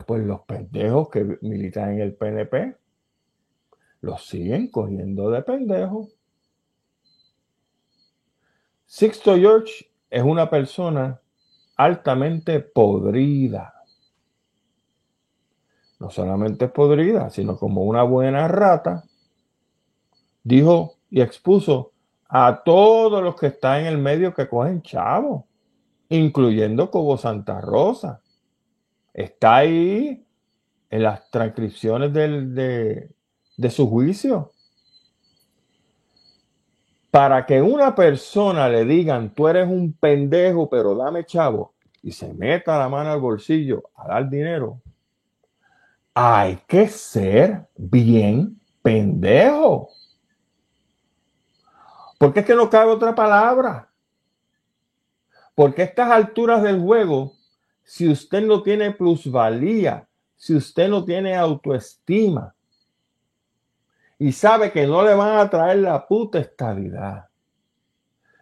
pues 0.04 0.24
los 0.24 0.40
pendejos 0.40 1.08
que 1.10 1.38
militan 1.42 1.92
en 1.92 2.00
el 2.00 2.14
PNP 2.14 2.76
los 4.00 4.26
siguen 4.26 4.68
cogiendo 4.68 5.30
de 5.30 5.42
pendejos. 5.42 6.18
Sixto 8.94 9.36
George 9.36 9.90
es 10.10 10.22
una 10.22 10.50
persona 10.50 11.18
altamente 11.76 12.60
podrida. 12.60 13.72
No 15.98 16.10
solamente 16.10 16.68
podrida, 16.68 17.30
sino 17.30 17.56
como 17.56 17.84
una 17.84 18.02
buena 18.02 18.48
rata. 18.48 19.02
Dijo 20.44 20.96
y 21.08 21.22
expuso 21.22 21.92
a 22.28 22.62
todos 22.62 23.22
los 23.22 23.34
que 23.34 23.46
están 23.46 23.80
en 23.80 23.86
el 23.86 23.96
medio 23.96 24.34
que 24.34 24.46
cogen 24.46 24.82
chavo, 24.82 25.46
incluyendo 26.10 26.90
Cobo 26.90 27.16
Santa 27.16 27.62
Rosa. 27.62 28.20
Está 29.14 29.56
ahí 29.56 30.22
en 30.90 31.02
las 31.02 31.30
transcripciones 31.30 32.12
de, 32.12 33.08
de 33.56 33.70
su 33.70 33.88
juicio. 33.88 34.51
Para 37.12 37.44
que 37.44 37.60
una 37.60 37.94
persona 37.94 38.70
le 38.70 38.86
digan, 38.86 39.34
tú 39.34 39.46
eres 39.46 39.68
un 39.68 39.92
pendejo, 39.92 40.70
pero 40.70 40.94
dame 40.94 41.26
chavo, 41.26 41.74
y 42.02 42.10
se 42.10 42.32
meta 42.32 42.78
la 42.78 42.88
mano 42.88 43.12
al 43.12 43.20
bolsillo 43.20 43.82
a 43.94 44.08
dar 44.08 44.30
dinero, 44.30 44.80
hay 46.14 46.56
que 46.66 46.88
ser 46.88 47.66
bien 47.76 48.58
pendejo. 48.80 49.90
Porque 52.16 52.40
es 52.40 52.46
que 52.46 52.54
no 52.54 52.70
cabe 52.70 52.92
otra 52.92 53.14
palabra. 53.14 53.90
Porque 55.54 55.82
estas 55.82 56.10
alturas 56.10 56.62
del 56.62 56.80
juego, 56.80 57.34
si 57.84 58.08
usted 58.08 58.40
no 58.40 58.62
tiene 58.62 58.90
plusvalía, 58.90 60.08
si 60.34 60.56
usted 60.56 60.88
no 60.88 61.04
tiene 61.04 61.36
autoestima, 61.36 62.54
y 64.18 64.32
sabe 64.32 64.72
que 64.72 64.86
no 64.86 65.02
le 65.02 65.14
van 65.14 65.38
a 65.38 65.50
traer 65.50 65.78
la 65.78 66.06
puta 66.06 66.38
estabilidad, 66.38 67.26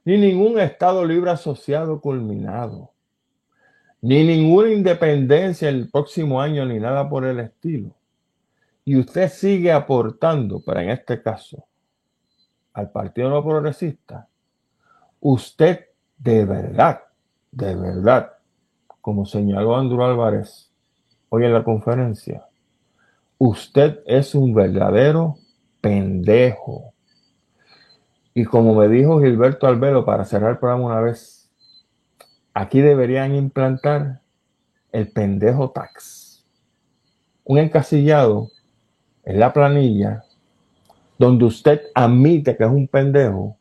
ni 0.04 0.18
ningún 0.18 0.58
Estado 0.58 1.04
libre 1.04 1.30
asociado 1.30 2.00
culminado, 2.00 2.92
ni 4.00 4.24
ninguna 4.24 4.70
independencia 4.70 5.68
el 5.68 5.90
próximo 5.90 6.40
año, 6.40 6.64
ni 6.64 6.78
nada 6.78 7.08
por 7.08 7.24
el 7.24 7.40
estilo. 7.40 7.94
Y 8.84 8.96
usted 8.98 9.28
sigue 9.28 9.72
aportando, 9.72 10.62
pero 10.64 10.80
en 10.80 10.90
este 10.90 11.22
caso, 11.22 11.66
al 12.72 12.90
Partido 12.90 13.28
No 13.28 13.44
Progresista, 13.44 14.28
usted 15.20 15.86
de 16.16 16.44
verdad, 16.44 17.00
de 17.50 17.74
verdad, 17.74 18.32
como 19.00 19.24
señaló 19.24 19.76
Andrew 19.76 20.02
Álvarez 20.02 20.70
hoy 21.28 21.44
en 21.44 21.52
la 21.52 21.64
conferencia, 21.64 22.46
usted 23.38 24.00
es 24.06 24.34
un 24.34 24.54
verdadero 24.54 25.38
pendejo. 25.80 26.92
Y 28.34 28.44
como 28.44 28.74
me 28.74 28.88
dijo 28.88 29.20
Gilberto 29.20 29.66
Albelo 29.66 30.04
para 30.04 30.24
cerrar 30.24 30.52
el 30.52 30.58
programa 30.58 30.86
una 30.86 31.00
vez, 31.00 31.50
aquí 32.54 32.80
deberían 32.80 33.34
implantar 33.34 34.20
el 34.92 35.10
pendejo 35.10 35.70
tax. 35.70 36.44
Un 37.44 37.58
encasillado 37.58 38.50
en 39.24 39.40
la 39.40 39.52
planilla 39.52 40.24
donde 41.18 41.44
usted 41.44 41.82
admite 41.94 42.56
que 42.56 42.64
es 42.64 42.70
un 42.70 42.88
pendejo, 42.88 43.56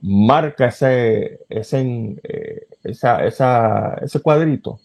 marca 0.00 0.66
ese, 0.66 1.40
ese, 1.48 2.16
eh, 2.22 2.66
ese 2.82 4.20
cuadrito 4.22 4.80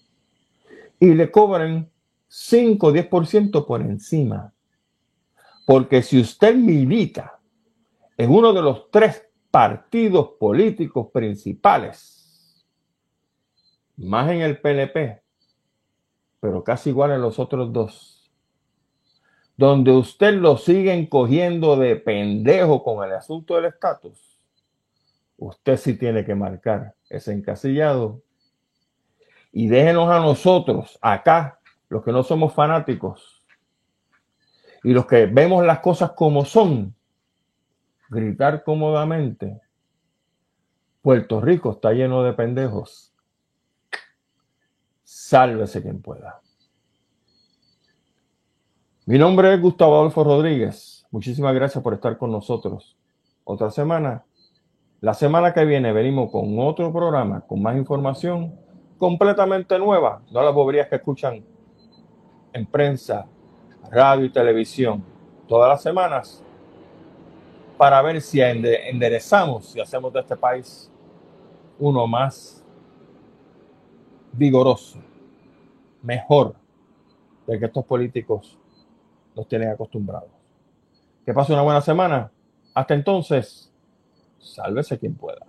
y 1.00 1.14
le 1.14 1.32
cobran 1.32 1.90
5 2.28 2.88
o 2.88 2.94
10% 2.94 3.66
por 3.66 3.82
encima 3.82 4.54
porque 5.66 6.02
si 6.04 6.22
usted 6.22 6.56
milita 6.56 7.40
en 8.18 8.32
uno 8.32 8.54
de 8.54 8.62
los 8.62 8.90
tres 8.92 9.28
partidos 9.52 10.32
políticos 10.40 11.08
principales, 11.12 12.66
más 13.98 14.30
en 14.32 14.42
el 14.42 14.60
PNP, 14.60 15.22
pero 16.40 16.64
casi 16.64 16.92
igual 16.92 17.12
en 17.12 17.22
los 17.22 17.40
otros 17.40 17.74
dos, 17.74 18.32
donde 19.58 19.92
usted 19.92 20.34
lo 20.34 20.58
sigue 20.58 21.08
cogiendo 21.10 21.78
de 21.78 21.96
pendejo 21.96 22.84
con 22.84 23.04
el 23.06 23.14
asunto 23.14 23.56
del 23.56 23.66
estatus, 23.66 24.40
usted 25.38 25.78
sí 25.78 25.98
tiene 25.98 26.26
que 26.26 26.36
marcar 26.36 26.94
ese 27.10 27.34
encasillado. 27.34 28.22
Y 29.52 29.68
déjenos 29.68 30.10
a 30.10 30.20
nosotros, 30.20 31.00
acá, 31.02 31.60
los 31.88 32.04
que 32.04 32.12
no 32.12 32.24
somos 32.24 32.54
fanáticos, 32.54 33.35
y 34.86 34.94
los 34.94 35.08
que 35.08 35.26
vemos 35.26 35.66
las 35.66 35.80
cosas 35.80 36.12
como 36.12 36.46
son, 36.46 36.94
gritar 38.08 38.64
cómodamente, 38.64 39.60
Puerto 41.02 41.42
Rico 41.42 41.72
está 41.72 41.92
lleno 41.92 42.22
de 42.22 42.34
pendejos. 42.34 43.12
Sálvese 45.04 45.82
quien 45.82 46.04
pueda. 46.04 46.40
Mi 49.08 49.18
nombre 49.18 49.56
es 49.56 49.60
Gustavo 49.60 49.96
Adolfo 49.96 50.24
Rodríguez. 50.24 51.08
Muchísimas 51.10 51.56
gracias 51.56 51.84
por 51.84 51.96
estar 51.96 52.16
con 52.20 52.32
nosotros. 52.32 52.96
Otra 53.44 53.72
semana. 53.72 54.24
La 55.02 55.16
semana 55.16 55.52
que 55.52 55.66
viene 55.66 55.94
venimos 55.94 56.30
con 56.32 56.60
otro 56.60 56.94
programa, 56.94 57.42
con 57.42 57.60
más 57.60 57.76
información 57.76 58.56
completamente 59.00 59.80
nueva. 59.80 60.22
No 60.30 60.44
las 60.44 60.54
boberías 60.54 60.90
que 60.90 60.98
escuchan 60.98 61.44
en 62.54 62.66
prensa 62.68 63.28
radio 63.92 64.26
y 64.26 64.30
televisión 64.30 65.04
todas 65.48 65.70
las 65.70 65.82
semanas 65.82 66.44
para 67.78 68.02
ver 68.02 68.22
si 68.22 68.42
enderezamos, 68.42 69.68
si 69.68 69.82
hacemos 69.82 70.12
de 70.14 70.22
este 70.22 70.36
país 70.36 70.90
uno 71.78 72.08
más 72.08 72.64
vigoroso, 74.32 75.00
mejor 76.02 76.56
de 77.48 77.60
que 77.60 77.66
estos 77.66 77.86
políticos 77.86 78.58
nos 79.36 79.48
tienen 79.48 79.70
acostumbrados. 79.70 80.30
Que 81.26 81.34
pase 81.34 81.54
una 81.54 81.62
buena 81.64 81.82
semana. 81.82 82.32
Hasta 82.74 82.94
entonces, 82.94 83.72
sálvese 84.40 84.98
quien 84.98 85.16
pueda. 85.16 85.46